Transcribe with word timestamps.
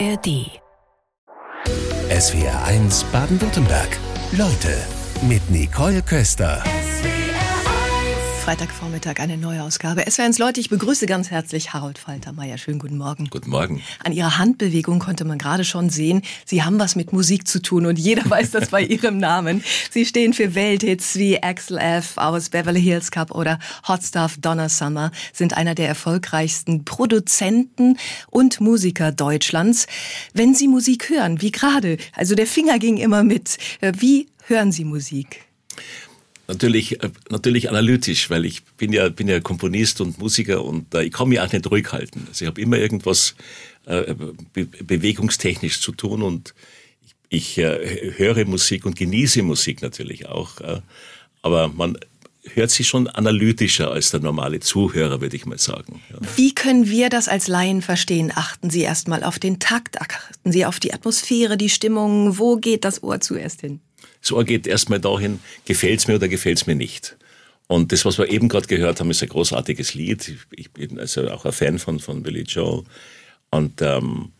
ARD. 0.00 0.60
SWR 2.10 2.64
1 2.66 3.04
Baden-Württemberg. 3.12 3.88
Leute 4.32 4.76
mit 5.28 5.48
Nicole 5.50 6.02
Köster. 6.02 6.62
Freitagvormittag 8.44 9.20
eine 9.20 9.38
neue 9.38 9.62
Ausgabe. 9.62 10.06
Es 10.06 10.18
wären 10.18 10.34
Leute, 10.34 10.60
ich 10.60 10.68
begrüße 10.68 11.06
ganz 11.06 11.30
herzlich 11.30 11.72
Harold 11.72 11.96
Faltermeier. 11.96 12.58
Schönen 12.58 12.78
guten 12.78 12.98
Morgen. 12.98 13.28
Guten 13.30 13.48
Morgen. 13.48 13.80
An 14.04 14.12
Ihrer 14.12 14.36
Handbewegung 14.36 14.98
konnte 14.98 15.24
man 15.24 15.38
gerade 15.38 15.64
schon 15.64 15.88
sehen, 15.88 16.20
Sie 16.44 16.62
haben 16.62 16.78
was 16.78 16.94
mit 16.94 17.14
Musik 17.14 17.48
zu 17.48 17.62
tun 17.62 17.86
und 17.86 17.98
jeder 17.98 18.22
weiß 18.30 18.50
das 18.50 18.68
bei 18.68 18.82
Ihrem 18.82 19.16
Namen. 19.16 19.64
Sie 19.90 20.04
stehen 20.04 20.34
für 20.34 20.54
Welthits 20.54 21.14
wie 21.14 21.42
Axel 21.42 21.78
F. 21.78 22.18
aus 22.18 22.50
Beverly 22.50 22.82
Hills 22.82 23.10
Cup 23.10 23.30
oder 23.30 23.58
Hot 23.88 24.02
Stuff 24.02 24.36
Donna 24.38 24.68
Summer, 24.68 25.10
sind 25.32 25.56
einer 25.56 25.74
der 25.74 25.88
erfolgreichsten 25.88 26.84
Produzenten 26.84 27.96
und 28.28 28.60
Musiker 28.60 29.10
Deutschlands. 29.10 29.86
Wenn 30.34 30.54
Sie 30.54 30.68
Musik 30.68 31.08
hören, 31.08 31.40
wie 31.40 31.50
gerade, 31.50 31.96
also 32.12 32.34
der 32.34 32.46
Finger 32.46 32.78
ging 32.78 32.98
immer 32.98 33.22
mit, 33.22 33.56
äh, 33.80 33.94
wie 33.96 34.28
hören 34.46 34.70
Sie 34.70 34.84
Musik? 34.84 35.46
Natürlich, 36.46 37.02
äh, 37.02 37.10
natürlich 37.30 37.70
analytisch, 37.70 38.28
weil 38.30 38.44
ich 38.44 38.62
bin 38.76 38.92
ja, 38.92 39.08
bin 39.08 39.28
ja 39.28 39.40
Komponist 39.40 40.00
und 40.00 40.18
Musiker 40.18 40.64
und 40.64 40.94
äh, 40.94 41.04
ich 41.04 41.12
kann 41.12 41.28
mich 41.28 41.40
auch 41.40 41.50
nicht 41.50 41.70
ruhig 41.70 41.90
halten. 41.90 42.26
Also 42.28 42.44
ich 42.44 42.48
habe 42.48 42.60
immer 42.60 42.76
irgendwas 42.76 43.34
äh, 43.86 44.14
be 44.52 44.66
bewegungstechnisch 44.66 45.80
zu 45.80 45.92
tun 45.92 46.22
und 46.22 46.54
ich, 47.30 47.56
ich 47.56 47.58
äh, 47.58 48.12
höre 48.16 48.44
Musik 48.44 48.84
und 48.84 48.96
genieße 48.96 49.42
Musik 49.42 49.80
natürlich 49.82 50.26
auch. 50.26 50.60
Äh, 50.60 50.80
aber 51.42 51.68
man 51.68 51.98
hört 52.52 52.70
sie 52.70 52.84
schon 52.84 53.08
analytischer 53.08 53.90
als 53.90 54.10
der 54.10 54.20
normale 54.20 54.60
Zuhörer, 54.60 55.20
würde 55.20 55.36
ich 55.36 55.46
mal 55.46 55.58
sagen. 55.58 56.02
Ja. 56.10 56.18
Wie 56.36 56.54
können 56.54 56.88
wir 56.88 57.08
das 57.08 57.28
als 57.28 57.48
Laien 57.48 57.80
verstehen? 57.80 58.32
Achten 58.34 58.70
Sie 58.70 58.82
erstmal 58.82 59.24
auf 59.24 59.38
den 59.38 59.58
Takt, 59.60 60.00
achten 60.00 60.52
Sie 60.52 60.66
auf 60.66 60.78
die 60.78 60.92
Atmosphäre, 60.92 61.56
die 61.56 61.70
Stimmung. 61.70 62.38
Wo 62.38 62.56
geht 62.56 62.84
das 62.84 63.02
Ohr 63.02 63.20
zuerst 63.20 63.62
hin? 63.62 63.80
Ohr 64.32 64.44
geht 64.44 64.66
erstmal 64.66 65.00
dahin, 65.00 65.40
gefällt's 65.64 66.06
mir 66.06 66.16
oder 66.16 66.28
gefällt's 66.28 66.66
mir 66.66 66.74
nicht. 66.74 67.16
Und 67.66 67.92
das, 67.92 68.04
was 68.04 68.18
wir 68.18 68.30
eben 68.30 68.48
gerade 68.48 68.66
gehört 68.66 69.00
haben, 69.00 69.10
ist 69.10 69.22
ein 69.22 69.28
großartiges 69.28 69.94
Lied. 69.94 70.36
Ich 70.50 70.70
bin 70.72 70.98
also 70.98 71.28
auch 71.30 71.44
ein 71.44 71.52
Fan 71.52 71.78
von, 71.78 71.98
von 71.98 72.22
Billy 72.22 72.42
Joel. 72.42 72.84
Und 73.50 73.80
ähm, 73.80 74.32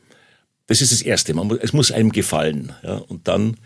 das 0.67 0.81
ist 0.81 0.93
das 0.93 1.03
Erste. 1.03 1.35
Man 1.35 1.49
muss, 1.49 1.59
es 1.61 1.73
muss 1.73 1.93
einem 1.93 2.13
gefallen. 2.13 2.73
Ja? 2.83 2.97
Und 2.97 3.29
dann 3.29 3.57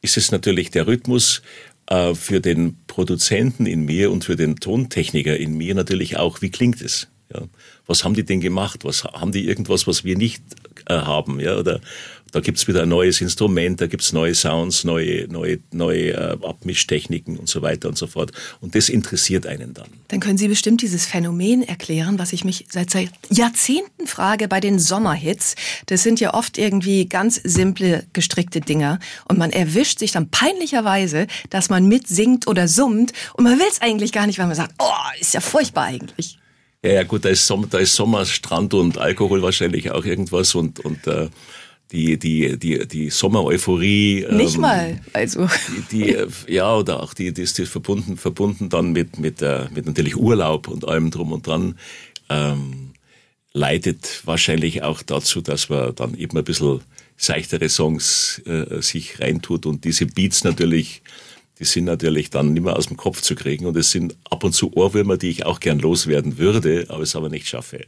ist 0.00 0.16
es 0.16 0.30
natürlich 0.30 0.70
der 0.70 0.86
Rhythmus 0.86 1.42
äh, 1.86 2.14
für 2.14 2.40
den 2.40 2.78
Produzenten 2.86 3.66
in 3.66 3.84
mir 3.84 4.12
und 4.12 4.24
für 4.24 4.36
den 4.36 4.56
Tontechniker 4.56 5.36
in 5.36 5.56
mir 5.56 5.74
natürlich 5.74 6.16
auch, 6.16 6.40
wie 6.40 6.50
klingt 6.50 6.80
es? 6.80 7.08
Ja? 7.32 7.42
Was 7.86 8.04
haben 8.04 8.14
die 8.14 8.24
denn 8.24 8.40
gemacht? 8.40 8.84
Was 8.84 9.04
haben 9.04 9.32
die 9.32 9.46
irgendwas, 9.46 9.86
was 9.86 10.04
wir 10.04 10.16
nicht 10.16 10.42
äh, 10.88 10.94
haben? 10.94 11.40
Ja? 11.40 11.56
Oder 11.56 11.80
da 12.32 12.40
gibt's 12.40 12.68
wieder 12.68 12.82
ein 12.82 12.88
neues 12.88 13.20
Instrument, 13.20 13.80
da 13.80 13.86
gibt's 13.86 14.12
neue 14.12 14.34
Sounds, 14.34 14.84
neue, 14.84 15.26
neue, 15.28 15.58
neue 15.72 16.12
äh, 16.12 16.36
Abmischtechniken 16.42 17.38
und 17.38 17.48
so 17.48 17.62
weiter 17.62 17.88
und 17.88 17.96
so 17.96 18.06
fort. 18.06 18.32
Und 18.60 18.74
das 18.74 18.88
interessiert 18.88 19.46
einen 19.46 19.72
dann. 19.72 19.88
Dann 20.08 20.20
können 20.20 20.36
Sie 20.38 20.48
bestimmt 20.48 20.82
dieses 20.82 21.06
Phänomen 21.06 21.62
erklären, 21.62 22.18
was 22.18 22.32
ich 22.32 22.44
mich 22.44 22.66
seit, 22.70 22.90
seit 22.90 23.10
Jahrzehnten 23.30 24.06
frage 24.06 24.48
bei 24.48 24.60
den 24.60 24.78
Sommerhits. 24.78 25.54
Das 25.86 26.02
sind 26.02 26.20
ja 26.20 26.34
oft 26.34 26.58
irgendwie 26.58 27.06
ganz 27.06 27.40
simple 27.42 28.04
gestrickte 28.12 28.60
Dinger. 28.60 28.98
Und 29.26 29.38
man 29.38 29.50
erwischt 29.50 29.98
sich 29.98 30.12
dann 30.12 30.30
peinlicherweise, 30.30 31.26
dass 31.50 31.70
man 31.70 31.86
mitsingt 31.86 32.46
oder 32.46 32.68
summt. 32.68 33.12
Und 33.34 33.44
man 33.44 33.58
will's 33.58 33.80
eigentlich 33.80 34.12
gar 34.12 34.26
nicht, 34.26 34.38
weil 34.38 34.46
man 34.46 34.56
sagt, 34.56 34.74
oh, 34.78 35.20
ist 35.20 35.34
ja 35.34 35.40
furchtbar 35.40 35.84
eigentlich. 35.84 36.38
Ja, 36.84 36.92
ja, 36.92 37.02
gut, 37.02 37.24
da 37.24 37.30
ist 37.30 37.46
Sommer, 37.46 37.66
da 37.68 37.78
ist 37.78 37.94
Sommer, 37.94 38.24
Strand 38.24 38.72
und 38.74 38.98
Alkohol 38.98 39.42
wahrscheinlich 39.42 39.90
auch 39.90 40.04
irgendwas 40.04 40.54
und, 40.54 40.78
und 40.80 41.06
äh, 41.08 41.28
die, 41.90 42.18
die, 42.18 42.58
die, 42.58 42.86
die 42.86 43.10
Sommer-Euphorie. 43.10 44.26
Nicht 44.30 44.56
ähm, 44.56 44.60
mal, 44.60 45.00
also. 45.12 45.48
Die, 45.90 46.04
die, 46.04 46.52
ja, 46.52 46.74
oder 46.76 47.02
auch 47.02 47.14
die, 47.14 47.32
die 47.32 47.42
ist 47.42 47.60
verbunden, 47.60 48.16
verbunden 48.16 48.68
dann 48.68 48.92
mit, 48.92 49.18
mit, 49.18 49.42
äh, 49.42 49.66
mit 49.74 49.86
natürlich 49.86 50.16
Urlaub 50.16 50.68
und 50.68 50.86
allem 50.86 51.10
drum 51.10 51.32
und 51.32 51.46
dran, 51.46 51.78
ähm, 52.28 52.90
leitet 53.52 54.22
wahrscheinlich 54.24 54.82
auch 54.82 55.02
dazu, 55.02 55.40
dass 55.40 55.70
man 55.70 55.94
dann 55.94 56.14
eben 56.14 56.36
ein 56.36 56.44
bisschen 56.44 56.80
seichtere 57.16 57.68
Songs 57.68 58.40
äh, 58.46 58.80
sich 58.80 59.18
reintut 59.20 59.66
und 59.66 59.84
diese 59.84 60.06
Beats 60.06 60.44
natürlich, 60.44 61.02
die 61.58 61.64
sind 61.64 61.84
natürlich 61.84 62.30
dann 62.30 62.52
nicht 62.52 62.62
mehr 62.62 62.76
aus 62.76 62.86
dem 62.86 62.96
Kopf 62.96 63.20
zu 63.20 63.34
kriegen 63.34 63.66
und 63.66 63.76
es 63.76 63.90
sind 63.90 64.16
ab 64.30 64.44
und 64.44 64.52
zu 64.52 64.76
Ohrwürmer, 64.76 65.16
die 65.16 65.30
ich 65.30 65.44
auch 65.44 65.60
gern 65.60 65.78
loswerden 65.78 66.38
würde, 66.38 66.86
aber 66.88 67.02
es 67.02 67.16
aber 67.16 67.28
nicht 67.28 67.48
schaffe. 67.48 67.84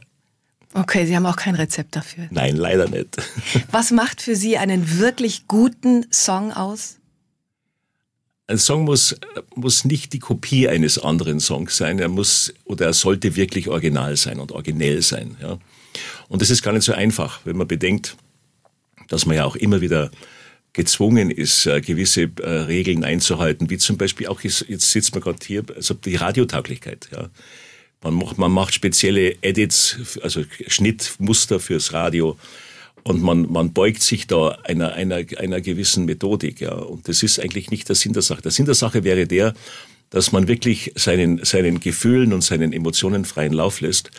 Okay, 0.73 1.05
Sie 1.05 1.15
haben 1.15 1.25
auch 1.25 1.35
kein 1.35 1.55
Rezept 1.55 1.95
dafür. 1.95 2.27
Nein, 2.31 2.55
leider 2.55 2.87
nicht. 2.89 3.17
Was 3.71 3.91
macht 3.91 4.21
für 4.21 4.35
Sie 4.35 4.57
einen 4.57 4.99
wirklich 4.99 5.47
guten 5.47 6.05
Song 6.11 6.51
aus? 6.53 6.97
Ein 8.47 8.57
Song 8.57 8.83
muss, 8.83 9.15
muss 9.55 9.85
nicht 9.85 10.13
die 10.13 10.19
Kopie 10.19 10.67
eines 10.67 10.97
anderen 10.97 11.39
Songs 11.39 11.77
sein. 11.77 11.99
Er 11.99 12.09
muss 12.09 12.53
oder 12.65 12.87
er 12.87 12.93
sollte 12.93 13.35
wirklich 13.35 13.69
original 13.69 14.15
sein 14.17 14.39
und 14.39 14.51
originell 14.51 15.01
sein. 15.01 15.37
Ja. 15.41 15.57
Und 16.27 16.41
das 16.41 16.49
ist 16.49 16.61
gar 16.61 16.73
nicht 16.73 16.83
so 16.83 16.93
einfach, 16.93 17.41
wenn 17.45 17.57
man 17.57 17.67
bedenkt, 17.67 18.15
dass 19.07 19.25
man 19.25 19.35
ja 19.35 19.45
auch 19.45 19.55
immer 19.55 19.81
wieder 19.81 20.11
gezwungen 20.73 21.31
ist, 21.31 21.65
äh, 21.65 21.81
gewisse 21.81 22.29
äh, 22.41 22.49
Regeln 22.49 23.03
einzuhalten, 23.03 23.69
wie 23.69 23.77
zum 23.77 23.97
Beispiel 23.97 24.27
auch, 24.27 24.41
jetzt 24.41 24.67
sitzt 24.69 25.13
man 25.13 25.21
gerade 25.21 25.39
hier, 25.45 25.63
also 25.75 25.93
die 25.93 26.15
Radiotauglichkeit. 26.15 27.09
Ja. 27.11 27.29
Man 28.03 28.15
macht, 28.15 28.37
man 28.37 28.51
macht 28.51 28.73
spezielle 28.73 29.35
Edits, 29.41 30.19
also 30.21 30.43
Schnittmuster 30.67 31.59
fürs 31.59 31.93
Radio. 31.93 32.37
Und 33.03 33.21
man, 33.21 33.51
man 33.51 33.73
beugt 33.73 34.01
sich 34.01 34.27
da 34.27 34.49
einer, 34.63 34.93
einer, 34.93 35.23
einer 35.37 35.61
gewissen 35.61 36.05
Methodik. 36.05 36.61
Ja. 36.61 36.73
Und 36.73 37.07
das 37.07 37.21
ist 37.23 37.39
eigentlich 37.39 37.69
nicht 37.69 37.89
der 37.89 37.95
Sinn 37.95 38.13
der 38.13 38.21
Sache. 38.21 38.41
Der 38.41 38.51
Sinn 38.51 38.65
der 38.65 38.75
Sache 38.75 39.03
wäre 39.03 39.27
der, 39.27 39.53
dass 40.09 40.31
man 40.31 40.47
wirklich 40.47 40.93
seinen, 40.95 41.43
seinen 41.43 41.79
Gefühlen 41.79 42.33
und 42.33 42.41
seinen 42.41 42.73
Emotionen 42.73 43.25
freien 43.25 43.53
Lauf 43.53 43.81
lässt 43.81 44.11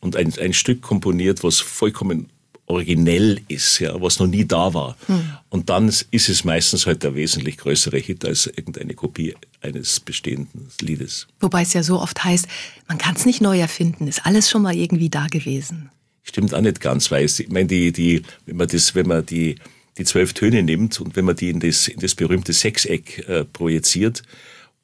und 0.00 0.16
ein, 0.16 0.32
ein 0.38 0.52
Stück 0.52 0.80
komponiert, 0.80 1.44
was 1.44 1.60
vollkommen 1.60 2.28
originell 2.70 3.40
ist, 3.48 3.80
ja, 3.80 4.00
was 4.00 4.18
noch 4.18 4.26
nie 4.26 4.44
da 4.44 4.72
war. 4.72 4.96
Hm. 5.06 5.32
Und 5.48 5.68
dann 5.68 5.88
ist 5.88 6.28
es 6.28 6.44
meistens 6.44 6.86
halt 6.86 7.02
der 7.02 7.14
wesentlich 7.14 7.56
größere 7.58 7.98
Hit 7.98 8.24
als 8.24 8.46
irgendeine 8.46 8.94
Kopie 8.94 9.34
eines 9.60 10.00
bestehenden 10.00 10.68
Liedes. 10.80 11.26
Wobei 11.40 11.62
es 11.62 11.72
ja 11.72 11.82
so 11.82 12.00
oft 12.00 12.22
heißt, 12.22 12.46
man 12.88 12.98
kann 12.98 13.16
es 13.16 13.26
nicht 13.26 13.40
neu 13.40 13.58
erfinden, 13.58 14.06
ist 14.06 14.24
alles 14.24 14.48
schon 14.48 14.62
mal 14.62 14.74
irgendwie 14.74 15.10
da 15.10 15.26
gewesen. 15.26 15.90
Stimmt 16.22 16.54
auch 16.54 16.60
nicht 16.60 16.80
ganz, 16.80 17.10
weil 17.10 17.24
ich 17.24 17.48
meine, 17.48 17.66
die, 17.66 17.92
die, 17.92 18.22
wenn 18.46 18.56
man 18.56 18.68
das, 18.68 18.94
wenn 18.94 19.06
man 19.06 19.26
die, 19.26 19.56
die 19.98 20.04
zwölf 20.04 20.32
Töne 20.32 20.62
nimmt 20.62 21.00
und 21.00 21.16
wenn 21.16 21.24
man 21.24 21.36
die 21.36 21.50
in 21.50 21.60
das, 21.60 21.88
in 21.88 21.98
das 21.98 22.14
berühmte 22.14 22.52
Sechseck 22.52 23.28
äh, 23.28 23.44
projiziert, 23.44 24.22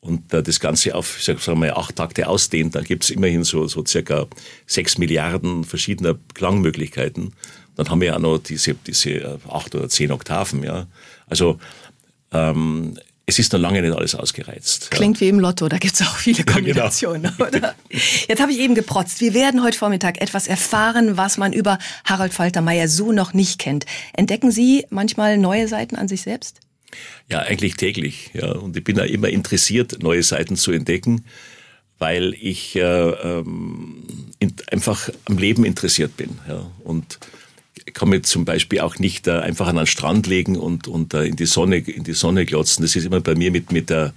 und 0.07 0.33
äh, 0.33 0.43
das 0.43 0.61
Ganze 0.61 0.95
auf, 0.95 1.21
sagen 1.21 1.41
wir 1.45 1.55
mal, 1.55 1.73
acht 1.73 1.97
Takte 1.97 2.29
ausdehnt, 2.29 2.75
dann 2.75 2.85
gibt 2.85 3.05
es 3.05 3.11
immerhin 3.11 3.45
so, 3.45 3.67
so 3.67 3.85
circa 3.85 4.27
sechs 4.67 4.99
Milliarden 4.99 5.65
verschiedener 5.65 6.17
Klangmöglichkeiten. 6.35 7.33
Dann 7.77 7.89
haben 7.91 8.01
wir 8.01 8.09
ja 8.09 8.19
noch 8.19 8.39
diese, 8.39 8.75
diese 8.75 9.11
äh, 9.11 9.39
acht 9.49 9.75
oder 9.75 9.89
zehn 9.89 10.11
Oktaven, 10.11 10.63
ja. 10.63 10.87
Also 11.29 11.59
ähm, 12.33 12.99
es 13.29 13.41
ist 13.41 13.53
noch 13.53 13.59
lange 13.59 13.83
nicht 13.83 13.95
alles 13.95 14.15
ausgereizt. 14.15 14.93
Klingt 14.93 15.17
ja. 15.17 15.23
wie 15.23 15.29
im 15.31 15.41
Lotto, 15.41 15.69
da 15.69 15.79
gibt 15.79 15.95
es 15.95 16.03
auch 16.07 16.17
viele 16.17 16.45
Kombinationen, 16.45 17.25
ja, 17.39 17.47
genau. 17.47 17.49
oder? 17.49 17.75
Jetzt 18.29 18.41
habe 18.41 18.53
ich 18.53 18.61
eben 18.61 18.77
geprotzt. 18.77 19.21
Wir 19.21 19.35
werden 19.35 19.65
heute 19.65 19.77
Vormittag 19.77 20.21
etwas 20.21 20.47
erfahren, 20.47 21.17
was 21.17 21.37
man 21.37 21.53
über 21.53 21.79
Harald 22.05 22.33
Faltermeier 22.33 22.89
so 22.89 23.11
noch 23.11 23.35
nicht 23.35 23.59
kennt. 23.59 23.85
Entdecken 24.13 24.53
Sie 24.53 24.87
manchmal 24.91 25.39
neue 25.39 25.67
Seiten 25.67 25.97
an 25.97 26.07
sich 26.07 26.23
selbst? 26.23 26.61
Ja, 27.29 27.41
eigentlich 27.41 27.75
täglich. 27.75 28.31
Ja. 28.33 28.53
Und 28.53 28.77
ich 28.77 28.85
bin 28.85 28.97
ja 28.97 29.05
immer 29.05 29.29
interessiert, 29.29 30.03
neue 30.03 30.23
Seiten 30.23 30.55
zu 30.55 30.71
entdecken, 30.71 31.25
weil 31.99 32.33
ich 32.41 32.77
äh, 32.77 32.81
ähm, 32.81 34.05
in, 34.39 34.55
einfach 34.71 35.11
am 35.25 35.37
Leben 35.37 35.65
interessiert 35.65 36.17
bin. 36.17 36.39
Ja. 36.49 36.65
Und 36.85 37.19
kann 37.97 38.11
mich 38.11 38.25
zum 38.25 38.45
Beispiel 38.45 38.81
auch 38.81 38.99
nicht 38.99 39.27
äh, 39.27 39.33
einfach 39.33 39.67
an 39.69 39.77
den 39.77 39.87
Strand 39.87 40.27
legen 40.27 40.57
und, 40.57 40.87
und 40.87 41.15
äh, 41.15 41.25
in 41.25 41.37
die 41.37 41.47
Sonne 41.47 41.79
in 41.79 42.05
die 42.05 42.13
Sonne 42.13 42.45
glotzen. 42.45 42.83
Das 42.83 42.95
ist 42.95 43.07
immer 43.07 43.21
bei 43.21 43.35
mir 43.35 43.51
mit 43.51 43.73
mit 43.73 43.89
der 43.89 44.13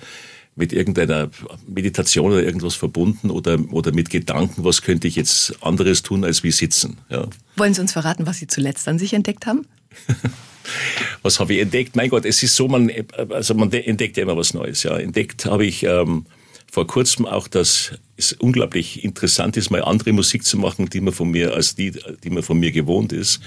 mit 0.56 0.74
irgendeiner 0.74 1.30
Meditation 1.66 2.34
oder 2.34 2.44
irgendwas 2.44 2.76
verbunden 2.76 3.30
oder, 3.30 3.58
oder 3.72 3.94
mit 3.94 4.10
Gedanken, 4.10 4.66
was 4.66 4.82
könnte 4.82 5.08
ich 5.08 5.16
jetzt 5.16 5.56
anderes 5.64 6.04
tun 6.04 6.26
als 6.26 6.44
wie 6.44 6.52
sitzen. 6.52 6.98
Ja. 7.10 7.28
Wollen 7.56 7.74
Sie 7.74 7.80
uns 7.80 7.94
verraten, 7.94 8.28
was 8.28 8.40
Sie 8.40 8.48
zuletzt 8.48 8.86
an 8.90 9.00
sich 9.00 9.14
entdeckt 9.14 9.46
haben? 9.46 9.66
was 11.22 11.40
habe 11.40 11.54
ich 11.54 11.62
entdeckt? 11.62 11.96
Mein 11.96 12.10
Gott, 12.10 12.26
es 12.26 12.44
ist 12.44 12.58
so, 12.58 12.68
man, 12.68 12.92
also 13.30 13.54
man 13.54 13.72
entdeckt 13.72 14.18
ja 14.18 14.24
immer 14.24 14.36
was 14.36 14.54
Neues. 14.54 14.84
Ja. 14.84 14.98
Entdeckt 14.98 15.46
habe 15.46 15.66
ich 15.66 15.84
ähm, 15.84 16.26
vor 16.70 16.86
kurzem 16.86 17.26
auch 17.26 17.48
das 17.48 17.94
es 18.20 18.34
unglaublich 18.34 19.04
interessant 19.04 19.58
ist, 19.58 19.70
mal 19.70 19.84
andere 19.84 20.12
Musik 20.12 20.44
zu 20.44 20.58
machen, 20.58 20.90
die 20.90 21.02
man 21.02 21.14
von 21.14 21.32
mir, 21.32 21.54
als 21.54 21.76
die, 21.76 21.94
die 22.24 22.30
man 22.30 22.44
von 22.44 22.60
mir 22.60 22.72
gewohnt 22.72 23.14
ist. 23.14 23.40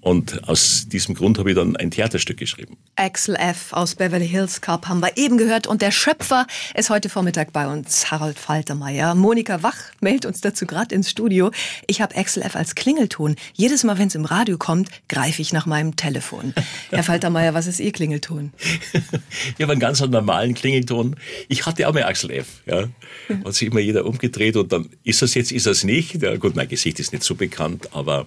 Und 0.00 0.48
aus 0.48 0.88
diesem 0.88 1.14
Grund 1.14 1.38
habe 1.38 1.50
ich 1.50 1.56
dann 1.56 1.74
ein 1.74 1.90
Theaterstück 1.90 2.36
geschrieben. 2.36 2.76
Axel 2.94 3.34
F. 3.34 3.72
aus 3.72 3.96
Beverly 3.96 4.28
Hills 4.28 4.60
Cop 4.60 4.86
haben 4.86 5.00
wir 5.00 5.16
eben 5.16 5.36
gehört 5.36 5.66
und 5.66 5.82
der 5.82 5.90
Schöpfer 5.90 6.46
ist 6.74 6.90
heute 6.90 7.08
Vormittag 7.08 7.52
bei 7.52 7.66
uns, 7.66 8.10
Harald 8.10 8.38
Faltermeier. 8.38 9.14
Monika 9.16 9.62
Wach 9.64 9.76
meldet 10.00 10.26
uns 10.26 10.40
dazu 10.40 10.64
gerade 10.64 10.94
ins 10.94 11.10
Studio. 11.10 11.50
Ich 11.88 12.00
habe 12.00 12.16
Axel 12.16 12.42
F. 12.42 12.54
als 12.54 12.76
Klingelton. 12.76 13.34
Jedes 13.54 13.82
Mal, 13.82 13.98
wenn 13.98 14.08
es 14.08 14.14
im 14.14 14.24
Radio 14.24 14.58
kommt, 14.58 14.90
greife 15.08 15.42
ich 15.42 15.52
nach 15.52 15.66
meinem 15.66 15.96
Telefon. 15.96 16.54
Herr 16.90 17.02
Faltermeier, 17.02 17.54
was 17.54 17.66
ist 17.66 17.80
Ihr 17.80 17.92
Klingelton? 17.92 18.52
ich 19.56 19.62
habe 19.62 19.72
einen 19.72 19.80
ganz 19.80 20.00
normalen 20.00 20.54
Klingelton. 20.54 21.16
Ich 21.48 21.66
hatte 21.66 21.88
auch 21.88 21.92
mal 21.92 22.04
Axel 22.04 22.30
F. 22.30 22.62
Ja. 22.66 22.84
Hat 23.44 23.54
sich 23.54 23.68
immer 23.68 23.80
jeder 23.80 24.06
umgedreht 24.06 24.56
und 24.56 24.72
dann 24.72 24.88
ist 25.02 25.22
das 25.22 25.34
jetzt, 25.34 25.50
ist 25.50 25.66
das 25.66 25.82
nicht. 25.82 26.22
Ja, 26.22 26.36
gut, 26.36 26.54
mein 26.54 26.68
Gesicht 26.68 27.00
ist 27.00 27.12
nicht 27.12 27.24
so 27.24 27.34
bekannt, 27.34 27.88
aber 27.92 28.26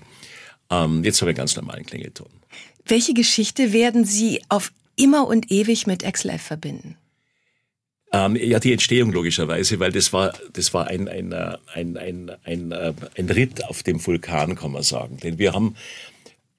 ähm, 0.69 1.04
jetzt 1.04 1.21
habe 1.21 1.31
ich 1.31 1.36
einen 1.36 1.42
ganz 1.44 1.56
normalen 1.56 1.86
Klingelton. 1.86 2.30
Welche 2.86 3.13
Geschichte 3.13 3.74
werden 3.74 4.06
Sie 4.06 4.42
auf 4.50 4.71
immer 4.95 5.27
und 5.27 5.51
ewig 5.51 5.88
mit 5.88 6.04
XLF 6.04 6.42
verbinden? 6.42 6.98
Ähm, 8.12 8.36
ja, 8.36 8.60
die 8.60 8.74
Entstehung 8.74 9.12
logischerweise, 9.12 9.80
weil 9.80 9.92
das 9.92 10.12
war, 10.13 10.33
das 10.54 10.74
war 10.74 10.88
ein, 10.88 11.07
ein, 11.07 11.31
ein, 11.31 11.98
ein, 11.98 12.31
ein, 12.44 12.74
ein 12.74 13.30
Ritt 13.30 13.63
auf 13.66 13.83
dem 13.83 14.06
Vulkan, 14.06 14.56
kann 14.56 14.71
man 14.71 14.81
sagen. 14.81 15.18
Denn 15.18 15.38
wir 15.38 15.54
haben, 15.54 15.75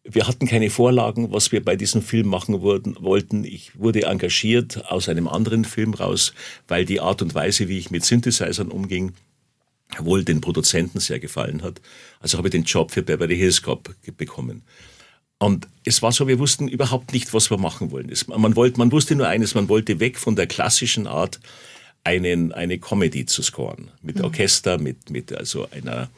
wir 0.05 0.29
hatten 0.29 0.47
keine 0.47 0.71
Vorlagen, 0.71 1.33
was 1.33 1.51
wir 1.51 1.65
bei 1.65 1.75
diesem 1.75 2.03
Film 2.03 2.29
machen 2.29 2.61
wurden, 2.61 2.97
wollten. 3.01 3.45
Ich 3.45 3.77
wurde 3.79 4.05
engagiert 4.05 4.91
aus 4.91 5.09
einem 5.09 5.27
anderen 5.27 5.65
Film 5.65 5.95
raus, 5.95 6.35
weil 6.69 6.85
die 6.85 7.01
Art 7.01 7.21
und 7.21 7.35
Weise, 7.35 7.69
wie 7.69 7.79
ich 7.79 7.91
mit 7.91 8.05
Synthesizern 8.05 8.69
umging, 8.69 9.15
wohl 9.99 10.25
den 10.25 10.41
Produzenten 10.41 11.01
sehr 11.01 11.19
gefallen 11.19 11.63
hat. 11.63 11.81
Also 12.21 12.39
habe 12.39 12.49
ich 12.49 12.53
den 12.53 12.65
Job 12.65 12.91
für 12.91 13.03
Beverly 13.03 13.37
Hills 13.37 13.63
Cop 13.63 13.95
bekommen. 14.17 14.63
Und 15.39 15.69
es 15.85 16.03
war 16.03 16.13
so, 16.13 16.29
wir 16.29 16.39
wussten 16.39 16.69
überhaupt 16.69 17.13
nicht, 17.13 17.33
was 17.33 17.51
wir 17.51 17.57
machen 17.57 17.91
wollen. 17.91 18.13
man, 18.27 18.57
wollte, 18.57 18.79
man 18.79 18.93
wusste 18.93 19.17
nur 19.17 19.27
eines, 19.27 19.55
man 19.55 19.69
wollte 19.69 19.99
weg 19.99 20.19
von 20.19 20.37
der 20.37 20.47
klassischen 20.47 21.07
Art, 21.07 21.41
einen, 22.05 22.53
eine 22.53 22.79
Comedy 22.79 23.27
zu 23.27 23.43
scoren. 23.43 23.91
Mit 24.03 24.17
mhm. 24.17 24.25
Orchester, 24.25 24.79
mit, 24.79 25.11
mit 25.11 25.33
also 25.33 25.69
einer 25.71 26.11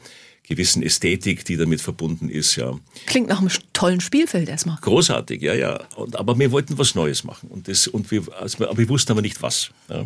gewissen 0.45 0.83
Ästhetik, 0.83 1.45
die 1.45 1.55
damit 1.55 1.81
verbunden 1.81 2.29
ist, 2.29 2.57
ja. 2.57 2.77
Klingt 3.05 3.29
nach 3.29 3.39
einem 3.39 3.49
tollen 3.71 4.01
Spielfeld 4.01 4.49
erstmal. 4.49 4.77
Großartig, 4.81 5.41
ja, 5.41 5.53
ja. 5.53 5.79
Und, 5.95 6.17
aber 6.17 6.37
wir 6.37 6.51
wollten 6.51 6.77
was 6.77 6.95
Neues 6.95 7.23
machen. 7.23 7.49
Und 7.49 7.69
das, 7.69 7.87
und 7.87 8.11
wir, 8.11 8.23
also, 8.37 8.67
aber 8.67 8.77
wir 8.77 8.89
wussten 8.89 9.13
aber 9.13 9.21
nicht 9.21 9.41
was. 9.41 9.71
Ja. 9.89 10.05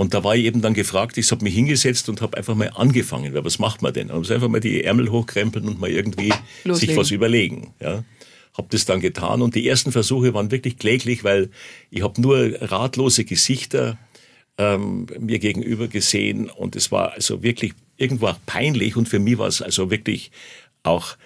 Und 0.00 0.14
da 0.14 0.22
war 0.22 0.36
ich 0.36 0.44
eben 0.44 0.62
dann 0.62 0.74
gefragt, 0.74 1.18
ich 1.18 1.28
habe 1.32 1.42
mich 1.42 1.54
hingesetzt 1.54 2.08
und 2.08 2.20
habe 2.22 2.36
einfach 2.36 2.54
mal 2.54 2.70
angefangen. 2.76 3.34
Weil 3.34 3.44
was 3.44 3.58
macht 3.58 3.82
man 3.82 3.92
denn? 3.92 4.06
Man 4.06 4.18
muss 4.18 4.30
einfach 4.30 4.46
mal 4.46 4.60
die 4.60 4.84
Ärmel 4.84 5.10
hochkrempeln 5.10 5.66
und 5.66 5.80
mal 5.80 5.90
irgendwie 5.90 6.32
Loslegen. 6.62 6.76
sich 6.76 6.96
was 6.96 7.10
überlegen. 7.10 7.74
Ja. 7.80 8.04
Habe 8.56 8.68
das 8.70 8.84
dann 8.84 9.00
getan 9.00 9.42
und 9.42 9.56
die 9.56 9.66
ersten 9.66 9.90
Versuche 9.90 10.32
waren 10.34 10.52
wirklich 10.52 10.78
kläglich, 10.78 11.24
weil 11.24 11.50
ich 11.90 12.02
habe 12.02 12.20
nur 12.20 12.52
ratlose 12.60 13.24
Gesichter 13.24 13.98
ähm, 14.56 15.06
mir 15.18 15.40
gegenüber 15.40 15.88
gesehen 15.88 16.48
und 16.48 16.76
es 16.76 16.92
war 16.92 17.14
also 17.14 17.42
wirklich 17.42 17.72
irgendwo 17.96 18.28
auch 18.28 18.38
peinlich 18.46 18.96
und 18.96 19.08
für 19.08 19.18
mich 19.18 19.36
war 19.38 19.48
es 19.48 19.60
also 19.60 19.90
wirklich 19.90 20.30
auch 20.84 21.16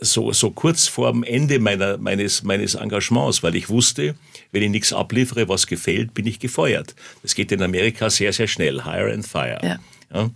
so, 0.00 0.32
so 0.32 0.50
kurz 0.50 0.88
vor 0.88 1.12
dem 1.12 1.22
Ende 1.22 1.58
meiner, 1.58 1.98
meines, 1.98 2.42
meines 2.42 2.74
Engagements, 2.74 3.42
weil 3.42 3.54
ich 3.54 3.68
wusste, 3.68 4.14
wenn 4.50 4.62
ich 4.62 4.70
nichts 4.70 4.92
abliefere, 4.92 5.48
was 5.48 5.66
gefällt, 5.66 6.14
bin 6.14 6.26
ich 6.26 6.38
gefeuert. 6.38 6.94
Das 7.22 7.34
geht 7.34 7.52
in 7.52 7.62
Amerika 7.62 8.08
sehr, 8.10 8.32
sehr 8.32 8.48
schnell. 8.48 8.84
Hire 8.84 9.12
and 9.12 9.26
fire. 9.26 9.60
Ja. 9.62 9.78
ja. 10.12 10.30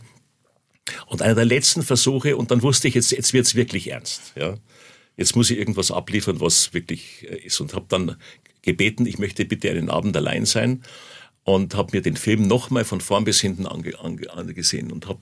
Und 1.07 1.23
einer 1.23 1.35
der 1.35 1.47
letzten 1.47 1.83
Versuche, 1.83 2.37
und 2.37 2.51
dann 2.51 2.63
wusste 2.63 2.89
ich, 2.89 2.95
jetzt, 2.95 3.11
jetzt 3.11 3.33
wird's 3.33 3.55
wirklich 3.55 3.91
ernst. 3.91 4.33
Ja. 4.37 4.57
Jetzt 5.17 5.35
muss 5.35 5.51
ich 5.51 5.59
irgendwas 5.59 5.91
abliefern, 5.91 6.41
was 6.41 6.75
wirklich 6.75 7.27
äh, 7.29 7.37
ist. 7.37 7.61
Und 7.61 7.75
habe 7.75 7.87
dann 7.89 8.17
gebeten, 8.63 9.07
ich 9.07 9.19
möchte 9.19 9.45
bitte 9.45 9.71
einen 9.71 9.91
Abend 9.91 10.17
allein 10.17 10.45
sein 10.45 10.83
und 11.45 11.75
habe 11.75 11.97
mir 11.97 12.03
den 12.03 12.17
Film 12.17 12.47
nochmal 12.47 12.85
von 12.85 13.01
vorn 13.01 13.25
bis 13.25 13.41
hinten 13.41 13.67
ange, 13.67 13.99
ange, 14.01 14.31
angesehen 14.31 14.91
und 14.91 15.07
habe 15.09 15.21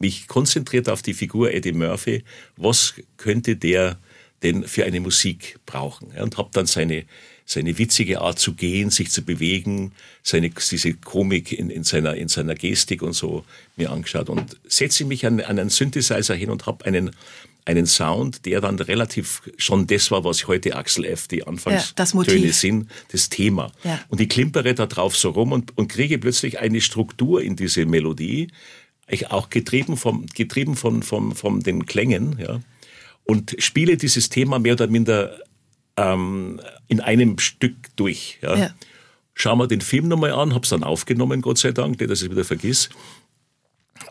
mich 0.00 0.26
konzentriert 0.26 0.88
auf 0.88 1.02
die 1.02 1.14
Figur 1.14 1.52
Eddie 1.52 1.72
Murphy. 1.72 2.24
Was 2.56 2.94
könnte 3.16 3.54
der 3.56 3.98
denn 4.42 4.66
für 4.66 4.84
eine 4.84 5.00
Musik 5.00 5.58
brauchen? 5.66 6.08
Und 6.18 6.38
habe 6.38 6.50
dann 6.52 6.66
seine 6.66 7.04
seine 7.50 7.76
witzige 7.78 8.20
Art 8.20 8.38
zu 8.38 8.54
gehen, 8.54 8.90
sich 8.90 9.10
zu 9.10 9.22
bewegen, 9.22 9.90
seine, 10.22 10.50
diese 10.50 10.94
Komik 10.94 11.50
in, 11.50 11.68
in, 11.68 11.82
seiner, 11.82 12.14
in 12.14 12.28
seiner 12.28 12.54
Gestik 12.54 13.02
und 13.02 13.12
so 13.12 13.44
mir 13.76 13.90
angeschaut 13.90 14.28
und 14.28 14.56
setze 14.68 15.04
mich 15.04 15.26
an, 15.26 15.40
an 15.40 15.58
einen 15.58 15.68
Synthesizer 15.68 16.36
hin 16.36 16.50
und 16.50 16.66
habe 16.66 16.84
einen, 16.86 17.10
einen 17.64 17.86
Sound, 17.86 18.46
der 18.46 18.60
dann 18.60 18.78
relativ 18.78 19.42
schon 19.56 19.88
das 19.88 20.12
war, 20.12 20.22
was 20.22 20.46
heute 20.46 20.76
Axel 20.76 21.04
F. 21.04 21.26
die 21.26 21.44
Anfangstöne 21.44 22.46
ja, 22.46 22.52
sind, 22.52 22.88
das 23.10 23.30
Thema. 23.30 23.72
Ja. 23.82 23.98
Und 24.06 24.20
ich 24.20 24.28
klimpere 24.28 24.72
da 24.72 24.86
drauf 24.86 25.16
so 25.16 25.30
rum 25.30 25.50
und, 25.50 25.76
und 25.76 25.88
kriege 25.88 26.18
plötzlich 26.18 26.60
eine 26.60 26.80
Struktur 26.80 27.42
in 27.42 27.56
diese 27.56 27.84
Melodie, 27.84 28.46
auch 29.30 29.50
getrieben 29.50 29.96
vom, 29.96 30.26
getrieben 30.26 30.76
von, 30.76 31.02
von, 31.02 31.34
von 31.34 31.60
den 31.60 31.86
Klängen, 31.86 32.38
ja, 32.38 32.60
und 33.24 33.54
spiele 33.58 33.96
dieses 33.96 34.28
Thema 34.28 34.58
mehr 34.58 34.72
oder 34.72 34.86
minder 34.88 35.38
ähm, 35.96 36.60
in 36.88 37.00
einem 37.00 37.38
Stück 37.38 37.76
durch. 37.96 38.38
Ja. 38.42 38.56
ja. 38.56 38.74
Schauen 39.34 39.58
wir 39.58 39.68
den 39.68 39.80
Film 39.80 40.08
nochmal 40.08 40.32
an, 40.32 40.54
hab's 40.54 40.70
dann 40.70 40.82
aufgenommen, 40.82 41.40
Gott 41.40 41.58
sei 41.58 41.72
Dank, 41.72 41.98
dass 41.98 42.20
ich 42.20 42.26
es 42.26 42.30
wieder 42.30 42.44
vergiss 42.44 42.90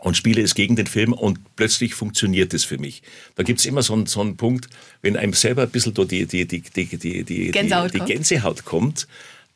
und 0.02 0.16
spiele 0.16 0.42
es 0.42 0.54
gegen 0.54 0.76
den 0.76 0.86
Film 0.86 1.12
und 1.12 1.38
plötzlich 1.56 1.94
funktioniert 1.94 2.54
es 2.54 2.64
für 2.64 2.78
mich. 2.78 3.02
Da 3.34 3.42
gibt's 3.42 3.64
immer 3.64 3.82
so 3.82 3.92
einen, 3.92 4.06
so 4.06 4.20
einen 4.20 4.36
Punkt, 4.36 4.68
wenn 5.02 5.16
einem 5.16 5.32
selber 5.32 5.62
ein 5.62 5.70
bisschen 5.70 5.94
die, 5.94 6.26
die, 6.26 6.46
die, 6.46 6.62
die, 6.62 6.86
die, 6.86 7.24
die, 7.24 7.50
Gänsehaut, 7.50 7.94
die, 7.94 8.00
die 8.00 8.04
Gänsehaut 8.06 8.64
kommt, 8.64 9.06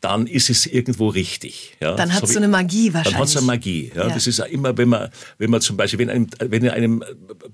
dann 0.05 0.27
ist 0.27 0.51
es 0.51 0.67
irgendwo 0.67 1.09
richtig. 1.09 1.77
Ja, 1.81 1.95
dann 1.95 2.13
hat 2.13 2.25
es 2.25 2.35
so 2.35 2.39
eine 2.39 2.47
Magie 2.47 2.93
wahrscheinlich. 2.93 3.13
Dann 3.13 3.23
hat 3.23 3.29
es 3.29 3.37
eine 3.39 3.47
Magie. 3.47 3.91
Ja. 3.95 4.09
ja. 4.09 4.15
Das 4.15 4.27
ist 4.27 4.39
immer, 4.39 4.77
wenn 4.77 4.91
man, 4.91 5.09
wenn 5.39 5.51
man 5.51 5.63
zum 5.63 5.79
Beispiel, 5.79 5.99
wenn 5.99 6.11
einem, 6.11 6.27
wenn 6.41 6.69
einem 6.69 7.03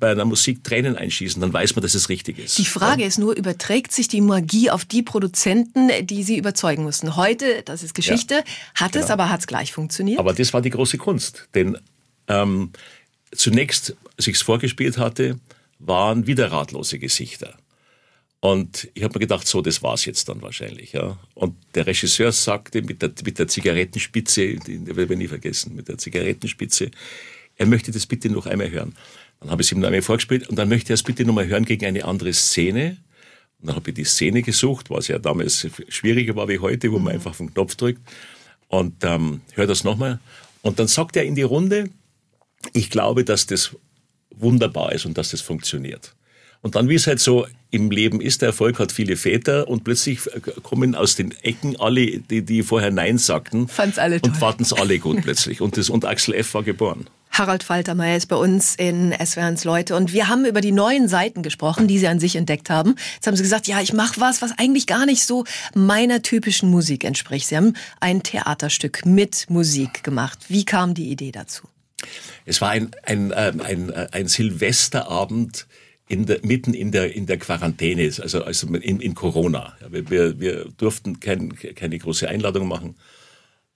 bei 0.00 0.11
einer 0.11 0.25
Musik 0.25 0.64
Tränen 0.64 0.97
einschießen, 0.97 1.41
dann 1.41 1.52
weiß 1.52 1.76
man, 1.76 1.82
dass 1.82 1.94
es 1.94 2.08
richtig 2.08 2.41
ist. 2.41 2.58
Die 2.58 2.64
Frage 2.64 3.02
ja. 3.02 3.06
ist 3.08 3.19
nur, 3.19 3.37
überträgt 3.37 3.93
sich 3.93 4.08
die 4.08 4.20
Magie 4.20 4.69
auf 4.69 4.85
die 4.85 5.02
Produzenten, 5.02 5.91
die 6.02 6.25
sie 6.25 6.38
überzeugen 6.38 6.82
mussten? 6.82 7.14
Heute, 7.14 7.62
das 7.64 7.85
ist 7.85 7.94
Geschichte, 7.94 8.43
hat 8.75 8.96
es, 8.96 9.03
genau. 9.03 9.12
aber 9.12 9.29
hat 9.31 9.41
es 9.41 9.46
gleich 9.46 9.73
funktioniert? 9.73 10.19
Aber 10.19 10.32
das 10.32 10.53
war 10.53 10.61
die 10.61 10.70
große 10.70 10.99
Kunst. 10.99 11.46
Denn 11.55 11.79
ähm, 12.26 12.73
zunächst, 13.32 13.94
als 14.17 14.26
ich 14.26 14.35
es 14.35 14.43
vorgespielt 14.43 14.99
hatte, 14.99 15.38
waren 15.79 16.26
wieder 16.26 16.50
ratlose 16.50 16.99
Gesichter. 16.99 17.55
Und 18.40 18.88
ich 18.94 19.02
habe 19.02 19.19
mir 19.19 19.20
gedacht, 19.20 19.46
so, 19.46 19.60
das 19.60 19.82
war's 19.82 20.06
jetzt 20.06 20.28
dann 20.28 20.40
wahrscheinlich. 20.40 20.92
Ja. 20.92 21.19
Und 21.34 21.56
der 21.75 21.87
Regisseur 21.87 22.32
sagte 22.32 22.81
mit 22.81 23.02
der, 23.02 23.12
mit 23.22 23.38
der 23.38 23.48
Zigarettenspitze, 23.48 24.56
die 24.56 24.87
werde 24.87 25.12
ich 25.12 25.19
nie 25.19 25.28
vergessen, 25.28 25.76
mit 25.76 25.88
der 25.88 25.98
Zigarettenspitze, 25.98 26.90
er 27.56 27.66
möchte 27.66 27.92
das 27.92 28.06
bitte 28.06 28.31
noch 28.31 28.46
einmal 28.46 28.70
hören. 28.70 28.94
Dann 29.40 29.50
habe 29.50 29.60
ich 29.60 29.69
es 29.69 29.72
ihm 29.72 29.81
noch 29.81 29.88
einmal 29.88 30.02
vorgespielt 30.02 30.48
und 30.48 30.56
dann 30.58 30.70
möchte 30.70 30.92
er 30.92 30.94
es 30.94 31.02
bitte 31.02 31.25
noch 31.26 31.34
mal 31.34 31.46
hören 31.46 31.66
gegen 31.66 31.84
eine 31.84 32.06
andere 32.06 32.32
Szene. 32.32 32.96
Und 33.60 33.69
dann 33.69 33.76
habe 33.76 33.91
ich 33.91 33.94
die 33.94 34.05
Szene 34.05 34.41
gesucht, 34.41 34.88
was 34.88 35.08
ja 35.08 35.19
damals 35.19 35.67
schwieriger 35.88 36.34
war 36.34 36.48
wie 36.48 36.58
heute, 36.58 36.91
wo 36.91 36.96
man 36.96 37.12
mhm. 37.12 37.19
einfach 37.19 37.32
auf 37.32 37.36
den 37.36 37.53
Knopf 37.53 37.74
drückt. 37.74 38.00
Und 38.69 39.05
ähm, 39.05 39.43
hör 39.53 39.67
das 39.67 39.84
nochmal. 39.84 40.19
Und 40.62 40.79
dann 40.79 40.88
sagt 40.88 41.17
er 41.17 41.24
in 41.24 41.34
die 41.34 41.43
Runde, 41.43 41.91
ich 42.72 42.88
glaube, 42.88 43.24
dass 43.24 43.46
das 43.46 43.76
wunderbar 44.34 44.93
ist 44.93 45.05
und 45.05 45.19
dass 45.19 45.31
das 45.31 45.43
funktioniert. 45.43 46.15
Und 46.62 46.74
dann, 46.74 46.88
wie 46.88 46.94
es 46.94 47.06
halt 47.06 47.20
so 47.20 47.46
im 47.70 47.90
Leben 47.90 48.20
ist, 48.20 48.43
der 48.43 48.48
Erfolg 48.48 48.79
hat 48.79 48.93
viele 48.93 49.17
Väter 49.17 49.69
und 49.69 49.84
plötzlich 49.84 50.20
kommen 50.62 50.94
aus 50.94 51.17
den 51.17 51.34
Ecken 51.43 51.79
alle, 51.79 52.19
die, 52.19 52.43
die 52.43 52.62
vorher 52.62 52.90
Nein 52.90 53.17
sagten. 53.17 53.69
Fand's 53.69 53.98
alle 53.98 54.20
toll. 54.20 54.31
Und 54.31 54.36
fanden 54.36 54.62
es 54.64 54.72
alle 54.72 54.98
gut 54.98 55.20
plötzlich. 55.22 55.60
Und, 55.60 55.76
das, 55.76 55.88
und 55.88 56.05
Axel 56.05 56.34
F. 56.34 56.55
war 56.55 56.62
geboren. 56.62 57.06
Harald 57.31 57.62
Faltermeier 57.62 58.17
ist 58.17 58.26
bei 58.26 58.36
uns 58.36 58.74
in 58.74 59.12
SWRs 59.12 59.64
Leute 59.64 59.94
und 59.94 60.12
wir 60.12 60.29
haben 60.29 60.44
über 60.44 60.60
die 60.60 60.72
neuen 60.72 61.08
Seiten 61.08 61.43
gesprochen, 61.43 61.86
die 61.86 61.98
Sie 61.98 62.08
an 62.08 62.19
sich 62.19 62.34
entdeckt 62.34 62.70
haben. 62.70 62.96
Jetzt 63.14 63.26
haben 63.26 63.36
Sie 63.36 63.43
gesagt, 63.44 63.69
ja, 63.69 63.81
ich 63.81 63.93
mache 63.93 64.20
was, 64.20 64.43
was 64.43 64.52
eigentlich 64.58 64.88
gar 64.88 65.06
nicht 65.06 65.24
so 65.24 65.44
meiner 65.72 66.22
typischen 66.22 66.70
Musik 66.70 67.05
entspricht. 67.05 67.46
Sie 67.46 67.56
haben 67.56 67.74
ein 68.00 68.24
Theaterstück 68.24 69.06
mit 69.06 69.46
Musik 69.48 70.02
gemacht. 70.02 70.40
Wie 70.48 70.64
kam 70.64 70.93
die 70.93 71.08
Idee 71.08 71.31
dazu? 71.31 71.69
Es 72.46 72.60
war 72.60 72.70
ein, 72.70 72.90
ein, 73.05 73.32
ein, 73.32 73.60
ein, 73.60 73.93
ein 73.93 74.26
Silvesterabend 74.26 75.67
in 76.10 76.26
der, 76.26 76.40
mitten 76.43 76.74
in 76.74 76.90
der, 76.90 77.14
in 77.14 77.26
der 77.26 77.38
Quarantäne, 77.38 78.10
also, 78.20 78.43
also 78.43 78.67
in, 78.74 79.00
in 79.00 79.14
Corona. 79.14 79.76
Wir, 79.88 80.40
wir 80.40 80.64
durften 80.76 81.20
kein, 81.20 81.55
keine 81.56 81.98
große 81.98 82.29
Einladung 82.29 82.67
machen. 82.67 82.96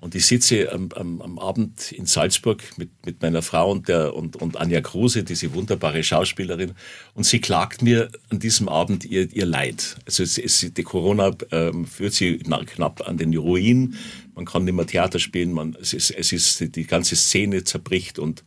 Und 0.01 0.17
ich 0.17 0.27
sitze 0.27 0.73
am, 0.73 0.91
am, 0.97 1.23
am 1.23 1.39
Abend 1.39 1.93
in 1.93 2.07
Salzburg 2.07 2.63
mit, 2.77 2.91
mit 3.07 3.23
meiner 3.23 3.41
Frau 3.41 3.71
und, 3.71 3.89
der, 3.89 4.15
und, 4.15 4.37
und 4.37 4.57
Anja 4.57 4.81
Kruse, 4.81 5.23
diese 5.23 5.55
wunderbare 5.55 6.03
Schauspielerin. 6.03 6.73
Und 7.15 7.25
sie 7.25 7.41
klagt 7.41 7.83
mir 7.83 8.11
an 8.31 8.41
diesem 8.41 8.69
Abend 8.69 9.05
ihr, 9.05 9.33
ihr 9.33 9.47
Leid. 9.47 9.97
Also 10.05 10.25
es, 10.25 10.37
es, 10.37 10.73
die 10.75 10.83
Corona 10.83 11.31
ähm, 11.53 11.87
führt 11.87 12.15
sie 12.15 12.39
knapp 12.39 13.09
an 13.09 13.17
den 13.17 13.35
Ruin. 13.37 13.95
Man 14.35 14.45
kann 14.45 14.65
nicht 14.65 14.75
mehr 14.75 14.87
Theater 14.87 15.21
spielen. 15.21 15.53
Man, 15.53 15.77
es, 15.81 15.95
ist, 15.95 16.11
es 16.11 16.33
ist, 16.33 16.77
die 16.77 16.87
ganze 16.87 17.15
Szene 17.15 17.63
zerbricht 17.63 18.19
und 18.19 18.43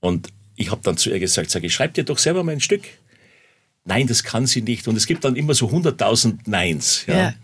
Und 0.00 0.28
ich 0.56 0.70
habe 0.70 0.82
dann 0.82 0.96
zu 0.96 1.10
ihr 1.10 1.20
gesagt, 1.20 1.50
sag 1.50 1.64
ich, 1.64 1.72
schreib 1.72 1.94
dir 1.94 2.04
doch 2.04 2.18
selber 2.18 2.42
mal 2.44 2.52
ein 2.52 2.60
Stück. 2.60 2.82
Nein, 3.84 4.06
das 4.06 4.22
kann 4.22 4.46
sie 4.46 4.62
nicht. 4.62 4.86
Und 4.88 4.96
es 4.96 5.06
gibt 5.06 5.24
dann 5.24 5.36
immer 5.36 5.54
so 5.54 5.68
100.000 5.68 6.38
Neins. 6.46 7.04
Ja. 7.06 7.16
ja. 7.16 7.34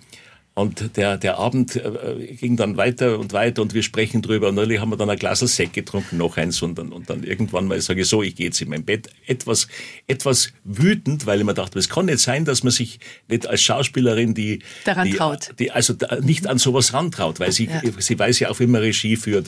Und 0.59 0.97
der, 0.97 1.17
der 1.19 1.39
Abend 1.39 1.77
äh, 1.77 2.35
ging 2.35 2.57
dann 2.57 2.77
weiter 2.77 3.21
und 3.21 3.33
weiter 3.33 3.63
und 3.63 3.75
wir 3.75 3.85
sprechen 3.85 4.23
drüber. 4.23 4.49
Und 4.49 4.57
neulich 4.57 4.81
haben 4.81 4.91
wir 4.91 4.97
dann 4.97 5.09
ein 5.09 5.17
Glas 5.17 5.39
Sekt 5.39 5.73
getrunken, 5.73 6.17
noch 6.17 6.37
eins. 6.37 6.63
Und 6.63 6.77
dann, 6.77 6.91
und 6.91 7.09
dann 7.09 7.23
irgendwann 7.23 7.69
mal 7.69 7.81
sage 7.81 8.01
ich 8.01 8.09
so, 8.09 8.25
ich 8.25 8.35
gehe 8.35 8.47
jetzt 8.47 8.61
in 8.61 8.69
mein 8.69 8.85
Bett. 8.85 9.09
Etwas, 9.29 9.69
etwas 10.09 10.53
wütend, 10.65 11.27
weil 11.27 11.39
ich 11.39 11.47
mir 11.47 11.55
dachte, 11.55 11.79
es 11.79 11.89
kann 11.89 12.07
nicht 12.07 12.19
sein, 12.19 12.45
dass 12.45 12.65
man 12.65 12.73
sich 12.73 12.99
nicht 13.29 13.47
als 13.47 13.63
Schauspielerin 13.63 14.35
die... 14.35 14.59
Daran 14.85 15.07
die, 15.07 15.15
traut. 15.15 15.55
Die, 15.61 15.71
also 15.71 15.95
nicht 16.23 16.49
an 16.49 16.59
sowas 16.59 16.93
rantraut, 16.93 17.39
weil 17.39 17.53
sie, 17.53 17.67
ja. 17.67 17.81
sie 17.97 18.19
weiß 18.19 18.41
ja 18.41 18.51
auch, 18.51 18.59
wie 18.59 18.67
man 18.67 18.81
Regie 18.81 19.15
führt. 19.15 19.47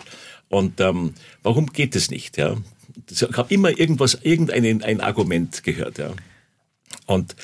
Und 0.48 0.80
ähm, 0.80 1.14
warum 1.42 1.72
geht 1.72 1.96
es 1.96 2.10
nicht? 2.10 2.36
Ja? 2.36 2.56
Ich 3.10 3.22
habe 3.22 3.52
immer 3.52 3.76
irgendwas, 3.76 4.16
irgendein 4.22 4.80
ein 4.84 5.00
Argument 5.00 5.64
gehört. 5.64 5.98
Ja? 5.98 6.12
Und 7.06 7.34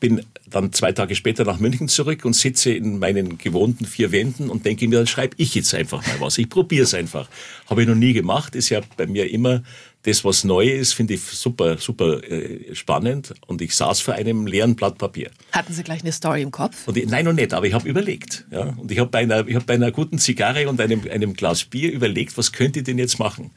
bin 0.00 0.22
dann 0.46 0.72
zwei 0.72 0.92
Tage 0.92 1.14
später 1.14 1.44
nach 1.44 1.58
München 1.58 1.88
zurück 1.88 2.24
und 2.24 2.34
sitze 2.34 2.72
in 2.72 2.98
meinen 2.98 3.38
gewohnten 3.38 3.84
vier 3.84 4.12
Wänden 4.12 4.48
und 4.48 4.64
denke 4.64 4.86
mir, 4.88 4.98
dann 4.98 5.06
schreibe 5.06 5.34
ich 5.38 5.54
jetzt 5.54 5.74
einfach 5.74 6.06
mal 6.06 6.20
was. 6.20 6.38
Ich 6.38 6.48
probiere 6.48 6.84
es 6.84 6.94
einfach. 6.94 7.28
Habe 7.66 7.82
ich 7.82 7.88
noch 7.88 7.94
nie 7.94 8.12
gemacht. 8.12 8.54
Ist 8.54 8.68
ja 8.70 8.80
bei 8.96 9.06
mir 9.06 9.30
immer 9.30 9.62
das, 10.02 10.24
was 10.24 10.44
neu 10.44 10.68
ist, 10.68 10.94
finde 10.94 11.14
ich 11.14 11.22
super, 11.22 11.76
super 11.78 12.22
äh, 12.24 12.74
spannend. 12.74 13.34
Und 13.46 13.60
ich 13.60 13.74
saß 13.74 14.00
vor 14.00 14.14
einem 14.14 14.46
leeren 14.46 14.76
Blatt 14.76 14.96
Papier. 14.96 15.30
Hatten 15.52 15.72
Sie 15.72 15.82
gleich 15.82 16.02
eine 16.02 16.12
Story 16.12 16.42
im 16.42 16.50
Kopf? 16.50 16.86
Ich, 16.94 17.06
nein, 17.06 17.24
noch 17.24 17.32
nicht, 17.32 17.52
aber 17.52 17.66
ich 17.66 17.74
habe 17.74 17.88
überlegt. 17.88 18.46
Ja? 18.50 18.74
Und 18.76 18.90
ich 18.90 18.98
habe 18.98 19.10
bei, 19.10 19.18
einer, 19.18 19.46
ich 19.46 19.56
hab 19.56 19.66
bei 19.66 19.74
einer 19.74 19.90
guten 19.90 20.18
Zigarre 20.18 20.68
und 20.68 20.80
einem, 20.80 21.02
einem 21.10 21.34
Glas 21.34 21.64
Bier 21.64 21.92
überlegt, 21.92 22.38
was 22.38 22.52
könnte 22.52 22.78
ich 22.78 22.84
denn 22.84 22.98
jetzt 22.98 23.18
machen? 23.18 23.50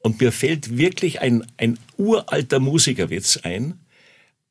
Und 0.00 0.20
mir 0.20 0.30
fällt 0.30 0.76
wirklich 0.76 1.20
ein, 1.20 1.44
ein 1.56 1.78
uralter 1.96 2.60
Musikerwitz 2.60 3.38
ein, 3.42 3.80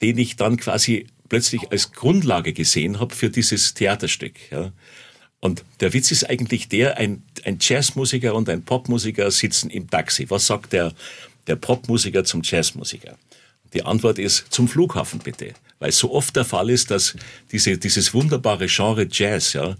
den 0.01 0.17
ich 0.17 0.35
dann 0.35 0.57
quasi 0.57 1.07
plötzlich 1.29 1.71
als 1.71 1.91
Grundlage 1.91 2.53
gesehen 2.53 2.99
habe 2.99 3.13
für 3.13 3.29
dieses 3.29 3.73
Theaterstück. 3.73 4.35
Ja. 4.51 4.71
Und 5.39 5.63
der 5.79 5.93
Witz 5.93 6.11
ist 6.11 6.29
eigentlich 6.29 6.67
der, 6.67 6.97
ein, 6.97 7.23
ein 7.43 7.57
Jazzmusiker 7.61 8.33
und 8.33 8.49
ein 8.49 8.63
Popmusiker 8.63 9.29
sitzen 9.29 9.69
im 9.69 9.89
Taxi. 9.89 10.29
Was 10.29 10.47
sagt 10.47 10.73
der, 10.73 10.93
der 11.47 11.55
Popmusiker 11.55 12.23
zum 12.23 12.41
Jazzmusiker? 12.43 13.17
Die 13.73 13.83
Antwort 13.83 14.17
ist 14.17 14.45
zum 14.49 14.67
Flughafen 14.67 15.19
bitte. 15.19 15.53
Weil 15.79 15.91
so 15.91 16.11
oft 16.11 16.35
der 16.35 16.45
Fall 16.45 16.69
ist, 16.69 16.89
dass 16.89 17.15
diese, 17.51 17.77
dieses 17.77 18.13
wunderbare 18.13 18.67
Genre 18.67 19.07
Jazz, 19.11 19.53
ja, 19.53 19.75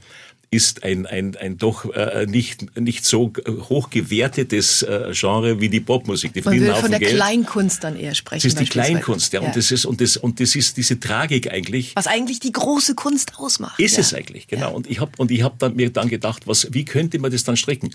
ist 0.50 0.84
ein, 0.84 1.06
ein, 1.06 1.36
ein 1.36 1.58
doch 1.58 1.94
äh, 1.94 2.25
nicht, 2.25 2.77
nicht 2.80 3.04
so 3.04 3.34
hoch 3.70 3.89
gewertetes 3.89 4.82
äh, 4.82 5.12
Genre 5.12 5.60
wie 5.60 5.68
die 5.68 5.82
Popmusik. 5.82 6.34
Die 6.34 6.42
Man 6.42 6.60
will 6.60 6.74
von 6.74 6.89
der 6.89 7.00
Geld. 7.00 7.16
Kleinkunst 7.16 7.84
dann 7.84 7.98
eher 7.98 8.16
sprechen. 8.16 8.44
Das 8.44 8.54
ist 8.54 8.60
die 8.60 8.66
Kleinkunst, 8.66 9.34
ja. 9.34 9.42
ja. 9.42 9.48
Und, 9.48 9.56
das 9.58 9.72
ist, 9.72 9.86
und, 9.86 10.00
das, 10.00 10.16
und 10.16 10.39
das 10.39 10.56
ist 10.56 10.77
diese 10.77 11.00
Tragik 11.00 11.51
eigentlich. 11.51 11.96
Was 11.96 12.08
eigentlich 12.08 12.39
die 12.39 12.54
große 12.54 12.96
Kunst 12.96 13.34
ausmacht. 13.38 13.77
Ist 13.80 13.98
ja. 13.98 14.01
es 14.01 14.13
eigentlich, 14.13 14.48
genau. 14.48 14.70
Ja. 14.70 14.75
Und 14.75 14.89
ich 14.89 15.01
habe 15.01 15.12
und 15.18 15.32
ich 15.32 15.44
hab 15.44 15.60
dann, 15.60 15.75
mir 15.75 15.92
dann 15.92 16.08
gedacht, 16.08 16.48
was, 16.48 16.74
wie 16.74 16.86
könnte 16.86 17.20
man 17.20 17.32
das 17.32 17.44
dann 17.44 17.58
stricken? 17.58 17.94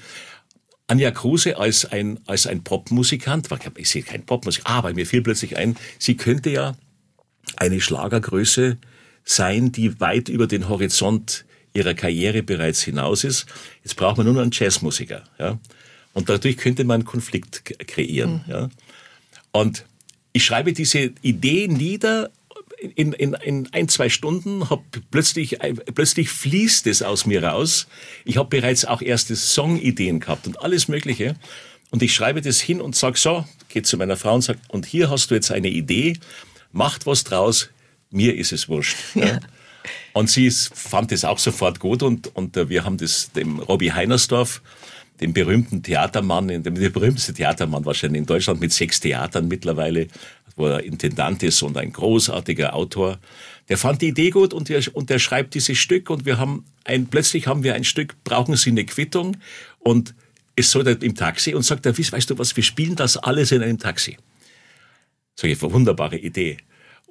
Anja 0.88 1.10
Kruse 1.10 1.56
als 1.56 1.86
ein, 1.86 2.20
als 2.26 2.46
ein 2.46 2.64
Popmusikant, 2.64 3.48
ich 3.76 3.88
sehe 3.88 4.02
kein 4.02 4.26
Popmusik, 4.26 4.64
aber 4.66 4.92
mir 4.92 5.06
fiel 5.06 5.22
plötzlich 5.22 5.56
ein, 5.56 5.76
sie 5.98 6.16
könnte 6.16 6.50
ja 6.50 6.74
eine 7.56 7.80
Schlagergröße 7.80 8.76
sein, 9.24 9.72
die 9.72 10.00
weit 10.00 10.28
über 10.28 10.46
den 10.46 10.68
Horizont 10.68 11.46
ihrer 11.74 11.94
Karriere 11.94 12.42
bereits 12.42 12.82
hinaus 12.82 13.24
ist. 13.24 13.46
Jetzt 13.84 13.96
braucht 13.96 14.16
man 14.16 14.26
nur 14.26 14.34
noch 14.34 14.42
einen 14.42 14.52
Jazzmusiker. 14.52 15.24
Ja? 15.38 15.58
Und 16.12 16.28
dadurch 16.28 16.56
könnte 16.56 16.84
man 16.84 16.96
einen 16.96 17.04
Konflikt 17.04 17.64
kreieren. 17.86 18.42
Mhm. 18.46 18.52
Ja? 18.52 18.70
Und 19.52 19.84
ich 20.32 20.44
schreibe 20.44 20.72
diese 20.72 21.12
Idee 21.22 21.68
nieder 21.68 22.30
in, 22.96 23.12
in, 23.12 23.34
in 23.34 23.68
ein, 23.72 23.88
zwei 23.88 24.08
Stunden, 24.08 24.68
hab 24.68 24.82
plötzlich, 25.10 25.58
plötzlich 25.94 26.30
fließt 26.30 26.86
es 26.88 27.02
aus 27.02 27.26
mir 27.26 27.44
raus. 27.44 27.86
Ich 28.24 28.36
habe 28.38 28.48
bereits 28.48 28.84
auch 28.84 29.02
erste 29.02 29.36
Songideen 29.36 30.20
gehabt 30.20 30.46
und 30.46 30.60
alles 30.60 30.88
Mögliche. 30.88 31.36
Und 31.90 32.02
ich 32.02 32.14
schreibe 32.14 32.40
das 32.40 32.60
hin 32.60 32.80
und 32.80 32.96
sag 32.96 33.18
so, 33.18 33.46
geht 33.68 33.86
zu 33.86 33.96
meiner 33.96 34.16
Frau 34.16 34.34
und 34.34 34.42
sag, 34.42 34.58
und 34.68 34.86
hier 34.86 35.10
hast 35.10 35.30
du 35.30 35.34
jetzt 35.34 35.52
eine 35.52 35.68
Idee, 35.68 36.14
macht 36.72 37.06
was 37.06 37.22
draus, 37.22 37.68
mir 38.10 38.34
ist 38.34 38.52
es 38.52 38.68
wurscht. 38.68 38.96
Ja. 39.14 39.26
Ja. 39.26 39.40
Und 40.12 40.30
sie 40.30 40.50
fand 40.50 41.12
es 41.12 41.24
auch 41.24 41.38
sofort 41.38 41.80
gut 41.80 42.02
und, 42.02 42.34
und 42.36 42.56
äh, 42.56 42.68
wir 42.68 42.84
haben 42.84 42.98
das 42.98 43.32
dem 43.32 43.58
Robbie 43.58 43.92
Heinersdorf, 43.92 44.62
dem 45.20 45.32
berühmten 45.32 45.82
Theatermann, 45.82 46.48
dem, 46.48 46.74
der 46.74 46.90
berühmteste 46.90 47.34
Theatermann 47.34 47.84
wahrscheinlich 47.84 48.20
in 48.20 48.26
Deutschland 48.26 48.60
mit 48.60 48.72
sechs 48.72 49.00
Theatern 49.00 49.48
mittlerweile, 49.48 50.08
wo 50.56 50.66
er 50.66 50.82
Intendant 50.84 51.42
ist 51.42 51.62
und 51.62 51.76
ein 51.76 51.92
großartiger 51.92 52.74
Autor. 52.74 53.18
Der 53.68 53.78
fand 53.78 54.02
die 54.02 54.08
Idee 54.08 54.30
gut 54.30 54.52
und 54.52 54.68
der, 54.68 54.82
und 54.92 55.10
der 55.10 55.18
schreibt 55.18 55.54
dieses 55.54 55.78
Stück 55.78 56.10
und 56.10 56.26
wir 56.26 56.38
haben 56.38 56.64
ein, 56.84 57.06
plötzlich 57.06 57.46
haben 57.46 57.62
wir 57.62 57.74
ein 57.74 57.84
Stück, 57.84 58.16
brauchen 58.24 58.56
Sie 58.56 58.70
eine 58.70 58.84
Quittung 58.84 59.36
und 59.78 60.14
es 60.56 60.70
soll 60.70 60.86
im 60.86 61.14
Taxi 61.14 61.54
und 61.54 61.62
sagt 61.62 61.86
er, 61.86 61.96
weißt 61.96 62.30
du 62.30 62.38
was, 62.38 62.54
wir 62.56 62.62
spielen 62.62 62.96
das 62.96 63.16
alles 63.16 63.52
in 63.52 63.62
einem 63.62 63.78
Taxi. 63.78 64.18
Sag 65.34 65.50
ich, 65.50 65.62
wunderbare 65.62 66.18
Idee. 66.18 66.58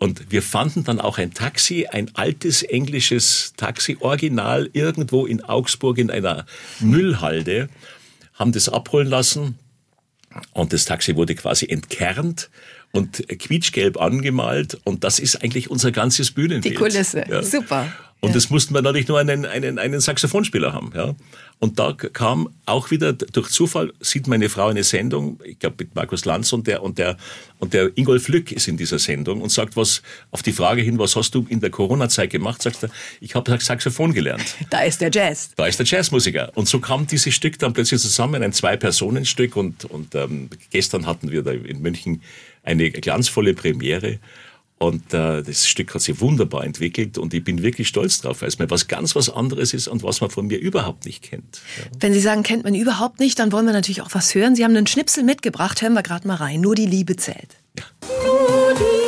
Und 0.02 0.32
wir 0.32 0.42
fanden 0.42 0.84
dann 0.84 1.00
auch 1.00 1.20
ein 1.20 1.32
Taxi, 1.32 1.86
ein 1.86 2.10
altes 2.16 2.64
englisches 2.64 3.54
Taxi, 3.56 3.98
original 4.00 4.68
irgendwo 4.74 5.28
in 5.28 5.44
Augsburg 5.44 6.00
in 6.00 6.10
einer 6.10 6.48
Müllhalde, 6.80 7.70
haben 8.34 8.52
das 8.52 8.68
abholen 8.68 9.08
lassen 9.08 9.60
und 10.54 10.74
das 10.74 10.86
Taxi 10.86 11.16
wurde 11.16 11.36
quasi 11.36 11.68
entkernt 11.68 12.50
und 12.92 13.28
quietschgelb 13.28 14.02
angemalt 14.02 14.80
und 14.86 15.04
das 15.04 15.20
ist 15.20 15.44
eigentlich 15.44 15.70
unser 15.70 15.92
ganzes 15.92 16.32
Bühnenbild. 16.32 16.74
Die 16.74 16.80
Kulisse, 16.80 17.24
ja. 17.30 17.44
super. 17.44 17.94
Und 18.24 18.36
das 18.36 18.52
mussten 18.52 18.76
wir 18.76 18.84
natürlich 18.84 19.08
nur 19.08 19.18
einen, 19.18 19.46
einen, 19.46 19.80
einen 19.80 20.00
Saxophonspieler 20.00 20.74
haben. 20.74 20.92
Ja. 20.96 21.16
Und 21.58 21.80
da 21.80 21.94
kam 21.94 22.50
auch 22.68 22.92
wieder 22.92 23.14
durch 23.14 23.50
Zufall, 23.50 23.94
sieht 24.00 24.28
meine 24.28 24.48
Frau 24.48 24.68
eine 24.68 24.84
Sendung, 24.84 25.40
ich 25.44 25.58
glaube 25.58 25.78
mit 25.80 25.96
Markus 25.96 26.24
Lanz 26.26 26.54
und 26.54 26.68
der, 26.68 26.84
und 26.84 27.00
der, 27.00 27.18
und 27.58 27.74
der 27.74 27.92
Ingolf 27.96 28.28
Lück 28.28 28.52
ist 28.52 28.68
in 28.68 28.78
dieser 28.78 29.00
Sendung 29.00 29.42
und 29.42 29.52
sagt 29.52 29.76
was, 29.76 30.04
auf 30.30 30.44
die 30.44 30.52
Frage 30.52 30.84
hin, 30.84 31.00
was 31.00 31.16
hast 31.16 31.34
du 31.34 31.48
in 31.50 31.62
der 31.62 31.72
Corona-Zeit 31.72 32.30
gemacht, 32.30 32.62
sagt 32.62 32.84
er, 32.84 32.90
ich 33.22 33.34
habe 33.34 33.58
Saxophon 33.60 34.14
gelernt. 34.14 34.56
Da 34.70 34.82
ist 34.84 35.02
der 35.02 35.12
Jazz. 35.12 35.52
Da 35.56 35.66
ist 35.66 35.80
der 35.80 35.86
Jazzmusiker. 35.86 36.52
Und 36.56 36.68
so 36.68 36.80
kam 36.80 37.08
dieses 37.08 37.34
Stück 37.34 37.60
dann 37.60 37.74
plötzlich 37.74 38.00
zusammen, 38.00 38.42
ein 38.42 38.54
Zwei-Personen-Stück 38.54 39.56
und, 39.56 39.86
und 39.86 40.16
ähm, 40.16 40.50
gestern 40.70 41.08
hatten 41.08 41.32
wir 41.32 41.42
da 41.42 41.52
in 41.52 41.82
München 41.82 42.22
eine 42.64 42.92
glanzvolle 42.92 43.54
Premiere. 43.54 44.20
Und 44.82 45.14
äh, 45.14 45.44
das 45.44 45.68
Stück 45.68 45.94
hat 45.94 46.02
sich 46.02 46.20
wunderbar 46.22 46.64
entwickelt 46.64 47.20
und 47.20 47.36
ich 47.36 47.44
bin 47.44 47.62
wirklich 47.62 47.88
stolz 47.88 48.20
drauf, 48.20 48.42
weil 48.42 48.48
es 48.48 48.58
mir 48.58 48.68
was 48.72 48.88
ganz 48.88 49.16
was 49.16 49.30
anderes 49.30 49.76
ist 49.76 49.88
und 49.88 50.02
was 50.02 50.22
man 50.22 50.32
von 50.32 50.48
mir 50.48 50.58
überhaupt 50.58 51.06
nicht 51.06 51.22
kennt. 51.22 51.62
Ja. 51.78 51.84
Wenn 52.00 52.14
Sie 52.14 52.20
sagen, 52.20 52.42
kennt 52.42 52.64
man 52.64 52.74
überhaupt 52.74 53.20
nicht, 53.20 53.38
dann 53.38 53.52
wollen 53.52 53.68
wir 53.68 53.74
natürlich 53.74 54.02
auch 54.02 54.10
was 54.14 54.34
hören. 54.34 54.56
Sie 54.56 54.64
haben 54.64 54.76
einen 54.76 54.88
Schnipsel 54.88 55.24
mitgebracht, 55.24 55.84
hören 55.84 55.94
wir 55.94 56.02
gerade 56.02 56.28
mal 56.28 56.34
rein. 56.34 56.62
Nur 56.62 56.74
die 56.74 56.88
Liebe 56.88 57.16
zählt. 57.16 57.58
Ja. 57.78 57.84
Nur 58.26 58.74
die 58.74 59.01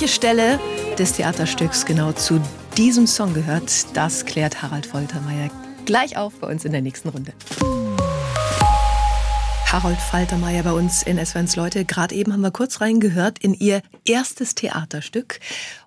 welche 0.00 0.14
Stelle 0.14 0.60
des 0.96 1.14
Theaterstücks 1.14 1.84
genau 1.84 2.12
zu 2.12 2.40
diesem 2.76 3.08
Song 3.08 3.34
gehört, 3.34 3.96
das 3.96 4.24
klärt 4.24 4.62
Harald 4.62 4.86
Foltermeier 4.86 5.50
gleich 5.86 6.16
auf 6.16 6.38
bei 6.38 6.46
uns 6.46 6.64
in 6.64 6.70
der 6.70 6.82
nächsten 6.82 7.08
Runde. 7.08 7.32
Harold 9.66 9.98
Faltermeier 9.98 10.62
bei 10.62 10.70
uns 10.70 11.02
in 11.02 11.18
SWNs 11.18 11.56
Leute. 11.56 11.84
Gerade 11.84 12.14
eben 12.14 12.32
haben 12.32 12.42
wir 12.42 12.52
kurz 12.52 12.80
reingehört 12.80 13.40
in 13.40 13.54
ihr 13.54 13.82
erstes 14.04 14.54
Theaterstück. 14.54 15.40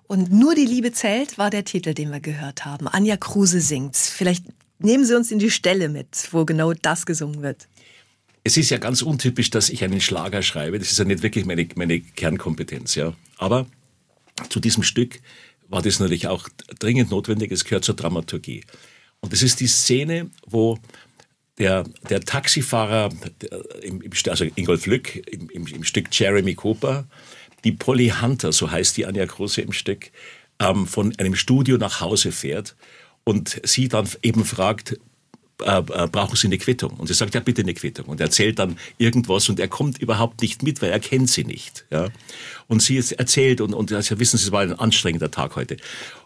Und 0.08 0.30
Nur 0.30 0.54
die 0.54 0.66
Liebe 0.66 0.92
zählt 0.92 1.38
war 1.38 1.48
der 1.48 1.64
Titel, 1.64 1.94
den 1.94 2.10
wir 2.10 2.20
gehört 2.20 2.66
haben. 2.66 2.88
Anja 2.88 3.16
Kruse 3.16 3.62
singt. 3.62 3.96
Vielleicht 3.96 4.44
nehmen 4.78 5.06
Sie 5.06 5.16
uns 5.16 5.30
in 5.30 5.38
die 5.38 5.50
Stelle 5.50 5.88
mit, 5.88 6.28
wo 6.32 6.44
genau 6.44 6.74
das 6.74 7.06
gesungen 7.06 7.40
wird. 7.40 7.66
Es 8.44 8.58
ist 8.58 8.68
ja 8.68 8.76
ganz 8.76 9.00
untypisch, 9.00 9.48
dass 9.48 9.70
ich 9.70 9.82
einen 9.82 10.02
Schlager 10.02 10.42
schreibe. 10.42 10.78
Das 10.78 10.92
ist 10.92 10.98
ja 10.98 11.06
nicht 11.06 11.22
wirklich 11.22 11.46
meine, 11.46 11.66
meine 11.76 12.00
Kernkompetenz, 12.00 12.94
ja. 12.94 13.14
Aber 13.38 13.66
zu 14.48 14.60
diesem 14.60 14.82
Stück 14.82 15.20
war 15.68 15.82
das 15.82 16.00
natürlich 16.00 16.26
auch 16.26 16.48
dringend 16.78 17.10
notwendig. 17.10 17.50
Es 17.50 17.64
gehört 17.64 17.84
zur 17.84 17.96
Dramaturgie. 17.96 18.62
Und 19.20 19.32
es 19.32 19.42
ist 19.42 19.60
die 19.60 19.66
Szene, 19.66 20.30
wo 20.46 20.78
der, 21.58 21.84
der 22.08 22.20
Taxifahrer 22.20 23.10
der, 23.40 23.82
im, 23.82 24.02
also 24.28 24.44
Ingolf 24.54 24.86
Lück 24.86 25.16
im, 25.28 25.48
im, 25.50 25.66
im, 25.66 25.84
Stück 25.84 26.08
Jeremy 26.10 26.54
Cooper, 26.54 27.06
die 27.64 27.72
Polly 27.72 28.12
Hunter, 28.20 28.52
so 28.52 28.70
heißt 28.70 28.96
die 28.96 29.06
Anja 29.06 29.24
Große 29.24 29.60
im 29.60 29.72
Stück, 29.72 30.10
ähm, 30.58 30.86
von 30.86 31.16
einem 31.18 31.36
Studio 31.36 31.78
nach 31.78 32.00
Hause 32.00 32.32
fährt 32.32 32.74
und 33.24 33.60
sie 33.64 33.88
dann 33.88 34.08
eben 34.22 34.44
fragt, 34.44 34.98
äh, 35.62 35.78
äh, 35.78 36.08
brauchen 36.08 36.36
Sie 36.36 36.46
eine 36.46 36.58
Quittung? 36.58 36.92
Und 36.92 37.06
sie 37.06 37.14
sagt, 37.14 37.34
ja, 37.34 37.40
bitte 37.40 37.62
eine 37.62 37.74
Quittung. 37.74 38.06
Und 38.06 38.20
er 38.20 38.26
erzählt 38.26 38.58
dann 38.58 38.76
irgendwas 38.98 39.48
und 39.48 39.60
er 39.60 39.68
kommt 39.68 39.98
überhaupt 39.98 40.42
nicht 40.42 40.62
mit, 40.62 40.82
weil 40.82 40.90
er 40.90 41.00
kennt 41.00 41.30
sie 41.30 41.44
nicht. 41.44 41.84
Ja? 41.90 42.08
Und 42.68 42.82
sie 42.82 42.96
erzählt 42.96 43.60
und, 43.60 43.74
und 43.74 43.92
also 43.92 44.18
wissen 44.18 44.38
Sie, 44.38 44.44
es 44.44 44.52
war 44.52 44.62
ein 44.62 44.78
anstrengender 44.78 45.30
Tag 45.30 45.56
heute. 45.56 45.76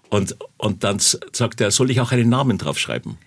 Und, 0.08 0.36
und 0.56 0.84
dann 0.84 0.98
sagt 0.98 1.60
er, 1.60 1.70
soll 1.70 1.90
ich 1.90 2.00
auch 2.00 2.12
einen 2.12 2.28
Namen 2.28 2.58
draufschreiben? 2.58 3.18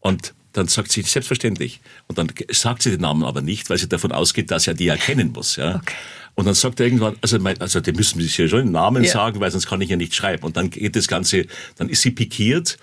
Und 0.00 0.34
dann 0.52 0.68
sagt 0.68 0.92
sie, 0.92 1.02
selbstverständlich. 1.02 1.80
Und 2.06 2.18
dann 2.18 2.28
sagt 2.50 2.82
sie 2.82 2.90
den 2.90 3.00
Namen 3.00 3.24
aber 3.24 3.42
nicht, 3.42 3.70
weil 3.70 3.78
sie 3.78 3.88
davon 3.88 4.12
ausgeht, 4.12 4.50
dass 4.50 4.66
er 4.66 4.74
die 4.74 4.88
erkennen 4.88 5.32
muss. 5.32 5.56
Ja? 5.56 5.76
Okay. 5.76 5.94
Und 6.34 6.46
dann 6.46 6.54
sagt 6.54 6.78
er 6.80 6.86
irgendwann, 6.86 7.16
also, 7.20 7.38
mein, 7.38 7.60
also 7.60 7.80
die 7.80 7.92
müssen 7.92 8.20
sich 8.20 8.38
ja 8.38 8.46
schon 8.46 8.60
den 8.60 8.72
Namen 8.72 9.02
ja. 9.02 9.10
sagen, 9.10 9.40
weil 9.40 9.50
sonst 9.50 9.66
kann 9.66 9.80
ich 9.80 9.90
ja 9.90 9.96
nicht 9.96 10.14
schreiben. 10.14 10.44
Und 10.44 10.56
dann 10.56 10.70
geht 10.70 10.94
das 10.94 11.08
Ganze, 11.08 11.46
dann 11.76 11.88
ist 11.88 12.02
sie 12.02 12.12
pikiert 12.12 12.78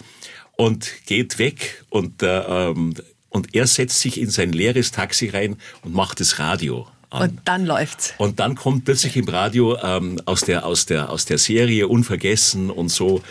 und 0.57 1.05
geht 1.05 1.39
weg 1.39 1.83
und, 1.89 2.23
äh, 2.23 2.39
ähm, 2.39 2.93
und 3.29 3.53
er 3.53 3.67
setzt 3.67 3.99
sich 3.99 4.19
in 4.19 4.29
sein 4.29 4.51
leeres 4.51 4.91
Taxi 4.91 5.29
rein 5.29 5.57
und 5.81 5.93
macht 5.93 6.19
das 6.19 6.39
Radio 6.39 6.87
an. 7.09 7.29
Und 7.29 7.41
dann 7.45 7.65
läuft's. 7.65 8.13
Und 8.17 8.39
dann 8.39 8.55
kommt 8.55 8.85
plötzlich 8.85 9.17
im 9.17 9.27
Radio 9.27 9.77
ähm, 9.81 10.21
aus, 10.25 10.41
der, 10.41 10.65
aus, 10.65 10.85
der, 10.85 11.09
aus 11.09 11.25
der 11.25 11.37
Serie 11.37 11.87
Unvergessen 11.87 12.69
und 12.69 12.89
so 12.89 13.21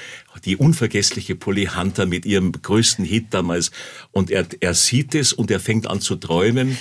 die 0.45 0.57
unvergessliche 0.57 1.37
Polly 1.37 1.67
Hunter 1.67 2.07
mit 2.07 2.27
ihrem 2.27 2.53
größten 2.53 3.05
Hit 3.05 3.27
damals. 3.31 3.71
Und 4.11 4.31
er, 4.31 4.47
er 4.61 4.75
sieht 4.75 5.15
es 5.15 5.33
und 5.33 5.51
er 5.51 5.61
fängt 5.61 5.87
an 5.87 6.01
zu 6.01 6.17
träumen. 6.17 6.77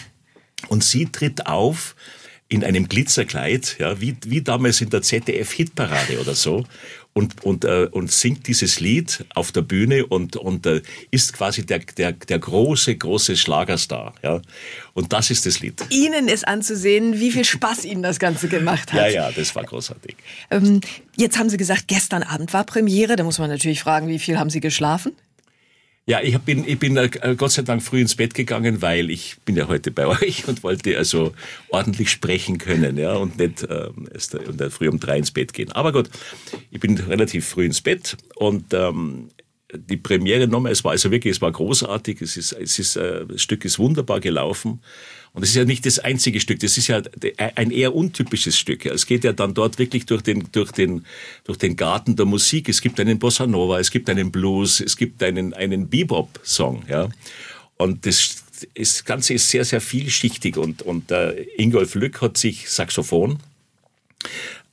Und 0.70 0.84
sie 0.84 1.06
tritt 1.08 1.46
auf 1.46 1.96
in 2.50 2.64
einem 2.64 2.88
Glitzerkleid, 2.88 3.78
ja, 3.80 4.00
wie, 4.00 4.16
wie 4.26 4.42
damals 4.42 4.82
in 4.82 4.90
der 4.90 5.02
ZDF-Hitparade 5.02 6.20
oder 6.20 6.36
so 6.36 6.66
und, 7.14 7.44
und, 7.44 7.64
äh, 7.64 7.88
und 7.92 8.12
singt 8.12 8.48
dieses 8.48 8.80
Lied 8.80 9.26
auf 9.36 9.52
der 9.52 9.62
Bühne 9.62 10.06
und, 10.06 10.36
und 10.36 10.66
äh, 10.66 10.82
ist 11.12 11.34
quasi 11.34 11.66
der, 11.66 11.80
der, 11.80 12.14
der 12.14 12.40
große, 12.40 12.96
große 12.96 13.38
Schlagerstar. 13.38 14.16
Ja? 14.24 14.42
Und 14.94 15.14
das 15.14 15.30
ist 15.30 15.46
das 15.46 15.60
Lied. 15.60 15.82
Ihnen 15.90 16.28
ist 16.28 16.48
anzusehen, 16.48 17.20
wie 17.20 17.32
viel 17.32 17.46
Spaß 17.46 17.86
Ihnen 17.86 18.04
das 18.04 18.20
Ganze 18.20 18.48
gemacht 18.48 18.94
hat. 18.94 19.00
Ja, 19.00 19.08
ja, 19.08 19.32
das 19.32 19.56
war 19.56 19.64
großartig. 19.64 20.16
Ähm, 20.50 20.82
jetzt 21.16 21.38
haben 21.38 21.50
Sie 21.50 21.58
gesagt, 21.58 21.88
gestern 21.88 22.24
Abend 22.24 22.52
war 22.54 22.64
Premiere. 22.64 23.16
Da 23.16 23.24
muss 23.24 23.38
man 23.38 23.50
natürlich 23.50 23.82
fragen, 23.82 24.08
wie 24.08 24.20
viel 24.20 24.40
haben 24.40 24.50
Sie 24.50 24.60
geschlafen? 24.60 25.14
Ja, 26.06 26.20
ich 26.22 26.38
bin, 26.40 26.68
ich 26.68 26.78
bin 26.80 26.98
äh, 26.98 27.10
Gott 27.38 27.52
sei 27.52 27.62
Dank 27.62 27.82
früh 27.82 28.02
ins 28.02 28.16
Bett 28.16 28.34
gegangen, 28.34 28.82
weil 28.82 29.10
ich 29.10 29.38
bin 29.46 29.56
ja 29.56 29.70
heute 29.70 29.90
bei 29.90 30.06
euch 30.22 30.48
und 30.48 30.62
wollte 30.64 30.98
also 30.98 31.34
ordentlich 31.70 32.10
sprechen 32.10 32.58
können, 32.58 32.98
ja, 32.98 33.14
und 33.14 33.38
nicht 33.38 33.66
ähm, 33.70 34.10
erst, 34.14 34.36
und 34.36 34.62
früh 34.74 34.90
um 34.90 35.00
drei 35.00 35.18
ins 35.18 35.32
Bett 35.32 35.54
gehen. 35.54 35.72
Aber 35.72 35.94
gut, 35.94 36.10
ich 36.72 36.80
bin 36.82 36.98
relativ 36.98 37.48
früh 37.48 37.66
ins 37.66 37.82
Bett 37.82 38.18
und 38.36 38.74
ähm, 38.74 39.30
die 39.76 39.98
Premiere 39.98 40.48
nochmal, 40.48 40.72
es 40.72 40.84
war 40.84 40.92
also 40.92 41.12
wirklich, 41.12 41.36
es 41.36 41.42
war 41.42 41.52
großartig, 41.52 42.22
es 42.22 42.38
ist, 42.38 42.54
es 42.54 42.80
ist, 42.80 42.96
äh, 42.96 43.26
das 43.26 43.42
Stück 43.42 43.66
ist 43.66 43.80
wunderbar 43.80 44.20
gelaufen. 44.20 44.82
Und 45.34 45.42
es 45.42 45.50
ist 45.50 45.56
ja 45.56 45.66
nicht 45.66 45.86
das 45.86 45.98
einzige 45.98 46.40
Stück, 46.40 46.60
das 46.60 46.78
ist 46.78 46.88
ja 46.88 47.02
ein 47.56 47.72
eher 47.72 47.96
untypisches 47.96 48.58
Stück. 48.58 48.86
Es 48.86 49.08
geht 49.08 49.24
ja 49.24 49.34
dann 49.34 49.56
dort 49.56 49.80
wirklich 49.80 50.06
durch 50.06 50.22
den, 50.22 50.48
durch 50.52 50.72
den, 50.72 51.06
durch 51.44 51.58
den 51.58 51.76
Garten 51.76 52.16
der 52.16 52.26
Musik. 52.26 52.70
Es 52.70 52.82
gibt 52.82 53.00
einen 53.00 53.18
Bossa 53.18 53.48
Nova, 53.48 53.80
es 53.80 53.90
gibt 53.90 54.10
einen 54.12 54.32
Blues, 54.32 54.80
es 54.80 54.96
gibt 54.96 55.24
einen, 55.24 55.54
einen 55.54 55.90
Bebop-Song, 55.90 56.84
ja. 56.88 57.10
Und 57.78 58.06
das, 58.06 58.44
das 58.76 59.04
Ganze 59.04 59.34
ist 59.34 59.50
sehr, 59.50 59.66
sehr 59.66 59.82
vielschichtig 59.82 60.56
und, 60.58 60.84
und 60.84 61.12
äh, 61.12 61.48
Ingolf 61.58 61.96
Lück 61.96 62.22
hat 62.22 62.38
sich 62.38 62.70
Saxophon 62.70 63.40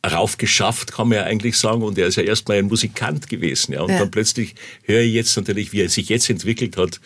raufgeschafft, 0.07 0.93
kann 0.93 1.09
man 1.09 1.19
ja 1.19 1.25
eigentlich 1.25 1.57
sagen. 1.59 1.83
Und 1.83 1.99
er 1.99 2.07
ist 2.07 2.17
ja 2.17 2.23
erstmal 2.23 2.59
ein 2.59 2.67
Musikant 2.67 3.29
gewesen. 3.29 3.73
Ja. 3.73 3.83
Und 3.83 3.91
ja. 3.91 3.99
dann 3.99 4.11
plötzlich 4.11 4.55
höre 4.83 5.03
ich 5.03 5.13
jetzt 5.13 5.37
natürlich, 5.37 5.73
wie 5.73 5.83
er 5.83 5.89
sich 5.89 6.09
jetzt 6.09 6.31
entwickelt 6.31 6.77
hat. 6.77 7.01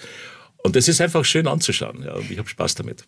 Und 0.59 0.77
das 0.77 0.89
ist 0.89 1.01
einfach 1.01 1.25
schön 1.25 1.47
anzuschauen. 1.47 2.03
Ja. 2.05 2.15
Und 2.15 2.31
ich 2.31 2.39
habe 2.39 2.49
Spaß 2.49 2.75
damit. 2.77 3.05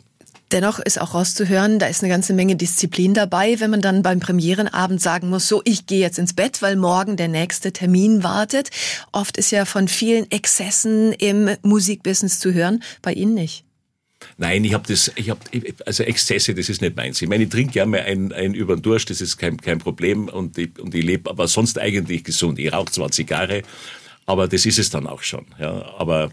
Dennoch 0.52 0.78
ist 0.78 1.00
auch 1.00 1.14
rauszuhören, 1.14 1.80
da 1.80 1.86
ist 1.86 2.04
eine 2.04 2.12
ganze 2.12 2.32
Menge 2.32 2.54
Disziplin 2.54 3.14
dabei, 3.14 3.58
wenn 3.58 3.70
man 3.70 3.80
dann 3.80 4.02
beim 4.02 4.20
Premierenabend 4.20 5.02
sagen 5.02 5.28
muss, 5.28 5.48
so, 5.48 5.60
ich 5.64 5.86
gehe 5.86 5.98
jetzt 5.98 6.20
ins 6.20 6.34
Bett, 6.34 6.62
weil 6.62 6.76
morgen 6.76 7.16
der 7.16 7.26
nächste 7.26 7.72
Termin 7.72 8.22
wartet. 8.22 8.70
Oft 9.10 9.38
ist 9.38 9.50
ja 9.50 9.64
von 9.64 9.88
vielen 9.88 10.30
Exzessen 10.30 11.12
im 11.14 11.50
Musikbusiness 11.62 12.38
zu 12.38 12.54
hören, 12.54 12.84
bei 13.02 13.12
Ihnen 13.12 13.34
nicht. 13.34 13.65
Nein, 14.38 14.64
ich 14.64 14.74
habe 14.74 14.84
das, 14.86 15.10
ich 15.16 15.30
habe, 15.30 15.40
also 15.84 16.02
Exzesse, 16.02 16.54
das 16.54 16.68
ist 16.68 16.80
nicht 16.82 16.96
meins. 16.96 17.20
Ich 17.22 17.28
meine, 17.28 17.44
ich 17.44 17.50
trinke 17.50 17.72
gerne 17.72 18.02
ein, 18.02 18.32
ein 18.32 18.54
über 18.54 18.76
den 18.76 18.82
Durst, 18.82 19.10
das 19.10 19.20
ist 19.20 19.36
kein, 19.36 19.56
kein 19.58 19.78
Problem 19.78 20.28
und 20.28 20.58
ich, 20.58 20.78
und 20.78 20.94
ich 20.94 21.04
lebe 21.04 21.30
aber 21.30 21.48
sonst 21.48 21.78
eigentlich 21.78 22.24
gesund. 22.24 22.58
Ich 22.58 22.72
rauche 22.72 22.90
zwar 22.92 23.10
Zigarre, 23.10 23.62
aber 24.26 24.48
das 24.48 24.66
ist 24.66 24.78
es 24.78 24.90
dann 24.90 25.06
auch 25.06 25.22
schon. 25.22 25.46
Ja, 25.58 25.94
aber 25.98 26.30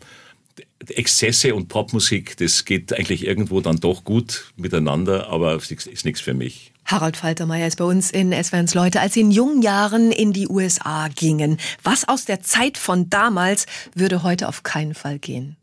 Exzesse 0.89 1.55
und 1.55 1.67
Popmusik, 1.69 2.37
das 2.37 2.65
geht 2.65 2.93
eigentlich 2.93 3.25
irgendwo 3.25 3.61
dann 3.61 3.77
doch 3.77 4.03
gut 4.03 4.51
miteinander, 4.57 5.29
aber 5.29 5.55
ist 5.55 6.05
nichts 6.05 6.21
für 6.21 6.33
mich. 6.33 6.73
Harald 6.85 7.15
Faltermeier 7.15 7.67
ist 7.67 7.77
bei 7.77 7.85
uns 7.85 8.11
in 8.11 8.31
SWRs 8.33 8.73
Leute, 8.73 8.99
als 8.99 9.13
Sie 9.13 9.21
in 9.21 9.31
jungen 9.31 9.61
Jahren 9.61 10.11
in 10.11 10.33
die 10.33 10.49
USA 10.49 11.07
gingen. 11.07 11.57
Was 11.81 12.07
aus 12.07 12.25
der 12.25 12.41
Zeit 12.41 12.77
von 12.77 13.09
damals 13.09 13.65
würde 13.95 14.23
heute 14.23 14.49
auf 14.49 14.63
keinen 14.63 14.93
Fall 14.93 15.19
gehen? 15.19 15.55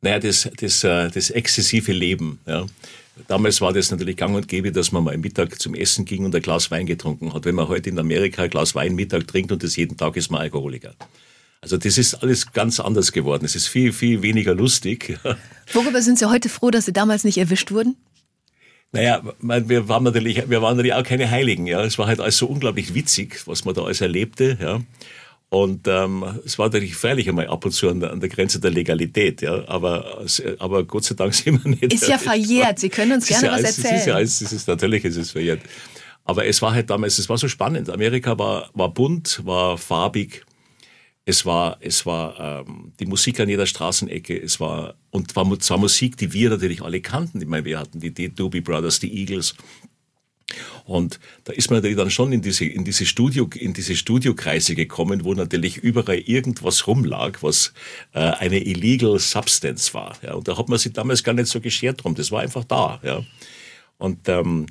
Naja, 0.00 0.18
das, 0.18 0.48
das, 0.56 0.84
äh, 0.84 1.10
das 1.10 1.30
exzessive 1.30 1.92
Leben. 1.92 2.38
Ja. 2.46 2.66
Damals 3.26 3.60
war 3.60 3.72
das 3.72 3.90
natürlich 3.90 4.16
gang 4.16 4.36
und 4.36 4.46
gäbe, 4.46 4.70
dass 4.70 4.92
man 4.92 5.02
mal 5.02 5.18
Mittag 5.18 5.60
zum 5.60 5.74
Essen 5.74 6.04
ging 6.04 6.24
und 6.24 6.34
ein 6.34 6.42
Glas 6.42 6.70
Wein 6.70 6.86
getrunken 6.86 7.34
hat. 7.34 7.44
Wenn 7.44 7.56
man 7.56 7.66
heute 7.66 7.90
in 7.90 7.98
Amerika 7.98 8.42
ein 8.42 8.50
Glas 8.50 8.74
Wein 8.76 8.94
Mittag 8.94 9.26
trinkt 9.26 9.50
und 9.50 9.62
das 9.62 9.74
jeden 9.74 9.96
Tag, 9.96 10.16
ist 10.16 10.30
man 10.30 10.40
Alkoholiker. 10.40 10.94
Also 11.60 11.76
das 11.76 11.98
ist 11.98 12.14
alles 12.14 12.52
ganz 12.52 12.78
anders 12.78 13.10
geworden. 13.10 13.44
Es 13.44 13.56
ist 13.56 13.66
viel, 13.66 13.92
viel 13.92 14.22
weniger 14.22 14.54
lustig. 14.54 15.18
Worüber 15.72 16.00
sind 16.02 16.18
Sie 16.18 16.28
heute 16.30 16.48
froh, 16.48 16.70
dass 16.70 16.84
Sie 16.84 16.92
damals 16.92 17.24
nicht 17.24 17.38
erwischt 17.38 17.72
wurden? 17.72 17.96
Naja, 18.92 19.22
wir 19.40 19.88
waren 19.88 20.04
natürlich, 20.04 20.48
wir 20.48 20.62
waren 20.62 20.76
natürlich 20.76 20.94
auch 20.94 21.02
keine 21.02 21.30
Heiligen. 21.30 21.66
Ja, 21.66 21.82
es 21.82 21.98
war 21.98 22.06
halt 22.06 22.20
alles 22.20 22.38
so 22.38 22.46
unglaublich 22.46 22.94
witzig, 22.94 23.46
was 23.46 23.64
man 23.64 23.74
da 23.74 23.82
alles 23.82 24.00
erlebte. 24.00 24.56
Ja. 24.60 24.80
Und 25.50 25.88
ähm, 25.88 26.24
es 26.44 26.58
war 26.58 26.66
natürlich 26.66 26.94
freilich 26.94 27.28
einmal 27.28 27.46
ab 27.46 27.64
und 27.64 27.72
zu 27.72 27.88
an 27.88 28.00
der, 28.00 28.12
an 28.12 28.20
der 28.20 28.28
Grenze 28.28 28.60
der 28.60 28.70
Legalität, 28.70 29.40
ja. 29.40 29.66
Aber, 29.66 30.24
aber 30.58 30.84
Gott 30.84 31.04
sei 31.04 31.14
Dank 31.14 31.32
sind 31.34 31.64
wir 31.64 31.70
nicht. 31.70 31.92
Ist 31.92 32.06
ja 32.06 32.18
verjährt. 32.18 32.78
Sie 32.78 32.90
können 32.90 33.12
uns 33.12 33.26
gerne 33.26 33.46
ja 33.46 33.52
was 33.54 33.62
erzählen. 33.62 33.94
Es 33.94 34.00
ist 34.00 34.06
ja 34.06 34.14
alles, 34.14 34.40
es 34.42 34.52
ist 34.52 34.68
natürlich, 34.68 35.04
es 35.06 35.16
ist 35.16 35.30
verjährt. 35.30 35.62
Aber 36.24 36.44
es 36.44 36.60
war 36.60 36.74
halt 36.74 36.90
damals, 36.90 37.18
es 37.18 37.30
war 37.30 37.38
so 37.38 37.48
spannend. 37.48 37.88
Amerika 37.88 38.38
war, 38.38 38.68
war 38.74 38.92
bunt, 38.92 39.40
war 39.46 39.78
farbig, 39.78 40.44
es 41.24 41.44
war, 41.44 41.76
es 41.80 42.06
war 42.06 42.64
ähm, 42.66 42.92
die 43.00 43.04
Musik 43.04 43.38
an 43.40 43.50
jeder 43.50 43.66
Straßenecke. 43.66 44.38
Es 44.38 44.60
war 44.60 44.94
und 45.10 45.36
war, 45.36 45.58
zwar 45.60 45.76
Musik, 45.76 46.16
die 46.16 46.32
wir 46.32 46.48
natürlich 46.48 46.82
alle 46.82 47.02
kannten. 47.02 47.40
Ich 47.40 47.46
meine, 47.46 47.66
wir 47.66 47.78
hatten 47.78 48.00
die, 48.00 48.12
die 48.12 48.34
Doobie 48.34 48.62
Brothers, 48.62 48.98
die 49.00 49.14
Eagles. 49.14 49.54
Und 50.84 51.20
da 51.44 51.52
ist 51.52 51.70
man 51.70 51.78
natürlich 51.78 51.96
dann 51.96 52.10
schon 52.10 52.32
in 52.32 52.40
diese, 52.40 52.64
in 52.64 52.84
diese 52.84 53.04
Studio, 53.04 53.48
in 53.54 53.74
diese 53.74 53.94
Studiokreise 53.94 54.74
gekommen, 54.74 55.24
wo 55.24 55.34
natürlich 55.34 55.76
überall 55.76 56.18
irgendwas 56.18 56.86
rumlag, 56.86 57.42
was 57.42 57.74
äh, 58.14 58.20
eine 58.20 58.64
illegal 58.64 59.18
substance 59.18 59.92
war. 59.92 60.16
Ja. 60.22 60.34
Und 60.34 60.48
da 60.48 60.56
hat 60.56 60.68
man 60.68 60.78
sich 60.78 60.92
damals 60.92 61.22
gar 61.22 61.34
nicht 61.34 61.48
so 61.48 61.60
geschert 61.60 62.02
drum. 62.02 62.14
Das 62.14 62.30
war 62.30 62.40
einfach 62.40 62.64
da. 62.64 63.00
Ja. 63.02 63.22
Und 63.98 64.28
ähm, 64.28 64.66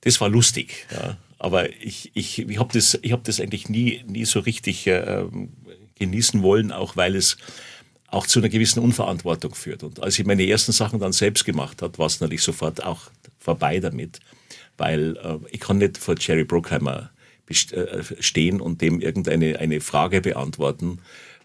das 0.00 0.20
war 0.20 0.30
lustig. 0.30 0.86
Ja. 0.90 1.18
Aber 1.38 1.70
ich, 1.82 2.10
ich, 2.14 2.38
ich 2.38 2.58
habe 2.58 2.72
das, 2.72 2.94
hab 2.94 3.24
das 3.24 3.40
eigentlich 3.40 3.68
nie, 3.68 4.02
nie 4.06 4.24
so 4.24 4.40
richtig 4.40 4.86
äh, 4.86 5.24
genießen 5.98 6.42
wollen, 6.42 6.72
auch 6.72 6.96
weil 6.96 7.14
es 7.14 7.36
auch 8.08 8.26
zu 8.26 8.38
einer 8.38 8.48
gewissen 8.48 8.80
Unverantwortung 8.80 9.54
führt. 9.54 9.82
Und 9.82 10.02
als 10.02 10.18
ich 10.18 10.24
meine 10.24 10.48
ersten 10.48 10.72
Sachen 10.72 10.98
dann 10.98 11.12
selbst 11.12 11.44
gemacht 11.44 11.82
habe, 11.82 11.98
war 11.98 12.06
es 12.06 12.20
natürlich 12.20 12.42
sofort 12.42 12.82
auch 12.82 13.10
vorbei 13.38 13.80
damit, 13.80 14.20
weil 14.78 15.16
äh, 15.16 15.38
ich 15.50 15.60
kann 15.60 15.78
nicht 15.78 15.98
vor 15.98 16.14
Jerry 16.18 16.44
Bruckheimer 16.44 17.10
äh, 17.48 18.02
stehen 18.20 18.60
und 18.60 18.80
dem 18.80 19.00
irgendeine 19.00 19.58
eine 19.58 19.80
Frage 19.80 20.20
beantworten, 20.20 21.00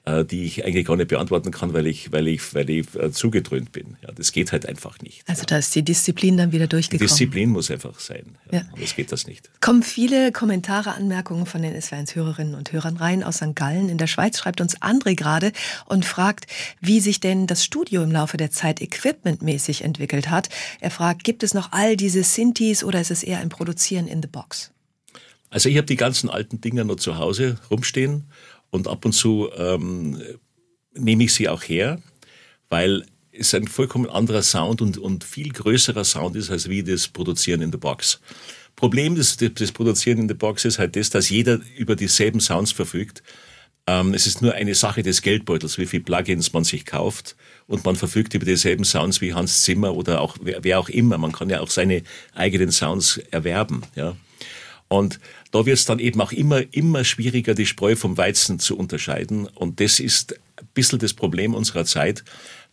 die 0.06 0.44
ich 0.44 0.66
eigentlich 0.66 0.86
gar 0.86 0.98
nicht 0.98 1.08
beantworten 1.08 1.52
kann, 1.52 1.74
weil 1.74 1.88
ich, 1.88 2.12
weil 2.12 2.28
ich, 2.28 2.54
weil 2.54 2.70
ich 2.70 2.94
äh, 2.96 3.12
zugedröhnt 3.12 3.72
bin. 3.72 3.96
Ja, 4.02 4.12
das 4.12 4.34
geht 4.34 4.52
halt 4.52 4.66
einfach 4.66 5.00
nicht. 5.00 5.24
Also 5.28 5.44
da 5.46 5.58
ist 5.58 5.74
die 5.76 5.84
Disziplin 5.84 6.36
dann 6.36 6.52
wieder 6.52 6.68
durchgekommen. 6.68 7.08
Die 7.08 7.10
Disziplin 7.10 7.50
muss 7.50 7.72
einfach 7.72 7.98
sein. 8.00 8.38
Ja, 8.52 8.60
ja. 8.60 8.66
Anders 8.74 8.96
geht 8.96 9.13
das 9.13 9.28
nicht. 9.28 9.50
Kommen 9.62 9.82
viele 9.82 10.34
Kommentare, 10.34 10.94
Anmerkungen 10.94 11.46
von 11.46 11.62
den 11.62 11.74
SW1 11.74 12.16
Hörerinnen 12.16 12.56
und 12.56 12.74
Hörern 12.74 12.98
rein 12.98 13.24
aus 13.24 13.38
St. 13.38 13.56
Gallen. 13.56 13.88
In 13.88 13.98
der 13.98 14.08
Schweiz 14.08 14.38
schreibt 14.38 14.60
uns 14.60 14.82
André 14.82 15.16
gerade 15.16 15.54
und 15.86 16.04
fragt, 16.04 16.48
wie 16.82 17.00
sich 17.00 17.22
denn 17.22 17.48
das 17.48 17.63
Studio 17.63 18.04
im 18.04 18.12
Laufe 18.12 18.36
der 18.36 18.52
Zeit 18.52 18.82
equipmentmäßig 18.82 19.84
entwickelt 19.86 20.30
hat. 20.30 20.50
Er 20.82 20.92
fragt, 20.92 21.24
gibt 21.24 21.44
es 21.44 21.54
noch 21.54 21.72
all 21.72 21.96
diese 21.96 22.24
Synthes 22.24 22.84
oder 22.84 23.00
ist 23.00 23.12
es 23.12 23.24
eher 23.24 23.39
ein 23.39 23.50
Produzieren 23.50 24.08
in 24.08 24.22
the 24.22 24.28
Box? 24.28 24.72
Also 25.54 25.70
ich 25.70 25.78
habe 25.78 25.86
die 25.86 25.98
ganzen 25.98 26.30
alten 26.32 26.62
Dinger 26.62 26.84
noch 26.84 26.96
zu 26.96 27.20
Hause 27.20 27.58
rumstehen 27.70 28.24
und 28.74 28.88
ab 28.88 29.06
und 29.06 29.14
zu 29.14 29.50
ähm, 29.56 30.20
nehme 30.94 31.24
ich 31.24 31.34
sie 31.34 31.48
auch 31.48 31.62
her, 31.62 32.02
weil 32.70 33.06
ist 33.32 33.56
ein 33.56 33.68
vollkommen 33.68 34.10
anderer 34.10 34.44
Sound 34.44 34.82
und, 34.82 34.98
und 34.98 35.24
viel 35.24 35.52
größerer 35.52 36.04
Sound 36.04 36.36
ist 36.36 36.52
als 36.52 36.70
wie 36.70 36.84
das 36.84 37.08
Produzieren 37.08 37.62
in 37.62 37.72
der 37.72 37.80
Box. 37.80 38.20
Problem 38.76 39.16
des, 39.16 39.38
des 39.38 39.72
Produzieren 39.72 40.20
in 40.20 40.28
der 40.28 40.36
Box 40.36 40.66
ist 40.66 40.80
halt 40.80 40.96
das, 40.96 41.10
dass 41.10 41.30
jeder 41.30 41.60
über 41.78 41.96
dieselben 41.96 42.40
Sounds 42.40 42.72
verfügt. 42.72 43.24
Ähm, 43.86 44.14
es 44.14 44.28
ist 44.28 44.42
nur 44.42 44.54
eine 44.54 44.76
Sache 44.76 45.04
des 45.04 45.22
Geldbeutels, 45.22 45.78
wie 45.78 45.86
viel 45.86 46.02
Plugins 46.02 46.54
man 46.54 46.64
sich 46.64 46.86
kauft 46.86 47.36
und 47.68 47.86
man 47.86 47.96
verfügt 47.96 48.34
über 48.34 48.46
dieselben 48.46 48.86
Sounds 48.86 49.22
wie 49.22 49.34
Hans 49.34 49.62
Zimmer 49.62 49.96
oder 49.96 50.22
auch 50.22 50.38
wer, 50.42 50.64
wer 50.64 50.80
auch 50.80 50.90
immer. 50.90 51.18
Man 51.18 51.32
kann 51.32 51.50
ja 51.50 51.60
auch 51.60 51.70
seine 51.70 52.04
eigenen 52.34 52.72
Sounds 52.72 53.20
erwerben. 53.30 53.84
Ja. 53.96 54.16
Und 54.88 55.19
da 55.52 55.65
wird 55.65 55.78
es 55.78 55.86
dann 55.86 56.00
eben 56.00 56.22
auch 56.22 56.32
immer, 56.32 56.62
immer 56.72 57.04
schwieriger, 57.04 57.56
die 57.56 57.65
Spreu 57.65 57.96
vom 57.96 58.17
Weizen 58.17 58.60
zu 58.60 58.78
unterscheiden. 58.78 59.48
Und 59.48 59.80
das 59.80 60.00
ist 60.00 60.34
ein 60.58 60.67
bisschen 60.74 61.00
das 61.00 61.13
Problem 61.13 61.56
unserer 61.56 61.86
Zeit, 61.86 62.24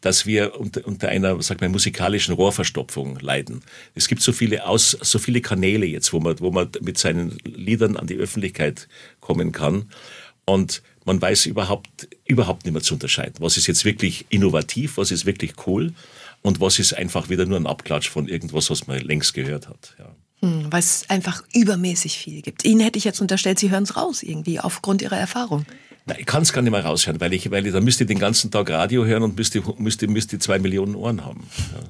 dass 0.01 0.27
wir 0.27 0.59
unter, 0.59 0.87
unter 0.87 1.09
einer, 1.09 1.41
sag 1.43 1.61
mal, 1.61 1.69
musikalischen 1.69 2.35
Rohrverstopfung 2.35 3.19
leiden. 3.21 3.63
Es 3.95 4.09
gibt 4.09 4.23
so 4.23 4.33
viele 4.33 4.67
aus, 4.67 4.97
so 5.01 5.19
viele 5.19 5.41
Kanäle 5.41 5.87
jetzt, 5.87 6.13
wo 6.13 6.21
man, 6.21 6.41
wo 6.41 6.51
man 6.51 6.71
mit 6.81 6.99
seinen 6.99 7.39
Liedern 7.45 7.97
an 7.97 8.07
die 8.07 8.17
Öffentlichkeit 8.17 8.89
kommen 9.21 9.53
kann. 9.53 9.91
Und 10.45 10.83
man 11.05 11.21
weiß 11.21 11.47
überhaupt, 11.47 12.09
überhaupt 12.27 12.65
nicht 12.65 12.73
mehr 12.73 12.83
zu 12.83 12.95
unterscheiden. 12.95 13.37
Was 13.39 13.57
ist 13.57 13.67
jetzt 13.67 13.85
wirklich 13.85 14.27
innovativ, 14.31 14.97
was 14.97 15.11
ist 15.11 15.27
wirklich 15.27 15.53
cool 15.67 15.93
und 16.43 16.61
was 16.61 16.79
ist 16.79 16.95
einfach 16.95 17.29
wieder 17.29 17.47
nur 17.47 17.59
ein 17.59 17.67
Abklatsch 17.67 18.09
von 18.09 18.29
irgendwas, 18.29 18.71
was 18.71 18.87
man 18.87 19.01
längst 19.01 19.35
gehört 19.35 19.69
hat. 19.69 19.95
Ja. 19.99 20.15
Hm, 20.43 20.67
weil 20.71 20.81
es 20.81 21.05
einfach 21.09 21.43
übermäßig 21.55 22.19
viel 22.19 22.43
gibt. 22.43 22.65
Ihnen 22.65 22.81
hätte 22.81 22.99
ich 22.99 23.05
jetzt 23.05 23.21
unterstellt, 23.21 23.59
Sie 23.59 23.71
hören 23.71 23.83
es 23.83 23.97
raus 23.97 24.23
irgendwie 24.23 24.59
aufgrund 24.59 25.03
Ihrer 25.03 25.19
Erfahrung. 25.19 25.67
Na, 26.07 26.19
ich 26.19 26.27
kann 26.27 26.43
es 26.43 26.53
gar 26.53 26.63
nicht 26.63 26.71
mehr 26.71 26.85
raushören, 26.85 27.21
weil 27.21 27.33
ich, 27.35 27.51
weil 27.51 27.67
ich, 27.67 27.73
da 27.73 27.81
müsste 27.81 28.05
ich 28.05 28.09
den 28.09 28.19
ganzen 28.19 28.51
Tag 28.51 28.71
Radio 28.71 29.05
hören 29.05 29.23
und 29.23 29.37
müsste, 29.37 29.63
müsste, 29.79 30.09
müsste 30.09 30.39
zwei 30.39 30.59
Millionen 30.59 30.95
Ohren 30.95 31.25
haben. 31.25 31.47
Ja. 31.75 31.83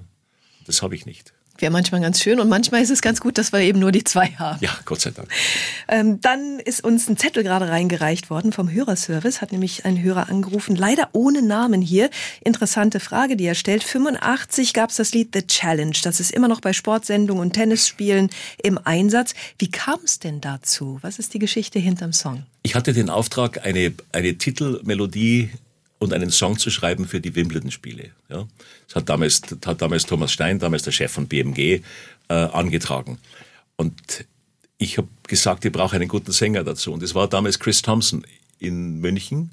Das 0.66 0.82
habe 0.82 0.94
ich 0.94 1.06
nicht. 1.06 1.32
Wäre 1.60 1.70
manchmal 1.70 2.00
ganz 2.00 2.20
schön 2.20 2.40
und 2.40 2.48
manchmal 2.48 2.82
ist 2.82 2.90
es 2.90 3.02
ganz 3.02 3.20
gut, 3.20 3.36
dass 3.36 3.52
wir 3.52 3.60
eben 3.60 3.78
nur 3.78 3.92
die 3.92 4.02
zwei 4.02 4.28
haben. 4.38 4.58
Ja, 4.60 4.70
Gott 4.86 5.02
sei 5.02 5.10
Dank. 5.10 5.28
Ähm, 5.88 6.20
dann 6.20 6.58
ist 6.58 6.82
uns 6.82 7.08
ein 7.08 7.18
Zettel 7.18 7.42
gerade 7.42 7.68
reingereicht 7.68 8.30
worden 8.30 8.52
vom 8.52 8.70
Hörerservice, 8.70 9.42
hat 9.42 9.52
nämlich 9.52 9.84
ein 9.84 10.02
Hörer 10.02 10.30
angerufen, 10.30 10.74
leider 10.74 11.10
ohne 11.12 11.42
Namen 11.42 11.82
hier. 11.82 12.08
Interessante 12.42 12.98
Frage, 12.98 13.36
die 13.36 13.44
er 13.44 13.54
stellt. 13.54 13.84
85 13.84 14.72
gab 14.72 14.90
es 14.90 14.96
das 14.96 15.12
Lied 15.12 15.34
The 15.34 15.46
Challenge. 15.46 15.96
Das 16.02 16.18
ist 16.18 16.30
immer 16.30 16.48
noch 16.48 16.60
bei 16.60 16.72
Sportsendungen 16.72 17.42
und 17.42 17.52
Tennisspielen 17.52 18.30
im 18.62 18.78
Einsatz. 18.82 19.34
Wie 19.58 19.70
kam 19.70 20.00
es 20.04 20.18
denn 20.18 20.40
dazu? 20.40 20.98
Was 21.02 21.18
ist 21.18 21.34
die 21.34 21.38
Geschichte 21.38 21.78
hinterm 21.78 22.12
Song? 22.12 22.44
Ich 22.62 22.74
hatte 22.74 22.92
den 22.92 23.10
Auftrag, 23.10 23.66
eine, 23.66 23.92
eine 24.12 24.36
Titelmelodie 24.36 25.50
und 26.00 26.12
einen 26.12 26.30
Song 26.30 26.58
zu 26.58 26.70
schreiben 26.70 27.06
für 27.06 27.20
die 27.20 27.36
Wimbledon-Spiele. 27.36 28.10
Ja. 28.28 28.48
Das 28.86 28.96
hat 28.96 29.08
damals, 29.08 29.42
hat 29.64 29.80
damals 29.80 30.06
Thomas 30.06 30.32
Stein, 30.32 30.58
damals 30.58 30.82
der 30.82 30.92
Chef 30.92 31.12
von 31.12 31.28
BMG, 31.28 31.58
äh, 31.58 31.82
angetragen. 32.28 33.18
Und 33.76 34.24
ich 34.78 34.96
habe 34.96 35.08
gesagt, 35.28 35.64
ich 35.64 35.72
brauche 35.72 35.96
einen 35.96 36.08
guten 36.08 36.32
Sänger 36.32 36.64
dazu. 36.64 36.92
Und 36.92 37.02
es 37.02 37.14
war 37.14 37.28
damals 37.28 37.58
Chris 37.58 37.82
Thompson 37.82 38.24
in 38.58 39.00
München. 39.00 39.50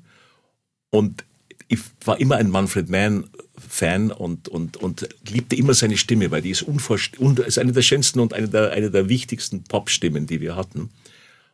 Und 0.89 1.25
ich 1.67 1.79
war 2.05 2.19
immer 2.19 2.37
ein 2.37 2.49
Manfred 2.49 2.89
Mann 2.89 3.25
Fan 3.69 4.11
und, 4.11 4.47
und, 4.47 4.77
und 4.77 5.09
liebte 5.29 5.55
immer 5.55 5.73
seine 5.73 5.97
Stimme, 5.97 6.31
weil 6.31 6.41
die 6.41 6.51
ist, 6.51 6.61
unvorst 6.61 7.15
ist 7.45 7.59
eine 7.59 7.73
der 7.73 7.81
schönsten 7.81 8.19
und 8.19 8.33
eine 8.33 8.47
der, 8.47 8.71
eine 8.71 8.89
der 8.89 9.09
wichtigsten 9.09 9.63
Popstimmen, 9.63 10.27
die 10.27 10.39
wir 10.39 10.55
hatten. 10.55 10.91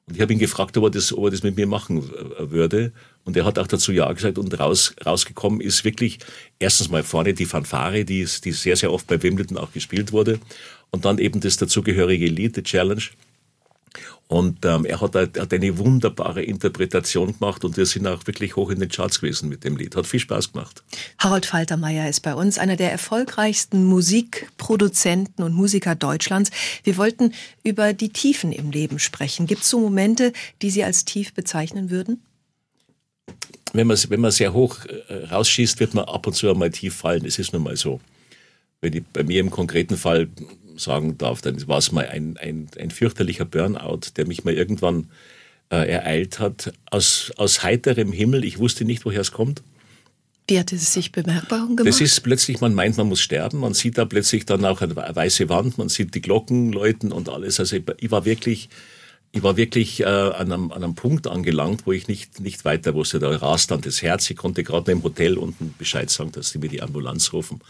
Und 0.05 0.15
ich 0.15 0.21
habe 0.21 0.33
ihn 0.33 0.39
gefragt, 0.39 0.75
ob 0.77 0.83
er, 0.85 0.89
das, 0.89 1.13
ob 1.13 1.25
er 1.25 1.31
das 1.31 1.43
mit 1.43 1.55
mir 1.55 1.67
machen 1.67 2.09
würde. 2.37 2.91
Und 3.23 3.37
er 3.37 3.45
hat 3.45 3.57
auch 3.57 3.67
dazu 3.67 3.93
Ja 3.93 4.11
gesagt 4.11 4.37
und 4.37 4.59
raus, 4.59 4.93
rausgekommen 5.05 5.61
ist 5.61 5.85
wirklich 5.85 6.19
erstens 6.59 6.89
mal 6.89 7.03
vorne 7.03 7.33
die 7.33 7.45
Fanfare, 7.45 8.03
die, 8.03 8.27
die 8.43 8.51
sehr, 8.51 8.75
sehr 8.75 8.91
oft 8.91 9.07
bei 9.07 9.21
Wimbledon 9.23 9.57
auch 9.57 9.71
gespielt 9.71 10.11
wurde. 10.11 10.39
Und 10.91 11.05
dann 11.05 11.19
eben 11.19 11.39
das 11.39 11.57
dazugehörige 11.57 12.27
Lied, 12.27 12.55
The 12.55 12.63
Challenge. 12.63 13.03
Und 14.33 14.65
ähm, 14.65 14.83
er 14.83 14.99
hat, 14.99 15.13
hat 15.13 15.53
eine 15.53 15.77
wunderbare 15.77 16.41
Interpretation 16.41 17.37
gemacht 17.37 17.63
und 17.63 17.77
wir 17.77 17.85
sind 17.85 18.07
auch 18.07 18.25
wirklich 18.25 18.55
hoch 18.55 18.71
in 18.71 18.79
den 18.79 18.89
Charts 18.89 19.21
gewesen 19.21 19.47
mit 19.47 19.63
dem 19.63 19.77
Lied. 19.77 19.95
Hat 19.95 20.07
viel 20.07 20.21
Spaß 20.21 20.53
gemacht. 20.53 20.81
Harold 21.19 21.45
Faltermeier 21.45 22.09
ist 22.09 22.21
bei 22.21 22.33
uns 22.33 22.57
einer 22.57 22.75
der 22.75 22.91
erfolgreichsten 22.91 23.85
Musikproduzenten 23.85 25.45
und 25.45 25.53
Musiker 25.53 25.93
Deutschlands. 25.93 26.49
Wir 26.83 26.97
wollten 26.97 27.31
über 27.63 27.93
die 27.93 28.09
Tiefen 28.09 28.51
im 28.53 28.71
Leben 28.71 28.97
sprechen. 28.97 29.45
Gibt 29.45 29.61
es 29.61 29.69
so 29.69 29.79
Momente, 29.79 30.33
die 30.63 30.71
Sie 30.71 30.83
als 30.83 31.05
tief 31.05 31.35
bezeichnen 31.35 31.91
würden? 31.91 32.19
Wenn 33.73 33.85
man, 33.85 33.99
wenn 34.09 34.19
man 34.19 34.31
sehr 34.31 34.51
hoch 34.51 34.79
äh, 35.09 35.25
rausschießt, 35.25 35.79
wird 35.79 35.93
man 35.93 36.05
ab 36.05 36.25
und 36.25 36.33
zu 36.33 36.49
einmal 36.49 36.71
tief 36.71 36.95
fallen. 36.95 37.23
Es 37.23 37.37
ist 37.37 37.53
nun 37.53 37.61
mal 37.61 37.77
so. 37.77 38.01
Wenn 38.81 38.93
ich 38.93 39.03
bei 39.13 39.21
mir 39.21 39.41
im 39.41 39.51
konkreten 39.51 39.95
Fall 39.95 40.27
sagen 40.75 41.17
darf, 41.17 41.41
dann 41.41 41.67
war 41.67 41.77
es 41.77 41.91
mal 41.91 42.07
ein, 42.07 42.37
ein, 42.37 42.67
ein 42.79 42.91
fürchterlicher 42.91 43.45
Burnout, 43.45 44.01
der 44.17 44.27
mich 44.27 44.43
mal 44.43 44.53
irgendwann 44.53 45.09
äh, 45.71 45.89
ereilt 45.89 46.39
hat, 46.39 46.73
aus, 46.89 47.31
aus 47.37 47.63
heiterem 47.63 48.11
Himmel. 48.11 48.43
Ich 48.43 48.59
wusste 48.59 48.85
nicht, 48.85 49.05
woher 49.05 49.21
es 49.21 49.31
kommt. 49.31 49.63
Wie 50.47 50.59
hat 50.59 50.73
es 50.73 50.93
sich 50.93 51.11
bemerkbar 51.11 51.67
gemacht? 51.67 51.87
Das 51.87 52.01
ist 52.01 52.19
plötzlich, 52.21 52.59
man 52.59 52.73
meint, 52.73 52.97
man 52.97 53.07
muss 53.07 53.21
sterben. 53.21 53.59
Man 53.59 53.73
sieht 53.73 53.97
da 53.97 54.05
plötzlich 54.05 54.45
dann 54.45 54.65
auch 54.65 54.81
eine 54.81 54.95
weiße 54.95 55.47
Wand, 55.47 55.77
man 55.77 55.89
sieht 55.89 56.13
die 56.15 56.21
Glocken 56.21 56.73
läuten 56.73 57.11
und 57.11 57.29
alles. 57.29 57.59
Also 57.59 57.77
ich, 57.97 58.11
war 58.11 58.25
wirklich, 58.25 58.69
ich 59.31 59.41
war 59.41 59.55
wirklich 59.55 60.01
äh, 60.01 60.05
an, 60.05 60.51
einem, 60.51 60.71
an 60.71 60.83
einem 60.83 60.95
Punkt 60.95 61.27
angelangt, 61.27 61.85
wo 61.85 61.93
ich 61.93 62.09
nicht, 62.09 62.41
nicht 62.41 62.65
weiter 62.65 62.93
wusste. 62.93 63.19
Da 63.19 63.29
rast 63.29 63.71
dann 63.71 63.81
das 63.81 64.01
Herz. 64.01 64.29
Ich 64.29 64.35
konnte 64.35 64.63
gerade 64.63 64.91
im 64.91 65.01
Hotel 65.03 65.37
unten 65.37 65.73
Bescheid 65.77 66.09
sagen, 66.09 66.33
dass 66.33 66.49
sie 66.49 66.59
mir 66.59 66.67
die 66.67 66.81
Ambulanz 66.81 67.31
rufen. 67.31 67.61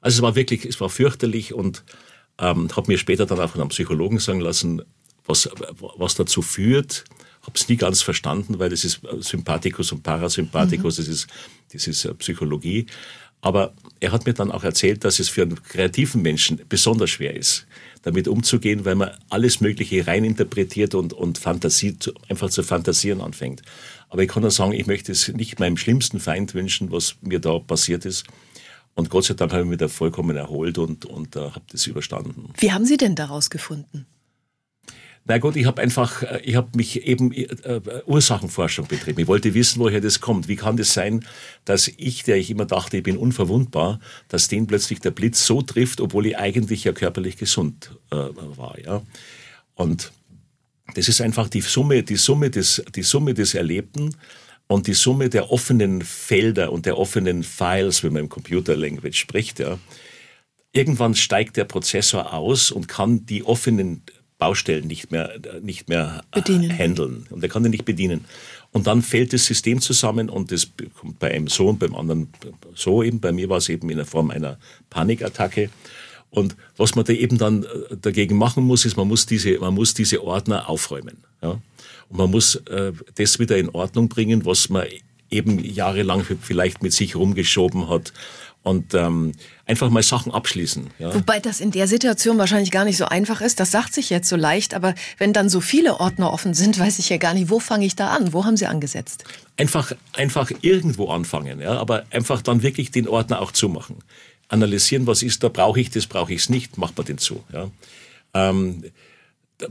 Also 0.00 0.16
es 0.16 0.22
war 0.22 0.34
wirklich, 0.34 0.64
es 0.64 0.80
war 0.80 0.90
fürchterlich 0.90 1.54
und 1.54 1.84
ähm, 2.38 2.68
habe 2.74 2.90
mir 2.90 2.98
später 2.98 3.26
dann 3.26 3.40
auch 3.40 3.50
von 3.50 3.60
einem 3.60 3.70
Psychologen 3.70 4.18
sagen 4.18 4.40
lassen, 4.40 4.82
was, 5.26 5.48
was 5.96 6.14
dazu 6.14 6.42
führt. 6.42 7.04
Habe 7.42 7.52
es 7.54 7.68
nie 7.68 7.76
ganz 7.76 8.02
verstanden, 8.02 8.58
weil 8.58 8.70
das 8.70 8.84
ist 8.84 9.00
Sympathikus 9.20 9.92
und 9.92 10.02
Parasympathikus, 10.02 10.98
mhm. 10.98 11.02
das 11.02 11.08
ist, 11.08 11.26
das 11.72 11.86
ist 11.86 12.04
äh, 12.04 12.14
Psychologie. 12.14 12.86
Aber 13.40 13.72
er 14.00 14.10
hat 14.10 14.26
mir 14.26 14.34
dann 14.34 14.50
auch 14.50 14.64
erzählt, 14.64 15.04
dass 15.04 15.20
es 15.20 15.28
für 15.28 15.42
einen 15.42 15.62
kreativen 15.62 16.22
Menschen 16.22 16.60
besonders 16.68 17.10
schwer 17.10 17.36
ist, 17.36 17.66
damit 18.02 18.26
umzugehen, 18.26 18.84
weil 18.84 18.96
man 18.96 19.12
alles 19.30 19.60
Mögliche 19.60 20.06
reininterpretiert 20.06 20.94
und, 20.96 21.12
und 21.12 21.38
Fantasie, 21.38 21.96
einfach 22.28 22.50
zu 22.50 22.64
fantasieren 22.64 23.20
anfängt. 23.20 23.62
Aber 24.08 24.22
ich 24.22 24.28
kann 24.28 24.42
nur 24.42 24.50
sagen, 24.50 24.72
ich 24.72 24.86
möchte 24.86 25.12
es 25.12 25.28
nicht 25.28 25.60
meinem 25.60 25.76
schlimmsten 25.76 26.18
Feind 26.18 26.54
wünschen, 26.54 26.90
was 26.90 27.16
mir 27.20 27.38
da 27.38 27.58
passiert 27.58 28.04
ist. 28.04 28.24
Und 28.94 29.10
Gott 29.10 29.24
sei 29.24 29.34
Dank 29.34 29.52
habe 29.52 29.62
ich 29.62 29.68
mich 29.68 29.78
da 29.78 29.88
vollkommen 29.88 30.36
erholt 30.36 30.78
und, 30.78 31.04
und 31.04 31.36
äh, 31.36 31.40
habe 31.40 31.62
das 31.70 31.86
überstanden. 31.86 32.52
Wie 32.58 32.72
haben 32.72 32.84
Sie 32.84 32.96
denn 32.96 33.14
daraus 33.14 33.48
gefunden? 33.50 34.06
Na 35.30 35.36
gut, 35.36 35.56
ich 35.56 35.66
habe 35.66 35.82
einfach, 35.82 36.22
äh, 36.22 36.40
ich 36.42 36.56
habe 36.56 36.70
mich 36.74 37.06
eben 37.06 37.32
äh, 37.32 37.80
Ursachenforschung 38.06 38.86
betrieben. 38.86 39.20
Ich 39.20 39.26
wollte 39.26 39.52
wissen, 39.52 39.78
woher 39.78 40.00
das 40.00 40.20
kommt. 40.20 40.48
Wie 40.48 40.56
kann 40.56 40.78
das 40.78 40.94
sein, 40.94 41.24
dass 41.66 41.86
ich, 41.86 42.22
der 42.22 42.38
ich 42.38 42.50
immer 42.50 42.64
dachte, 42.64 42.96
ich 42.96 43.02
bin 43.02 43.18
unverwundbar, 43.18 44.00
dass 44.28 44.48
den 44.48 44.66
plötzlich 44.66 45.00
der 45.00 45.10
Blitz 45.10 45.46
so 45.46 45.60
trifft, 45.60 46.00
obwohl 46.00 46.26
ich 46.26 46.38
eigentlich 46.38 46.84
ja 46.84 46.92
körperlich 46.92 47.36
gesund 47.36 47.90
äh, 48.10 48.16
war, 48.16 48.78
ja. 48.82 49.02
Und 49.74 50.12
das 50.94 51.08
ist 51.08 51.20
einfach 51.20 51.48
die 51.48 51.60
Summe, 51.60 52.02
die 52.02 52.16
Summe 52.16 52.48
des, 52.48 52.82
die 52.94 53.02
Summe 53.02 53.34
des 53.34 53.54
Erlebten 53.54 54.16
und 54.68 54.86
die 54.86 54.94
Summe 54.94 55.28
der 55.28 55.50
offenen 55.50 56.02
Felder 56.02 56.70
und 56.72 56.86
der 56.86 56.98
offenen 56.98 57.42
Files, 57.42 58.04
wenn 58.04 58.12
man 58.12 58.24
im 58.24 58.28
Computer 58.28 58.76
Language 58.76 59.18
spricht, 59.18 59.58
ja, 59.58 59.78
irgendwann 60.72 61.14
steigt 61.14 61.56
der 61.56 61.64
Prozessor 61.64 62.32
aus 62.32 62.70
und 62.70 62.86
kann 62.86 63.26
die 63.26 63.44
offenen 63.44 64.02
Baustellen 64.36 64.86
nicht 64.86 65.10
mehr, 65.10 65.32
nicht 65.60 65.88
mehr 65.88 66.22
äh, 66.30 66.40
bedienen. 66.40 66.78
handeln. 66.78 67.26
Und 67.30 67.42
er 67.42 67.48
kann 67.48 67.64
die 67.64 67.70
nicht 67.70 67.84
bedienen. 67.84 68.24
Und 68.70 68.86
dann 68.86 69.02
fällt 69.02 69.32
das 69.32 69.46
System 69.46 69.80
zusammen 69.80 70.28
und 70.28 70.52
das 70.52 70.68
kommt 70.94 71.18
bei 71.18 71.32
einem 71.32 71.48
so 71.48 71.68
und 71.68 71.78
beim 71.78 71.94
anderen 71.96 72.28
so 72.74 73.02
eben. 73.02 73.18
Bei 73.18 73.32
mir 73.32 73.48
war 73.48 73.56
es 73.56 73.68
eben 73.68 73.90
in 73.90 73.96
der 73.96 74.06
Form 74.06 74.30
einer 74.30 74.58
Panikattacke. 74.90 75.70
Und 76.30 76.56
was 76.76 76.94
man 76.94 77.04
da 77.04 77.12
eben 77.12 77.38
dann 77.38 77.64
äh, 77.64 77.96
dagegen 78.00 78.36
machen 78.36 78.64
muss, 78.64 78.84
ist, 78.84 78.96
man 78.96 79.08
muss 79.08 79.26
diese, 79.26 79.58
man 79.58 79.74
muss 79.74 79.94
diese 79.94 80.22
Ordner 80.22 80.68
aufräumen. 80.68 81.18
Ja? 81.42 81.60
Und 82.08 82.16
man 82.16 82.30
muss 82.30 82.56
äh, 82.56 82.92
das 83.14 83.38
wieder 83.38 83.56
in 83.56 83.70
Ordnung 83.70 84.08
bringen, 84.08 84.44
was 84.44 84.68
man 84.68 84.86
eben 85.30 85.62
jahrelang 85.62 86.24
vielleicht 86.40 86.82
mit 86.82 86.92
sich 86.92 87.16
rumgeschoben 87.16 87.88
hat 87.88 88.12
und 88.62 88.94
ähm, 88.94 89.32
einfach 89.66 89.88
mal 89.90 90.02
Sachen 90.02 90.32
abschließen. 90.32 90.90
Ja. 90.98 91.14
Wobei 91.14 91.40
das 91.40 91.60
in 91.60 91.70
der 91.70 91.86
Situation 91.86 92.38
wahrscheinlich 92.38 92.70
gar 92.70 92.84
nicht 92.84 92.96
so 92.96 93.06
einfach 93.06 93.40
ist. 93.40 93.60
Das 93.60 93.70
sagt 93.70 93.94
sich 93.94 94.10
jetzt 94.10 94.28
so 94.28 94.36
leicht, 94.36 94.74
aber 94.74 94.94
wenn 95.18 95.32
dann 95.32 95.48
so 95.48 95.60
viele 95.60 96.00
Ordner 96.00 96.32
offen 96.32 96.54
sind, 96.54 96.78
weiß 96.78 96.98
ich 96.98 97.08
ja 97.08 97.16
gar 97.16 97.34
nicht, 97.34 97.50
wo 97.50 97.60
fange 97.60 97.86
ich 97.86 97.96
da 97.96 98.08
an? 98.08 98.32
Wo 98.32 98.44
haben 98.44 98.56
Sie 98.56 98.66
angesetzt? 98.66 99.24
Einfach, 99.56 99.92
einfach 100.12 100.50
irgendwo 100.60 101.08
anfangen, 101.10 101.60
ja, 101.60 101.78
aber 101.78 102.04
einfach 102.10 102.42
dann 102.42 102.62
wirklich 102.62 102.90
den 102.90 103.08
Ordner 103.08 103.40
auch 103.40 103.52
zumachen. 103.52 103.96
Analysieren, 104.48 105.06
was 105.06 105.22
ist 105.22 105.42
da, 105.42 105.48
brauche 105.48 105.80
ich 105.80 105.90
das, 105.90 106.06
brauche 106.06 106.32
ich 106.32 106.40
es 106.40 106.48
nicht, 106.48 106.78
macht 106.78 106.96
man 106.96 107.06
den 107.06 107.18
zu. 107.18 107.44
Ja. 107.52 107.70
Ähm, 108.34 108.82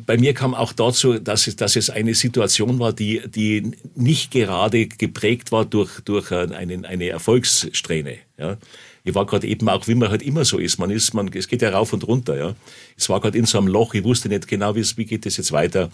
bei 0.05 0.17
mir 0.17 0.33
kam 0.33 0.53
auch 0.53 0.73
dazu, 0.73 1.17
dass 1.17 1.47
es, 1.47 1.55
dass 1.55 1.75
es 1.75 1.89
eine 1.89 2.13
Situation 2.13 2.77
war, 2.79 2.91
die, 2.91 3.21
die 3.27 3.71
nicht 3.95 4.31
gerade 4.31 4.87
geprägt 4.87 5.51
war 5.51 5.65
durch, 5.65 6.01
durch 6.01 6.31
eine, 6.31 6.87
eine 6.87 7.07
Erfolgssträhne. 7.07 8.17
Ja. 8.37 8.57
Ich 9.05 9.15
war 9.15 9.25
gerade 9.25 9.47
eben 9.47 9.69
auch, 9.69 9.87
wie 9.87 9.95
man 9.95 10.09
halt 10.09 10.21
immer 10.21 10.43
so 10.43 10.57
ist. 10.57 10.77
Man 10.77 10.89
ist, 10.89 11.13
man, 11.13 11.29
es 11.33 11.47
geht 11.47 11.61
ja 11.61 11.69
rauf 11.69 11.93
und 11.93 12.05
runter, 12.05 12.37
ja. 12.37 12.55
Es 12.97 13.07
war 13.07 13.21
gerade 13.21 13.37
in 13.37 13.45
so 13.45 13.57
einem 13.57 13.67
Loch. 13.67 13.93
Ich 13.93 14.03
wusste 14.03 14.27
nicht 14.27 14.47
genau, 14.47 14.75
wie, 14.75 14.83
wie 14.97 15.05
geht 15.05 15.25
es 15.25 15.37
jetzt 15.37 15.53
weiter. 15.53 15.89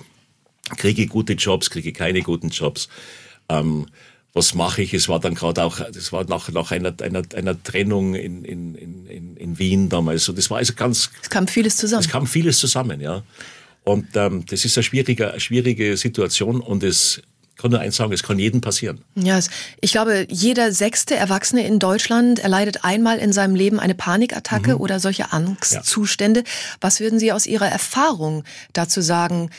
Kriege 0.77 1.03
ich 1.03 1.09
gute 1.09 1.33
Jobs, 1.33 1.69
kriege 1.69 1.89
ich 1.89 1.95
keine 1.95 2.21
guten 2.21 2.49
Jobs. 2.49 2.89
Ähm, 3.49 3.85
was 4.33 4.55
mache 4.55 4.81
ich? 4.81 4.93
Es 4.93 5.07
war 5.09 5.19
dann 5.19 5.35
gerade 5.35 5.63
auch, 5.63 5.79
das 5.79 6.11
war 6.11 6.25
nach, 6.25 6.49
nach 6.49 6.71
einer, 6.71 6.93
einer, 7.01 7.21
einer 7.35 7.61
Trennung 7.63 8.15
in, 8.15 8.43
in, 8.43 8.75
in, 8.75 9.37
in 9.37 9.59
Wien 9.59 9.89
damals. 9.89 10.27
Und 10.27 10.37
das 10.37 10.49
war 10.49 10.57
also 10.57 10.73
ganz. 10.73 11.11
Es 11.21 11.29
kam 11.29 11.47
vieles 11.47 11.77
zusammen. 11.77 12.01
Es 12.01 12.09
kam 12.09 12.25
vieles 12.25 12.57
zusammen, 12.57 12.99
ja. 12.99 13.23
Und 13.83 14.15
ähm, 14.15 14.45
das 14.47 14.65
ist 14.65 14.77
eine 14.77 14.83
schwierige, 14.83 15.31
eine 15.31 15.39
schwierige 15.39 15.97
Situation 15.97 16.61
und 16.61 16.83
es 16.83 17.21
kann 17.63 17.71
nur 17.71 17.79
eins 17.79 17.95
sagen, 17.95 18.11
es 18.11 18.23
kann 18.23 18.37
jedem 18.37 18.59
passieren. 18.59 18.99
Ja, 19.15 19.39
ich 19.79 19.93
glaube, 19.93 20.27
jeder 20.29 20.73
sechste 20.73 21.15
Erwachsene 21.15 21.65
in 21.65 21.79
Deutschland 21.79 22.39
erleidet 22.39 22.83
einmal 22.83 23.19
in 23.19 23.31
seinem 23.31 23.55
Leben 23.55 23.79
eine 23.79 23.95
Panikattacke 23.95 24.73
mhm. 24.75 24.81
oder 24.81 24.99
solche 24.99 25.31
Angstzustände. 25.31 26.41
Ja. 26.41 26.45
Was 26.81 26.99
würden 26.99 27.19
Sie 27.19 27.31
aus 27.31 27.45
Ihrer 27.45 27.69
Erfahrung 27.69 28.43
dazu 28.73 28.99
sagen? 28.99 29.49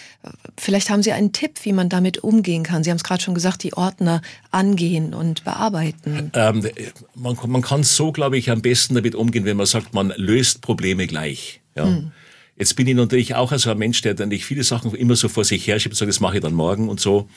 Vielleicht 0.58 0.90
haben 0.90 1.02
Sie 1.02 1.12
einen 1.12 1.32
Tipp, 1.32 1.60
wie 1.62 1.72
man 1.72 1.88
damit 1.88 2.18
umgehen 2.18 2.62
kann. 2.62 2.84
Sie 2.84 2.90
haben 2.90 2.98
es 2.98 3.04
gerade 3.04 3.22
schon 3.22 3.34
gesagt, 3.34 3.62
die 3.62 3.72
Ordner 3.72 4.20
angehen 4.50 5.14
und 5.14 5.42
bearbeiten. 5.44 6.30
Ähm, 6.34 6.68
man, 7.14 7.38
man 7.46 7.62
kann 7.62 7.84
so, 7.84 8.12
glaube 8.12 8.36
ich, 8.36 8.50
am 8.50 8.60
besten 8.60 8.94
damit 8.96 9.14
umgehen, 9.14 9.46
wenn 9.46 9.56
man 9.56 9.64
sagt, 9.64 9.94
man 9.94 10.12
löst 10.16 10.60
Probleme 10.60 11.06
gleich. 11.06 11.62
Ja. 11.74 11.86
Mhm. 11.86 12.12
Jetzt 12.56 12.76
bin 12.76 12.86
ich 12.86 12.94
natürlich 12.94 13.34
auch 13.34 13.50
also 13.50 13.70
ein 13.70 13.78
Mensch, 13.78 14.00
der 14.02 14.14
dann 14.14 14.28
nicht 14.28 14.44
viele 14.44 14.62
Sachen 14.62 14.94
immer 14.94 15.16
so 15.16 15.28
vor 15.28 15.44
sich 15.44 15.66
her 15.66 15.80
schiebt 15.80 15.94
und 15.94 15.98
sagt, 15.98 16.08
das 16.08 16.20
mache 16.20 16.36
ich 16.36 16.42
dann 16.42 16.54
morgen 16.54 16.88
und 16.88 17.00
so. 17.00 17.28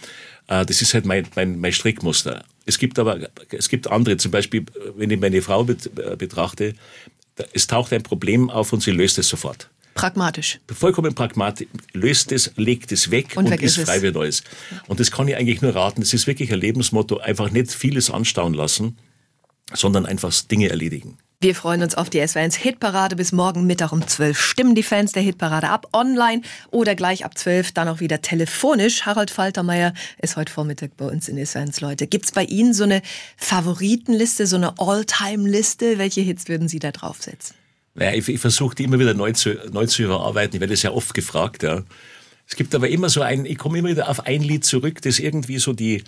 Äh, 0.48 0.66
das 0.66 0.82
ist 0.82 0.94
halt 0.94 1.06
mein, 1.06 1.28
mein, 1.36 1.60
mein 1.60 1.72
Strickmuster. 1.72 2.44
Es 2.66 2.78
gibt 2.80 3.00
aber, 3.00 3.30
es 3.52 3.70
gibt 3.70 3.90
andere, 3.90 4.18
zum 4.18 4.32
Beispiel, 4.32 4.66
wenn 4.96 5.10
ich 5.10 5.20
meine 5.20 5.42
Frau 5.42 5.66
äh, 5.66 6.16
betrachte, 6.18 6.74
es 7.54 7.68
taucht 7.68 7.94
ein 7.94 8.04
Problem 8.04 8.50
auf 8.50 8.74
und 8.74 8.82
sie 8.82 8.92
löst 8.92 9.18
es 9.20 9.30
sofort. 9.30 9.70
Pragmatisch. 9.94 10.60
Vollkommen 10.72 11.16
pragmatisch. 11.16 11.68
Löst 11.94 12.32
es, 12.32 12.52
legt 12.56 12.92
es 12.92 13.10
weg 13.10 13.34
und, 13.36 13.46
und 13.46 13.52
weg 13.52 13.64
ist, 13.64 13.78
ist 13.78 13.86
frei 13.86 14.02
wie 14.04 14.12
Neues. 14.12 14.44
Und 14.88 15.00
das 15.00 15.10
kann 15.12 15.28
ich 15.28 15.36
eigentlich 15.36 15.62
nur 15.62 15.76
raten. 15.76 16.02
Das 16.02 16.14
ist 16.14 16.28
wirklich 16.28 16.54
ein 16.54 16.60
Lebensmotto. 16.60 17.18
Einfach 17.18 17.50
nicht 17.50 17.72
vieles 17.72 18.12
anstauen 18.12 18.54
lassen, 18.54 18.98
sondern 19.74 20.06
einfach 20.06 20.32
Dinge 20.44 20.70
erledigen. 20.70 21.18
Wir 21.40 21.54
freuen 21.54 21.84
uns 21.84 21.94
auf 21.94 22.10
die 22.10 22.20
SW1 22.20 22.58
Hitparade. 22.58 23.16
Bis 23.16 23.32
morgen 23.32 23.68
Mittag 23.68 23.92
um 23.92 24.08
12 24.08 24.42
stimmen 24.42 24.74
die 24.74 24.82
Fans 24.82 25.12
der 25.12 25.22
Hitparade 25.22 25.70
ab, 25.70 25.88
online 25.94 26.42
oder 26.72 26.96
gleich 26.96 27.26
ab 27.26 27.38
12 27.38 27.74
dann 27.74 27.88
auch 27.88 28.00
wieder 28.00 28.24
telefonisch. 28.24 29.04
Harald 29.04 29.30
Faltermeier 29.30 29.94
ist 30.20 30.36
heute 30.36 30.52
Vormittag 30.52 30.98
bei 30.98 31.06
uns 31.06 31.30
in 31.30 31.38
SW1, 31.38 31.80
Leute. 31.80 32.08
Gibt's 32.08 32.32
bei 32.32 32.44
Ihnen 32.44 32.74
so 32.74 32.86
eine 32.86 33.04
Favoritenliste, 33.38 34.48
so 34.48 34.56
eine 34.56 34.80
All-Time-Liste? 34.80 36.00
Welche 36.00 36.22
Hits 36.22 36.48
würden 36.48 36.68
Sie 36.68 36.80
da 36.80 36.90
draufsetzen? 36.90 37.56
Naja, 37.94 38.14
ich, 38.14 38.28
ich 38.28 38.40
versuche 38.40 38.74
die 38.74 38.86
immer 38.86 38.98
wieder 38.98 39.14
neu 39.14 39.32
zu, 39.34 39.60
neu 39.72 39.86
zu 39.86 40.02
überarbeiten. 40.02 40.56
Ich 40.56 40.62
werde 40.62 40.76
sehr 40.76 40.96
oft 40.96 41.14
gefragt, 41.14 41.62
ja. 41.62 41.84
Es 42.48 42.56
gibt 42.56 42.74
aber 42.74 42.90
immer 42.90 43.10
so 43.10 43.22
ein, 43.22 43.46
ich 43.46 43.60
komme 43.60 43.78
immer 43.78 43.90
wieder 43.90 44.10
auf 44.10 44.26
ein 44.26 44.42
Lied 44.42 44.66
zurück, 44.66 45.04
das 45.04 45.20
irgendwie 45.20 45.60
so 45.60 45.74
die, 45.74 46.04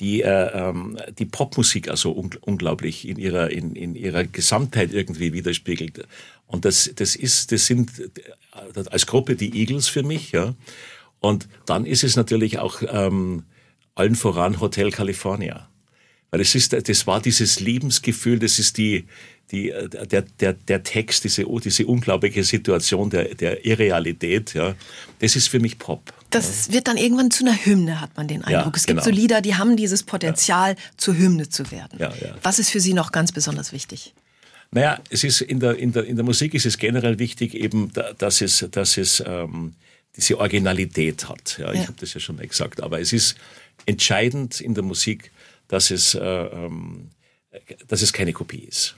die, 0.00 0.22
äh, 0.22 0.50
ähm, 0.52 0.98
die 1.18 1.26
Popmusik 1.26 1.88
also 1.88 2.12
un 2.12 2.30
unglaublich 2.40 3.06
in 3.06 3.18
ihrer, 3.18 3.50
in, 3.50 3.76
in 3.76 3.94
ihrer 3.94 4.24
Gesamtheit 4.24 4.92
irgendwie 4.92 5.32
widerspiegelt. 5.32 6.06
Und 6.46 6.64
das, 6.64 6.90
das 6.96 7.14
ist, 7.14 7.52
das 7.52 7.66
sind 7.66 7.90
äh, 8.00 8.82
als 8.90 9.06
Gruppe 9.06 9.36
die 9.36 9.60
Eagles 9.60 9.88
für 9.88 10.02
mich, 10.02 10.32
ja. 10.32 10.54
Und 11.20 11.48
dann 11.66 11.84
ist 11.84 12.02
es 12.02 12.16
natürlich 12.16 12.58
auch 12.58 12.82
ähm, 12.88 13.44
allen 13.94 14.16
voran 14.16 14.60
Hotel 14.60 14.90
California. 14.90 15.68
Weil 16.30 16.40
es 16.40 16.54
ist, 16.54 16.72
das 16.72 17.06
war 17.06 17.20
dieses 17.20 17.60
Lebensgefühl, 17.60 18.38
das 18.38 18.58
ist 18.58 18.78
die, 18.78 19.06
die, 19.52 19.72
der, 20.10 20.22
der, 20.22 20.52
der 20.52 20.82
Text, 20.82 21.24
diese, 21.24 21.44
diese 21.44 21.86
unglaubliche 21.86 22.44
Situation 22.44 23.10
der, 23.10 23.34
der 23.34 23.64
Irrealität, 23.64 24.54
ja, 24.54 24.74
das 25.18 25.36
ist 25.36 25.48
für 25.48 25.60
mich 25.60 25.78
Pop. 25.78 26.12
Das 26.30 26.68
ja. 26.68 26.74
wird 26.74 26.88
dann 26.88 26.96
irgendwann 26.96 27.30
zu 27.30 27.44
einer 27.44 27.56
Hymne, 27.56 28.00
hat 28.00 28.16
man 28.16 28.28
den 28.28 28.44
Eindruck. 28.44 28.74
Ja, 28.74 28.76
es 28.76 28.86
gibt 28.86 29.00
genau. 29.00 29.04
so 29.04 29.10
Lieder, 29.10 29.40
die 29.40 29.56
haben 29.56 29.76
dieses 29.76 30.02
Potenzial, 30.02 30.70
ja. 30.70 30.76
zur 30.96 31.16
Hymne 31.16 31.48
zu 31.48 31.70
werden. 31.70 31.98
Was 32.42 32.58
ist 32.58 32.70
für 32.70 32.80
Sie 32.80 32.94
noch 32.94 33.12
ganz 33.12 33.32
besonders 33.32 33.72
wichtig? 33.72 34.14
Naja, 34.72 35.00
es 35.10 35.24
ist 35.24 35.40
in 35.40 35.58
der, 35.58 35.76
in 35.76 35.92
der, 35.92 36.04
in 36.04 36.16
der 36.16 36.24
Musik 36.24 36.54
ist 36.54 36.64
es 36.64 36.78
generell 36.78 37.18
wichtig, 37.18 37.54
eben, 37.54 37.92
dass 38.18 38.40
es, 38.40 38.66
dass 38.70 38.96
es 38.98 39.22
ähm, 39.26 39.74
diese 40.16 40.38
Originalität 40.38 41.28
hat. 41.28 41.58
Ja, 41.58 41.72
ich 41.72 41.82
habe 41.82 41.94
das 41.98 42.14
ja 42.14 42.20
schon 42.20 42.36
mal 42.36 42.46
gesagt. 42.46 42.80
Aber 42.80 43.00
es 43.00 43.12
ist 43.12 43.36
entscheidend 43.86 44.60
in 44.60 44.74
der 44.74 44.84
Musik, 44.84 45.32
dass 45.66 45.90
es, 45.90 46.14
äh, 46.14 46.20
ähm, 46.20 47.10
dass 47.88 48.02
es 48.02 48.12
keine 48.12 48.32
Kopie 48.32 48.64
ist. 48.68 48.94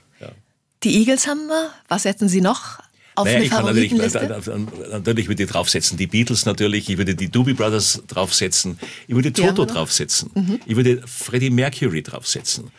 Die 0.83 0.99
Eagles 0.99 1.27
haben 1.27 1.47
wir. 1.47 1.71
Was 1.87 2.03
setzen 2.03 2.27
Sie 2.27 2.41
noch 2.41 2.79
auf 3.15 3.25
naja, 3.25 3.41
ich 3.41 3.49
kann 3.49 3.65
natürlich, 3.65 3.91
natürlich 3.93 5.27
würde 5.27 5.43
ich 5.43 5.49
draufsetzen. 5.49 5.97
Die 5.97 6.07
Beatles 6.07 6.45
natürlich, 6.45 6.89
ich 6.89 6.97
würde 6.97 7.13
die 7.13 7.29
Doobie 7.29 7.53
Brothers 7.53 8.01
draufsetzen, 8.07 8.79
ich 9.07 9.13
würde 9.13 9.31
Toto 9.31 9.65
draufsetzen, 9.65 10.31
mhm. 10.33 10.59
ich 10.65 10.75
würde 10.75 11.01
Freddie 11.05 11.51
Mercury 11.51 12.01
draufsetzen. 12.01 12.71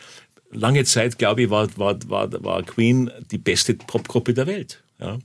Lange 0.51 0.83
Zeit, 0.83 1.17
glaube 1.17 1.43
ich, 1.43 1.49
war, 1.49 1.67
war, 1.77 1.97
war, 2.09 2.43
war 2.43 2.63
Queen 2.63 3.11
die 3.31 3.37
beste 3.37 3.75
Popgruppe 3.75 4.33
der 4.33 4.47
Welt. 4.47 4.83
Ja? 4.99 5.19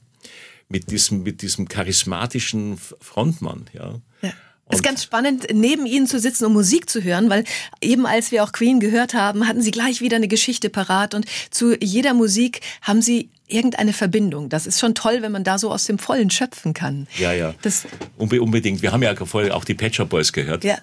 Mit, 0.69 0.91
diesem, 0.91 1.23
mit 1.23 1.43
diesem 1.43 1.69
charismatischen 1.69 2.79
Frontmann. 3.01 3.67
Ja? 3.73 4.01
ja. 4.23 4.33
Es 4.71 4.79
ist 4.79 4.85
ganz 4.85 5.03
spannend, 5.03 5.49
neben 5.53 5.85
Ihnen 5.85 6.07
zu 6.07 6.21
sitzen 6.21 6.45
und 6.45 6.53
Musik 6.53 6.89
zu 6.89 7.03
hören, 7.03 7.29
weil 7.29 7.45
eben 7.81 8.07
als 8.07 8.31
wir 8.31 8.45
auch 8.45 8.53
Queen 8.53 8.79
gehört 8.79 9.15
haben, 9.15 9.49
hatten 9.49 9.63
Sie 9.63 9.73
gleich 9.73 10.01
wieder 10.01 10.17
eine 10.17 10.29
Geschichte 10.29 10.71
parat 10.71 11.15
und 11.15 11.27
zu 11.51 11.77
jeder 11.81 12.15
Musik 12.15 12.61
haben 12.83 13.03
Sie 13.03 13.31
irgendeine 13.49 13.93
Verbindung. 13.93 14.49
Das 14.49 14.67
ist 14.67 14.79
schon 14.79 14.95
toll, 14.95 15.23
wenn 15.23 15.33
man 15.33 15.43
da 15.43 15.59
so 15.59 15.73
aus 15.73 15.85
dem 15.87 15.99
Vollen 15.99 16.31
schöpfen 16.31 16.73
kann. 16.73 17.09
Ja, 17.19 17.33
ja. 17.33 17.55
Das 17.63 17.87
Unbedingt. 18.17 18.81
Wir 18.81 18.93
haben 18.93 19.03
ja 19.03 19.15
vorher 19.17 19.57
auch 19.57 19.65
die 19.65 19.75
Pet 19.75 19.97
Shop 19.97 20.09
Boys 20.09 20.33
gehört. 20.33 20.63
Ja. 20.63 20.79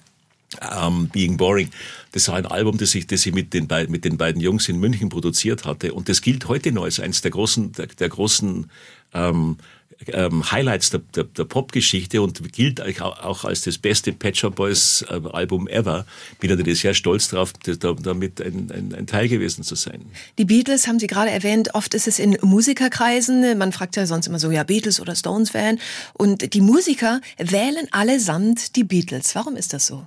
Um, 0.62 1.04
ähm, 1.04 1.10
Being 1.10 1.38
Boring. 1.38 1.70
Das 2.14 2.30
war 2.30 2.36
ein 2.36 2.46
Album, 2.46 2.78
das 2.78 2.96
ich, 2.96 3.06
das 3.06 3.26
ich 3.26 3.34
mit, 3.34 3.54
den 3.54 3.68
beiden, 3.68 3.92
mit 3.92 4.06
den 4.06 4.18
beiden 4.18 4.42
Jungs 4.42 4.70
in 4.70 4.80
München 4.80 5.10
produziert 5.10 5.66
hatte. 5.66 5.94
Und 5.94 6.08
das 6.08 6.22
gilt 6.22 6.48
heute 6.48 6.72
noch 6.72 6.84
als 6.84 7.00
eines 7.00 7.22
der 7.22 7.32
großen, 7.32 7.74
der, 7.74 7.88
der 7.88 8.10
großen 8.10 8.70
ähm, 9.14 9.58
ähm, 10.08 10.52
Highlights 10.52 10.90
der, 10.92 11.02
der, 11.16 11.24
der 11.24 11.46
Popgeschichte 11.46 12.22
und 12.22 12.54
gilt 12.54 12.82
auch 13.02 13.46
als 13.46 13.62
das 13.62 13.78
beste 13.78 14.14
Pet 14.14 14.38
Shop 14.38 14.56
Boys 14.56 15.04
äh, 15.10 15.20
Album 15.32 15.68
ever. 15.68 16.06
Bin 16.40 16.50
natürlich 16.50 16.82
sehr 16.82 16.94
stolz 16.94 17.30
darauf, 17.30 17.54
damit 17.54 18.42
ein, 18.42 18.72
ein, 18.72 18.96
ein, 18.96 19.08
Teil 19.08 19.28
gewesen 19.28 19.64
zu 19.64 19.76
sein. 19.76 20.06
Die 20.38 20.46
Beatles 20.46 20.88
haben 20.88 21.00
Sie 21.00 21.08
gerade 21.08 21.32
erwähnt. 21.32 21.74
Oft 21.74 21.94
ist 21.94 22.08
es 22.08 22.20
in 22.20 22.38
Musikerkreisen. 22.42 23.58
Man 23.58 23.72
fragt 23.72 23.96
ja 23.96 24.06
sonst 24.06 24.28
immer 24.28 24.40
so, 24.40 24.52
ja, 24.52 24.64
Beatles 24.64 25.00
oder 25.00 25.16
Stones 25.16 25.52
Fan. 25.52 25.80
Und 26.14 26.54
die 26.54 26.62
Musiker 26.62 27.22
wählen 27.38 27.88
allesamt 27.92 28.76
die 28.76 28.84
Beatles. 28.84 29.36
Warum 29.36 29.56
ist 29.56 29.74
das 29.74 29.88
so? 29.88 30.06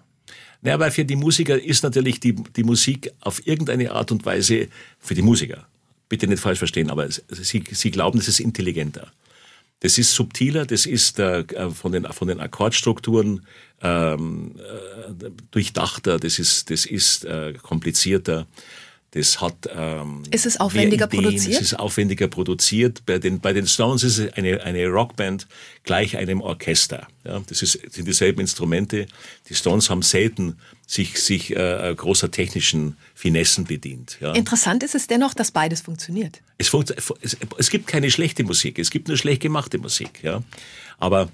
Naja, 0.62 0.78
weil 0.78 0.90
für 0.90 1.04
die 1.04 1.16
Musiker 1.16 1.60
ist 1.60 1.82
natürlich 1.82 2.20
die, 2.20 2.34
die 2.34 2.64
Musik 2.64 3.10
auf 3.20 3.46
irgendeine 3.46 3.92
Art 3.92 4.12
und 4.12 4.24
Weise 4.26 4.68
für 4.98 5.14
die 5.14 5.22
Musiker. 5.22 5.66
Bitte 6.08 6.26
nicht 6.26 6.40
falsch 6.40 6.58
verstehen, 6.58 6.90
aber 6.90 7.08
sie, 7.10 7.64
sie 7.70 7.90
glauben, 7.90 8.18
es 8.18 8.28
ist 8.28 8.40
intelligenter. 8.40 9.10
Das 9.80 9.96
ist 9.96 10.14
subtiler, 10.14 10.66
das 10.66 10.86
ist 10.86 11.18
äh, 11.18 11.44
von, 11.70 11.92
den, 11.92 12.04
von 12.04 12.28
den 12.28 12.38
Akkordstrukturen 12.40 13.46
ähm, 13.82 14.54
äh, 14.58 15.30
durchdachter, 15.50 16.18
das 16.18 16.38
ist, 16.38 16.70
das 16.70 16.84
ist 16.84 17.24
äh, 17.24 17.54
komplizierter. 17.54 18.46
Das 19.12 19.40
hat 19.40 19.68
ähm, 19.74 20.22
ist 20.30 20.46
es 20.46 20.60
aufwendiger 20.60 21.06
Ideen, 21.06 21.24
produziert? 21.24 21.56
Es 21.56 21.72
ist 21.72 21.74
aufwendiger 21.74 22.28
produziert. 22.28 23.04
Bei 23.06 23.18
den, 23.18 23.40
bei 23.40 23.52
den 23.52 23.66
Stones 23.66 24.04
ist 24.04 24.18
es 24.18 24.32
eine, 24.34 24.62
eine 24.62 24.86
Rockband 24.86 25.48
gleich 25.82 26.16
einem 26.16 26.40
Orchester. 26.40 27.08
Ja, 27.24 27.40
das 27.48 27.62
ist, 27.62 27.92
sind 27.92 28.06
dieselben 28.06 28.40
Instrumente. 28.40 29.06
Die 29.48 29.54
Stones 29.56 29.90
haben 29.90 30.02
selten 30.02 30.58
sich, 30.86 31.20
sich 31.20 31.56
äh, 31.56 31.92
großer 31.96 32.30
technischen 32.30 32.96
Finessen 33.14 33.64
bedient. 33.64 34.16
Ja. 34.20 34.32
Interessant 34.32 34.84
ist 34.84 34.94
es 34.94 35.08
dennoch, 35.08 35.34
dass 35.34 35.50
beides 35.50 35.80
funktioniert. 35.80 36.40
Es, 36.58 36.72
es, 37.20 37.36
es 37.58 37.70
gibt 37.70 37.88
keine 37.88 38.12
schlechte 38.12 38.44
Musik, 38.44 38.78
es 38.78 38.90
gibt 38.90 39.08
nur 39.08 39.16
schlecht 39.16 39.42
gemachte 39.42 39.78
Musik. 39.78 40.22
Ja. 40.22 40.42
Aber 40.98 41.30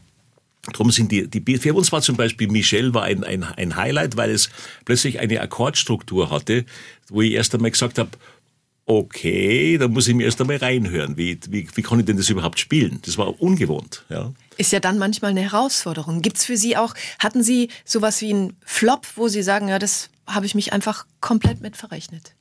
Drum 0.72 0.90
sind 0.90 1.12
die, 1.12 1.28
die, 1.28 1.58
für 1.58 1.74
uns 1.74 1.92
war 1.92 2.02
zum 2.02 2.16
Beispiel 2.16 2.48
Michel 2.48 2.92
war 2.94 3.04
ein, 3.04 3.24
ein, 3.24 3.44
ein 3.44 3.76
Highlight, 3.76 4.16
weil 4.16 4.30
es 4.30 4.50
plötzlich 4.84 5.20
eine 5.20 5.40
Akkordstruktur 5.40 6.30
hatte, 6.30 6.64
wo 7.08 7.22
ich 7.22 7.32
erst 7.32 7.54
einmal 7.54 7.70
gesagt 7.70 7.98
habe, 7.98 8.10
okay, 8.86 9.78
da 9.78 9.88
muss 9.88 10.06
ich 10.06 10.14
mir 10.14 10.24
erst 10.24 10.40
einmal 10.40 10.56
reinhören. 10.56 11.16
Wie, 11.16 11.38
wie, 11.48 11.68
wie 11.74 11.82
kann 11.82 11.98
ich 11.98 12.06
denn 12.06 12.16
das 12.16 12.30
überhaupt 12.30 12.60
spielen? 12.60 13.00
Das 13.04 13.18
war 13.18 13.40
ungewohnt, 13.42 14.04
ja. 14.08 14.32
Ist 14.56 14.72
ja 14.72 14.80
dann 14.80 14.96
manchmal 14.96 15.32
eine 15.32 15.42
Herausforderung. 15.42 16.22
Gibt's 16.22 16.44
für 16.44 16.56
Sie 16.56 16.76
auch, 16.76 16.94
hatten 17.18 17.42
Sie 17.42 17.68
sowas 17.84 18.20
wie 18.20 18.32
einen 18.32 18.56
Flop, 18.64 19.06
wo 19.16 19.28
Sie 19.28 19.42
sagen, 19.42 19.68
ja, 19.68 19.78
das 19.78 20.08
habe 20.26 20.46
ich 20.46 20.54
mich 20.54 20.72
einfach 20.72 21.06
komplett 21.20 21.60
mit 21.60 21.76
verrechnet? 21.76 22.34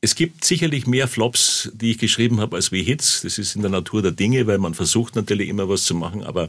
Es 0.00 0.14
gibt 0.14 0.44
sicherlich 0.44 0.86
mehr 0.86 1.08
Flops, 1.08 1.70
die 1.74 1.92
ich 1.92 1.98
geschrieben 1.98 2.40
habe, 2.40 2.56
als 2.56 2.70
wie 2.70 2.82
Hits. 2.82 3.22
Das 3.22 3.38
ist 3.38 3.56
in 3.56 3.62
der 3.62 3.70
Natur 3.70 4.02
der 4.02 4.12
Dinge, 4.12 4.46
weil 4.46 4.58
man 4.58 4.74
versucht 4.74 5.16
natürlich 5.16 5.48
immer 5.48 5.68
was 5.68 5.84
zu 5.84 5.94
machen, 5.94 6.22
aber 6.22 6.48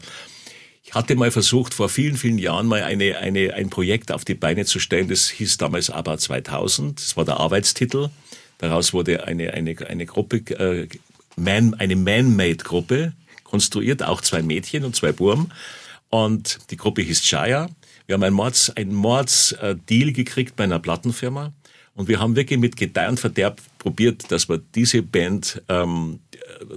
ich 0.87 0.93
hatte 0.93 1.17
mal 1.17 1.31
versucht, 1.31 1.73
vor 1.73 1.89
vielen, 1.89 2.15
vielen 2.15 2.37
Jahren 2.37 2.65
mal 2.65 2.81
eine, 2.81 3.17
eine, 3.17 3.53
ein 3.53 3.69
Projekt 3.69 4.09
auf 4.09 4.23
die 4.23 4.35
Beine 4.35 4.63
zu 4.63 4.79
stellen. 4.79 5.09
Das 5.09 5.27
hieß 5.27 5.57
damals 5.57 5.89
ABBA 5.89 6.17
2000. 6.17 6.97
Das 6.97 7.17
war 7.17 7.25
der 7.25 7.41
Arbeitstitel. 7.41 8.07
Daraus 8.57 8.93
wurde 8.93 9.27
eine, 9.27 9.53
eine, 9.53 9.75
eine 9.85 10.05
Gruppe, 10.05 10.37
äh, 10.57 10.87
man, 11.35 11.73
eine 11.73 11.97
Man-Made-Gruppe 11.97 13.11
konstruiert, 13.43 14.01
auch 14.01 14.21
zwei 14.21 14.41
Mädchen 14.41 14.85
und 14.85 14.95
zwei 14.95 15.11
Burm. 15.11 15.51
Und 16.07 16.59
die 16.71 16.77
Gruppe 16.77 17.01
hieß 17.01 17.21
Chaya. 17.21 17.69
Wir 18.05 18.13
haben 18.13 18.23
einen 18.23 18.35
Mords, 18.35 18.69
einen 18.69 18.95
Mords-Deal 18.95 20.13
gekriegt 20.13 20.55
bei 20.55 20.63
einer 20.63 20.79
Plattenfirma. 20.79 21.51
Und 21.95 22.07
wir 22.07 22.21
haben 22.21 22.37
wirklich 22.37 22.59
mit 22.59 22.77
Gedeih 22.77 23.09
und 23.09 23.19
Verderb 23.19 23.59
probiert, 23.77 24.31
dass 24.31 24.47
wir 24.47 24.61
diese 24.73 25.01
Band 25.01 25.61
ähm, 25.67 26.21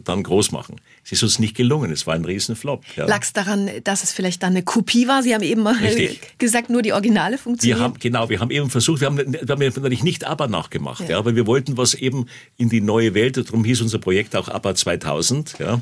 dann 0.05 0.23
groß 0.23 0.53
machen. 0.53 0.77
Es 1.05 1.13
ist 1.13 1.23
uns 1.23 1.39
nicht 1.39 1.57
gelungen. 1.57 1.91
Es 1.91 2.07
war 2.07 2.15
ein 2.15 2.25
Riesenflop. 2.25 2.85
Ja. 2.97 3.07
Lag 3.07 3.23
es 3.23 3.33
daran, 3.33 3.71
dass 3.85 4.03
es 4.03 4.13
vielleicht 4.13 4.43
dann 4.43 4.51
eine 4.51 4.63
Kopie 4.63 5.09
war? 5.09 5.23
Sie 5.23 5.35
haben 5.35 5.43
eben 5.43 5.63
mal 5.63 5.75
Richtig. 5.75 6.21
gesagt, 6.39 6.71
nur 6.71 6.83
die 6.83 6.93
Originale 6.93 7.39
funktioniert. 7.39 7.79
Wir 7.79 7.85
haben, 7.85 7.99
genau, 7.99 8.29
wir 8.29 8.41
haben 8.41 8.51
eben 8.51 8.71
versucht, 8.71 9.01
wir 9.01 9.07
haben, 9.07 9.19
wir 9.19 9.41
haben 9.49 9.61
natürlich 9.61 10.03
nicht 10.03 10.27
ABBA 10.27 10.49
nachgemacht, 10.49 11.03
ja. 11.03 11.11
ja. 11.11 11.19
aber 11.19 11.37
wir 11.37 11.47
wollten 11.47 11.77
was 11.77 11.95
eben 11.95 12.27
in 12.57 12.69
die 12.69 12.81
neue 12.81 13.15
Welt, 13.15 13.37
darum 13.37 13.65
hieß 13.65 13.81
unser 13.83 13.99
Projekt 13.99 14.37
auch 14.37 14.49
ABBA 14.49 14.75
2000, 14.75 15.59
ja. 15.59 15.81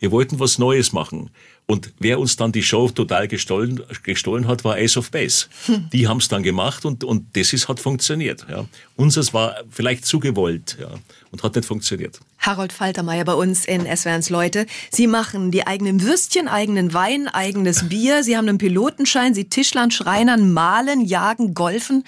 Wir 0.00 0.10
wollten 0.10 0.40
was 0.40 0.58
Neues 0.58 0.92
machen. 0.92 1.30
Und 1.70 1.92
wer 2.00 2.18
uns 2.18 2.34
dann 2.34 2.50
die 2.50 2.64
Show 2.64 2.88
total 2.88 3.28
gestohlen, 3.28 3.80
gestohlen 4.02 4.48
hat, 4.48 4.64
war 4.64 4.74
Ace 4.74 4.96
of 4.96 5.12
Base. 5.12 5.46
Hm. 5.66 5.88
Die 5.92 6.08
haben 6.08 6.16
es 6.16 6.26
dann 6.26 6.42
gemacht 6.42 6.84
und, 6.84 7.04
und 7.04 7.36
das 7.36 7.52
ist, 7.52 7.68
hat 7.68 7.78
funktioniert. 7.78 8.44
Ja. 8.50 8.66
Unseres 8.96 9.32
war 9.32 9.54
vielleicht 9.70 10.04
zu 10.04 10.18
gewollt 10.18 10.78
ja, 10.80 10.88
und 11.30 11.44
hat 11.44 11.54
nicht 11.54 11.64
funktioniert. 11.64 12.18
Harold 12.40 12.72
Faltermeier 12.72 13.24
bei 13.24 13.34
uns 13.34 13.66
in 13.66 13.82
SWRs 13.82 14.30
Leute. 14.30 14.66
Sie 14.90 15.06
machen 15.06 15.52
die 15.52 15.64
eigenen 15.64 16.02
Würstchen, 16.02 16.48
eigenen 16.48 16.92
Wein, 16.92 17.28
eigenes 17.28 17.84
Bier. 17.88 18.24
Sie 18.24 18.36
haben 18.36 18.48
einen 18.48 18.58
Pilotenschein. 18.58 19.32
Sie 19.32 19.44
Tischlern, 19.44 19.92
Schreinern, 19.92 20.52
malen, 20.52 21.04
jagen, 21.04 21.54
golfen. 21.54 22.02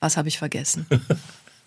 Was 0.00 0.16
habe 0.16 0.26
ich 0.26 0.38
vergessen? 0.38 0.84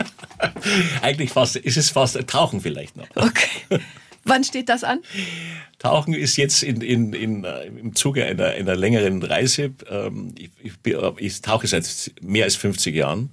Eigentlich 1.02 1.30
fast, 1.30 1.56
ist 1.56 1.78
es 1.78 1.90
fast, 1.90 2.20
tauchen 2.28 2.60
vielleicht 2.60 2.98
noch. 2.98 3.08
Okay. 3.16 3.80
Wann 4.30 4.44
steht 4.44 4.70
das 4.70 4.84
an? 4.84 5.00
Tauchen 5.80 6.14
ist 6.14 6.38
jetzt 6.38 6.64
in, 6.64 6.82
in, 6.82 7.14
in, 7.14 7.44
äh, 7.44 7.66
im 7.66 7.96
Zuge 7.96 8.26
einer, 8.26 8.48
einer 8.48 8.76
längeren 8.76 9.24
Reise. 9.24 9.72
Ähm, 9.90 10.36
ich, 10.38 10.52
ich, 10.62 10.94
ich 11.18 11.42
tauche 11.42 11.68
seit 11.68 12.12
mehr 12.22 12.46
als 12.46 12.56
50 12.56 12.96
Jahren. 12.96 13.32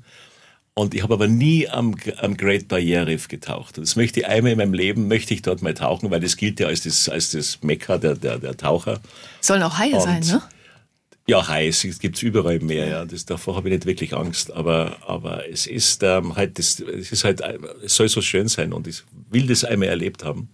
Und 0.78 0.94
ich 0.94 1.02
habe 1.02 1.14
aber 1.14 1.26
nie 1.26 1.68
am, 1.68 1.94
am 2.18 2.37
Great 2.37 2.68
Barrier 2.68 3.06
Reef 3.06 3.28
getaucht. 3.28 3.78
Und 3.78 3.87
das 3.87 3.96
möchte 3.96 4.20
ich 4.20 4.26
einmal 4.26 4.52
in 4.52 4.59
meinem 4.59 4.74
Leben, 4.74 5.09
möchte 5.09 5.32
ich 5.32 5.40
dort 5.40 5.62
mal 5.62 5.72
tauchen, 5.72 6.11
weil 6.11 6.20
das 6.20 6.37
gilt 6.37 6.61
ja 6.61 6.66
als 6.66 6.82
das, 6.82 7.09
als 7.09 7.30
das 7.30 7.62
Mekka 7.62 7.96
der, 7.96 8.14
der, 8.14 8.38
der 8.38 8.56
Taucher. 8.59 9.00
Sollen 9.40 9.62
auch 9.62 9.78
Haie 9.78 9.94
Und 9.94 10.02
sein, 10.02 10.20
ne? 10.20 10.42
Ja, 11.28 11.46
heiß, 11.48 11.85
es 11.85 11.98
gibt's 11.98 12.22
überall 12.22 12.61
mehr, 12.61 12.87
ja. 12.87 13.04
Das, 13.04 13.24
davor 13.24 13.56
habe 13.56 13.68
ich 13.68 13.74
nicht 13.74 13.87
wirklich 13.87 14.14
Angst. 14.14 14.52
Aber, 14.52 14.98
aber 15.06 15.48
es 15.48 15.66
ist 15.66 16.02
ähm, 16.04 16.37
halt, 16.37 16.59
das, 16.59 16.78
es 16.78 17.11
ist 17.11 17.24
halt, 17.24 17.42
es 17.82 17.96
soll 17.96 18.09
so 18.09 18.22
schön 18.22 18.46
sein 18.46 18.72
und 18.72 18.87
ich 18.87 19.02
will 19.30 19.46
das 19.48 19.64
einmal 19.64 19.88
erlebt 19.88 20.24
haben. 20.24 20.50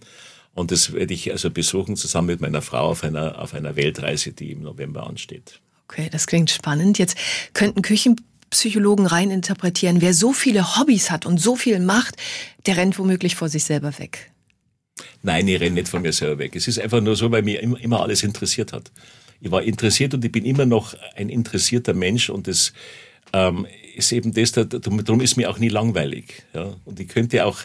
Und 0.53 0.71
das 0.71 0.93
werde 0.93 1.13
ich 1.13 1.31
also 1.31 1.49
besuchen 1.49 1.95
zusammen 1.95 2.27
mit 2.27 2.41
meiner 2.41 2.61
Frau 2.61 2.89
auf 2.89 3.03
einer, 3.03 3.39
auf 3.39 3.53
einer 3.53 3.75
Weltreise, 3.75 4.33
die 4.33 4.51
im 4.51 4.61
November 4.61 5.07
ansteht. 5.07 5.59
Okay, 5.87 6.09
das 6.11 6.27
klingt 6.27 6.49
spannend. 6.49 6.99
Jetzt 6.99 7.17
könnten 7.53 7.81
Küchenpsychologen 7.81 9.05
rein 9.05 9.31
interpretieren, 9.31 10.01
wer 10.01 10.13
so 10.13 10.31
viele 10.31 10.77
Hobbys 10.77 11.11
hat 11.11 11.25
und 11.25 11.39
so 11.39 11.55
viel 11.55 11.79
macht, 11.79 12.15
der 12.65 12.77
rennt 12.77 12.99
womöglich 12.99 13.35
vor 13.35 13.49
sich 13.49 13.63
selber 13.63 13.97
weg. 13.97 14.31
Nein, 15.23 15.47
ich 15.47 15.59
renne 15.59 15.75
nicht 15.75 15.87
von 15.87 16.03
mir 16.03 16.13
selber 16.13 16.37
weg. 16.39 16.55
Es 16.55 16.67
ist 16.67 16.79
einfach 16.79 17.01
nur 17.01 17.15
so, 17.15 17.31
weil 17.31 17.41
mir 17.41 17.61
immer 17.61 18.01
alles 18.01 18.23
interessiert 18.23 18.73
hat 18.73 18.91
ich 19.43 19.51
war 19.51 19.61
interessiert 19.61 20.13
und 20.13 20.23
ich 20.23 20.31
bin 20.31 20.45
immer 20.45 20.65
noch 20.65 20.95
ein 21.17 21.27
interessierter 21.27 21.93
Mensch 21.93 22.29
und 22.29 22.47
das 22.47 22.71
ähm, 23.33 23.67
ist 23.95 24.11
eben 24.11 24.33
das, 24.33 24.51
darum 24.51 25.21
ist 25.21 25.37
mir 25.37 25.49
auch 25.49 25.59
nie 25.59 25.69
langweilig. 25.69 26.43
Ja? 26.53 26.75
Und 26.85 26.99
ich 26.99 27.07
könnte 27.07 27.45
auch 27.45 27.59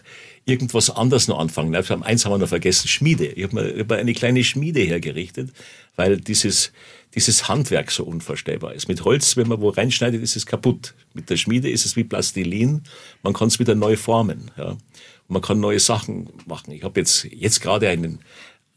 irgendwas 0.44 0.90
anderes 0.90 1.28
noch 1.28 1.38
anfangen. 1.38 1.74
Eins 1.74 2.24
haben 2.24 2.32
wir 2.32 2.38
noch 2.38 2.48
vergessen, 2.48 2.88
Schmiede. 2.88 3.26
Ich 3.26 3.44
habe 3.44 3.54
mir, 3.54 3.80
hab 3.80 3.88
mir 3.88 3.96
eine 3.96 4.14
kleine 4.14 4.44
Schmiede 4.44 4.80
hergerichtet, 4.80 5.50
weil 5.96 6.18
dieses, 6.18 6.72
dieses 7.14 7.48
Handwerk 7.48 7.90
so 7.90 8.04
unvorstellbar 8.04 8.74
ist. 8.74 8.88
Mit 8.88 9.04
Holz, 9.04 9.36
wenn 9.36 9.48
man 9.48 9.60
wo 9.60 9.68
reinschneidet, 9.68 10.22
ist 10.22 10.36
es 10.36 10.46
kaputt. 10.46 10.94
Mit 11.14 11.28
der 11.30 11.36
Schmiede 11.36 11.68
ist 11.70 11.84
es 11.84 11.96
wie 11.96 12.04
Plastilin. 12.04 12.82
Man 13.22 13.32
kann 13.32 13.48
es 13.48 13.58
wieder 13.58 13.74
neu 13.74 13.96
formen. 13.96 14.50
Ja? 14.56 14.70
Und 14.70 14.80
man 15.28 15.42
kann 15.42 15.60
neue 15.60 15.80
Sachen 15.80 16.30
machen. 16.46 16.72
Ich 16.72 16.82
habe 16.82 17.00
jetzt, 17.00 17.24
jetzt 17.24 17.60
gerade 17.60 17.88
einen, 17.88 18.20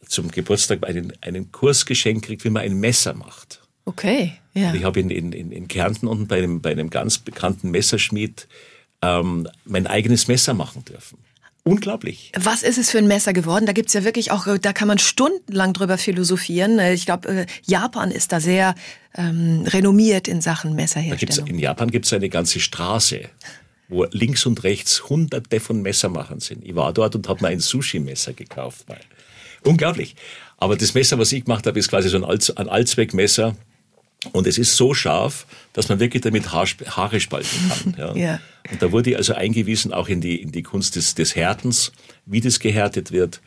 zum 0.05 0.29
Geburtstag 0.29 0.85
einen, 0.85 1.13
einen 1.21 1.51
Kurs 1.51 1.85
geschenkt 1.85 2.25
kriegt, 2.25 2.43
wie 2.43 2.49
man 2.49 2.63
ein 2.63 2.79
Messer 2.79 3.13
macht. 3.13 3.60
Okay, 3.85 4.33
ja. 4.53 4.73
ich 4.73 4.83
habe 4.83 4.99
in, 4.99 5.09
in, 5.09 5.31
in 5.51 5.67
Kärnten 5.67 6.07
unten 6.07 6.27
bei 6.27 6.37
einem, 6.37 6.61
bei 6.61 6.71
einem 6.71 6.89
ganz 6.89 7.17
bekannten 7.17 7.71
Messerschmied 7.71 8.47
ähm, 9.01 9.47
mein 9.65 9.87
eigenes 9.87 10.27
Messer 10.27 10.53
machen 10.53 10.85
dürfen. 10.85 11.17
Unglaublich. 11.63 12.31
Was 12.35 12.63
ist 12.63 12.79
es 12.79 12.89
für 12.89 12.97
ein 12.97 13.07
Messer 13.07 13.33
geworden? 13.33 13.67
Da 13.67 13.73
gibt's 13.73 13.93
ja 13.93 14.03
wirklich 14.03 14.31
auch, 14.31 14.47
da 14.59 14.73
kann 14.73 14.87
man 14.87 14.97
stundenlang 14.97 15.73
drüber 15.73 15.99
philosophieren. 15.99 16.79
Ich 16.79 17.05
glaube, 17.05 17.29
äh, 17.29 17.45
Japan 17.63 18.09
ist 18.09 18.31
da 18.31 18.39
sehr 18.39 18.73
ähm, 19.15 19.63
renommiert 19.67 20.27
in 20.27 20.41
Sachen 20.41 20.75
Messerherstellung. 20.75 21.47
in 21.47 21.59
Japan 21.59 21.91
gibt's 21.91 22.13
eine 22.13 22.29
ganze 22.29 22.59
Straße, 22.59 23.29
wo 23.89 24.05
links 24.09 24.47
und 24.47 24.63
rechts 24.63 25.07
hunderte 25.07 25.59
von 25.59 25.83
Messermachern 25.83 26.39
sind. 26.39 26.65
Ich 26.65 26.73
war 26.73 26.93
dort 26.93 27.15
und 27.15 27.29
habe 27.29 27.43
mir 27.43 27.49
ein 27.49 27.59
Sushi-Messer 27.59 28.33
gekauft. 28.33 28.87
Unglaublich. 29.63 30.15
Aber 30.57 30.75
das 30.75 30.95
Messer, 30.95 31.19
was 31.19 31.31
ich 31.31 31.45
gemacht 31.45 31.67
habe, 31.67 31.77
ist 31.77 31.89
quasi 31.89 32.09
so 32.09 32.17
ein 32.17 32.69
Allzweckmesser. 32.69 33.55
Und 34.33 34.45
es 34.45 34.59
ist 34.59 34.77
so 34.77 34.93
scharf, 34.93 35.47
dass 35.73 35.89
man 35.89 35.99
wirklich 35.99 36.21
damit 36.21 36.51
Haare 36.51 37.19
spalten 37.19 37.69
kann. 37.69 37.95
Ja. 37.97 38.15
ja. 38.15 38.39
Und 38.71 38.81
da 38.81 38.91
wurde 38.91 39.11
ich 39.11 39.17
also 39.17 39.33
eingewiesen 39.33 39.93
auch 39.93 40.07
in 40.07 40.21
die, 40.21 40.41
in 40.41 40.51
die 40.51 40.61
Kunst 40.61 40.95
des, 40.95 41.15
des 41.15 41.35
Härtens, 41.35 41.91
wie 42.25 42.39
das 42.39 42.59
gehärtet 42.59 43.11
wird, 43.11 43.41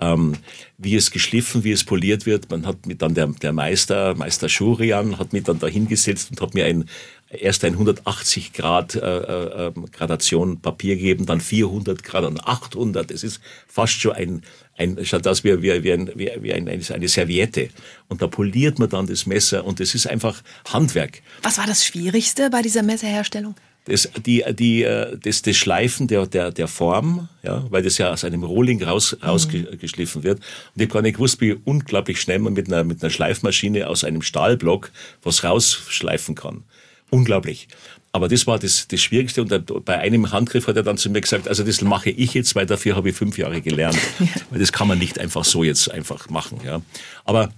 ähm, 0.00 0.36
wie 0.76 0.94
es 0.94 1.10
geschliffen, 1.10 1.64
wie 1.64 1.72
es 1.72 1.84
poliert 1.84 2.26
wird. 2.26 2.50
Man 2.50 2.66
hat 2.66 2.86
mit 2.86 3.00
dann 3.00 3.14
der, 3.14 3.28
der 3.28 3.52
Meister, 3.52 4.14
Meister 4.14 4.48
Schurian, 4.48 5.18
hat 5.18 5.32
mich 5.32 5.44
dann 5.44 5.58
da 5.58 5.66
hingesetzt 5.66 6.30
und 6.30 6.40
hat 6.40 6.54
mir 6.54 6.66
ein, 6.66 6.84
erst 7.30 7.64
ein 7.64 7.72
180 7.72 8.52
Grad 8.52 8.94
äh, 8.94 9.00
äh, 9.00 9.66
ähm, 9.66 9.86
Gradation 9.92 10.60
Papier 10.60 10.96
gegeben, 10.96 11.26
dann 11.26 11.40
400 11.40 12.02
Grad 12.02 12.24
und 12.24 12.46
800. 12.46 13.10
Es 13.10 13.22
ist 13.22 13.40
fast 13.66 13.94
schon 13.94 14.12
ein, 14.12 14.42
ein 14.76 15.04
schaut 15.04 15.26
aus 15.26 15.44
wie, 15.44 15.62
wie, 15.62 15.82
wie, 15.82 15.92
ein, 15.92 16.10
wie, 16.14 16.30
wie 16.40 16.52
ein, 16.52 16.68
eine 16.68 17.08
Serviette. 17.08 17.68
Und 18.08 18.22
da 18.22 18.28
poliert 18.28 18.78
man 18.78 18.88
dann 18.88 19.06
das 19.06 19.26
Messer 19.26 19.64
und 19.64 19.80
es 19.80 19.94
ist 19.94 20.06
einfach 20.06 20.42
Handwerk. 20.72 21.22
Was 21.42 21.58
war 21.58 21.66
das 21.66 21.84
Schwierigste 21.84 22.50
bei 22.50 22.62
dieser 22.62 22.82
Messerherstellung? 22.82 23.54
Das, 23.84 24.08
die, 24.26 24.44
die, 24.50 24.82
äh, 24.82 25.16
das, 25.18 25.40
das 25.40 25.56
Schleifen 25.56 26.08
der, 26.08 26.26
der, 26.26 26.50
der 26.50 26.68
Form, 26.68 27.28
ja, 27.42 27.64
weil 27.70 27.82
das 27.82 27.96
ja 27.96 28.12
aus 28.12 28.22
einem 28.22 28.42
Rohling 28.42 28.82
raus, 28.82 29.16
mhm. 29.18 29.26
rausgeschliffen 29.26 30.24
wird. 30.24 30.38
Und 30.38 30.44
ich 30.76 30.82
habe 30.82 30.92
gar 30.92 31.02
nicht 31.02 31.14
gewusst, 31.14 31.40
wie 31.40 31.52
unglaublich 31.64 32.20
schnell 32.20 32.38
man 32.38 32.52
mit 32.52 32.68
einer, 32.68 32.84
mit 32.84 33.02
einer 33.02 33.10
Schleifmaschine 33.10 33.88
aus 33.88 34.04
einem 34.04 34.20
Stahlblock 34.20 34.90
was 35.22 35.42
rausschleifen 35.42 36.34
kann. 36.34 36.64
Unglaublich. 37.10 37.68
Aber 38.12 38.28
das 38.28 38.46
war 38.46 38.58
das, 38.58 38.88
das 38.88 39.00
Schwierigste. 39.00 39.42
Und 39.42 39.84
bei 39.84 39.98
einem 39.98 40.32
Handgriff 40.32 40.66
hat 40.66 40.76
er 40.76 40.82
dann 40.82 40.96
zu 40.96 41.10
mir 41.10 41.20
gesagt, 41.20 41.46
also 41.46 41.62
das 41.62 41.82
mache 41.82 42.10
ich 42.10 42.34
jetzt, 42.34 42.54
weil 42.54 42.66
dafür 42.66 42.96
habe 42.96 43.10
ich 43.10 43.16
fünf 43.16 43.38
Jahre 43.38 43.60
gelernt. 43.60 43.98
Weil 44.50 44.60
das 44.60 44.72
kann 44.72 44.88
man 44.88 44.98
nicht 44.98 45.18
einfach 45.18 45.44
so 45.44 45.62
jetzt 45.62 45.90
einfach 45.90 46.28
machen. 46.30 46.60
Ja. 46.64 46.80
Aber 47.24 47.50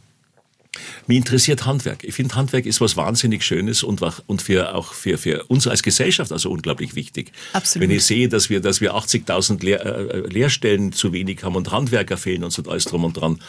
mich 1.06 1.16
interessiert 1.16 1.66
Handwerk. 1.66 2.04
Ich 2.04 2.14
finde, 2.14 2.37
Handwerk 2.37 2.64
ist 2.64 2.80
was 2.80 2.96
wahnsinnig 2.96 3.42
Schönes 3.44 3.83
und, 3.83 4.00
und 4.26 4.42
für, 4.42 4.74
auch 4.74 4.92
für, 4.92 5.18
für 5.18 5.44
uns 5.44 5.66
als 5.66 5.83
Gesellschaft 5.83 6.30
also 6.30 6.50
unglaublich 6.50 6.94
wichtig. 6.94 7.33
Absolut. 7.52 7.88
Wenn 7.88 7.96
ich 7.96 8.04
sehe, 8.04 8.28
dass 8.28 8.50
wir, 8.50 8.61
dass 8.61 8.80
wir 8.80 8.94
80.000 8.94 9.64
Lehr, 9.64 9.85
äh, 9.85 10.20
Lehrstellen 10.28 10.92
zu 10.92 11.12
wenig 11.12 11.42
haben 11.42 11.56
und 11.56 11.72
Handwerker 11.72 12.16
fehlen 12.16 12.44
und 12.44 12.52
so 12.52 12.62
alles 12.68 12.85
drum 12.85 13.04
und 13.04 13.14
dran, 13.14 13.40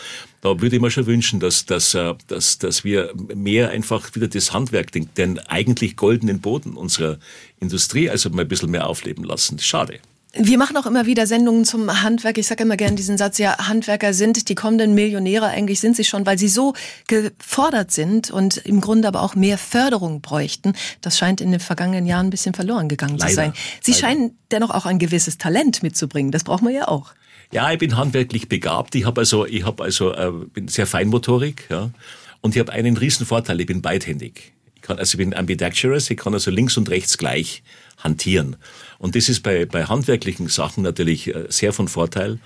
da 0.41 0.59
würde 0.59 0.75
ich 0.75 0.81
mir 0.81 0.89
schon 0.89 1.05
wünschen, 1.05 1.39
dass, 1.39 1.65
dass, 1.65 1.93
äh, 1.93 2.15
dass, 2.27 2.57
dass 2.57 2.83
wir 2.83 3.13
mehr 3.35 3.69
einfach 3.69 4.15
wieder 4.15 4.27
das 4.27 4.51
Handwerk, 4.51 4.91
den, 4.91 5.09
den 5.15 5.37
eigentlich 5.39 5.95
goldenen 5.95 6.41
Boden 6.41 6.73
unserer 6.73 7.19
Industrie, 7.59 8.09
also 8.09 8.29
mal 8.31 8.41
ein 8.41 8.47
bisschen 8.47 8.71
mehr 8.71 8.87
aufleben 8.87 9.23
lassen. 9.23 9.59
Schade. 9.59 9.99
Wir 10.33 10.57
machen 10.57 10.77
auch 10.77 10.85
immer 10.85 11.05
wieder 11.05 11.27
Sendungen 11.27 11.65
zum 11.65 12.03
Handwerk. 12.03 12.37
Ich 12.37 12.47
sage 12.47 12.63
immer 12.63 12.77
gerne 12.77 12.95
diesen 12.95 13.17
Satz, 13.17 13.37
ja, 13.37 13.67
Handwerker 13.67 14.13
sind 14.13 14.47
die 14.47 14.55
kommenden 14.55 14.93
Millionäre, 14.93 15.47
eigentlich 15.47 15.81
sind 15.81 15.97
sie 15.97 16.05
schon, 16.05 16.25
weil 16.25 16.37
sie 16.37 16.47
so 16.47 16.73
gefordert 17.07 17.91
sind 17.91 18.31
und 18.31 18.57
im 18.57 18.79
Grunde 18.79 19.09
aber 19.09 19.23
auch 19.23 19.35
mehr 19.35 19.57
Förderung 19.57 20.21
bräuchten. 20.21 20.73
Das 21.01 21.17
scheint 21.17 21.41
in 21.41 21.51
den 21.51 21.59
vergangenen 21.59 22.05
Jahren 22.05 22.27
ein 22.27 22.29
bisschen 22.29 22.53
verloren 22.53 22.87
gegangen 22.87 23.17
Leider. 23.17 23.29
zu 23.29 23.35
sein. 23.35 23.53
Sie 23.81 23.91
Leider. 23.91 24.01
scheinen 24.01 24.37
dennoch 24.51 24.69
auch 24.69 24.85
ein 24.85 24.99
gewisses 24.99 25.37
Talent 25.37 25.83
mitzubringen. 25.83 26.31
Das 26.31 26.45
braucht 26.45 26.63
man 26.63 26.73
ja 26.73 26.87
auch. 26.87 27.13
Ja, 27.51 27.69
ich 27.73 27.79
bin 27.79 27.97
handwerklich 27.97 28.47
begabt. 28.47 28.95
Ich 28.95 29.05
habe 29.05 29.19
also, 29.19 29.45
ich 29.45 29.65
habe 29.65 29.83
also, 29.83 30.13
äh, 30.13 30.31
bin 30.53 30.69
sehr 30.69 30.87
Feinmotorik, 30.87 31.67
ja. 31.69 31.91
Und 32.39 32.55
ich 32.55 32.59
habe 32.61 32.71
einen 32.71 32.95
riesen 32.95 33.25
Vorteil, 33.25 33.59
ich 33.59 33.67
bin 33.67 33.81
beidhändig. 33.81 34.53
Ich 34.75 34.81
kann, 34.81 34.97
also 34.97 35.15
ich 35.15 35.17
bin 35.17 35.33
ambidextrous, 35.33 36.09
ich 36.09 36.17
kann 36.17 36.33
also 36.33 36.49
links 36.49 36.77
und 36.77 36.89
rechts 36.89 37.17
gleich 37.17 37.61
hantieren. 37.97 38.55
Und 39.01 39.15
das 39.15 39.29
ist 39.29 39.41
bei, 39.41 39.65
bei 39.65 39.85
handwerklichen 39.85 40.47
Sachen 40.47 40.83
natürlich 40.83 41.27
äh, 41.27 41.45
sehr 41.49 41.73
von 41.73 41.87
Vorteil. 41.87 42.39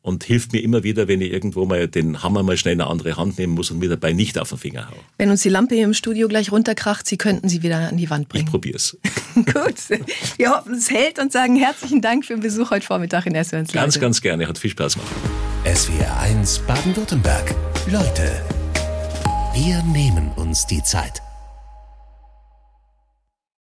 und 0.00 0.22
hilft 0.24 0.52
mir 0.52 0.62
immer 0.62 0.84
wieder, 0.84 1.08
wenn 1.08 1.20
ich 1.20 1.32
irgendwo 1.32 1.66
mal 1.66 1.88
den 1.88 2.22
Hammer 2.22 2.42
mal 2.44 2.56
schnell 2.56 2.74
in 2.74 2.80
eine 2.80 2.88
andere 2.88 3.16
Hand 3.16 3.36
nehmen 3.36 3.54
muss 3.54 3.70
und 3.72 3.80
mir 3.80 3.88
dabei 3.90 4.12
nicht 4.12 4.38
auf 4.38 4.48
den 4.48 4.58
Finger 4.58 4.88
haue. 4.88 4.96
Wenn 5.18 5.28
uns 5.28 5.42
die 5.42 5.48
Lampe 5.48 5.74
hier 5.74 5.84
im 5.84 5.92
Studio 5.92 6.28
gleich 6.28 6.52
runterkracht, 6.52 7.06
Sie 7.06 7.18
könnten 7.18 7.48
sie 7.48 7.62
wieder 7.64 7.88
an 7.88 7.96
die 7.96 8.08
Wand 8.08 8.28
bringen. 8.28 8.44
Ich 8.46 8.50
probier's. 8.50 8.96
Gut. 9.34 9.74
Wir 10.36 10.50
hoffen, 10.50 10.74
es 10.74 10.88
hält 10.88 11.18
und 11.18 11.32
sagen 11.32 11.56
herzlichen 11.56 12.00
Dank 12.00 12.24
für 12.24 12.34
den 12.34 12.40
Besuch 12.40 12.70
heute 12.70 12.86
Vormittag 12.86 13.26
in 13.26 13.36
SWR1 13.36 13.72
Ganz, 13.72 13.98
ganz 13.98 14.20
gerne. 14.22 14.46
Hat 14.46 14.56
viel 14.56 14.70
Spaß 14.70 14.94
gemacht. 14.94 15.10
SWR 15.66 16.20
1 16.20 16.60
Baden-Württemberg. 16.60 17.54
Leute, 17.90 18.40
wir 19.52 19.82
nehmen 19.82 20.30
uns 20.36 20.64
die 20.66 20.82
Zeit. 20.82 21.20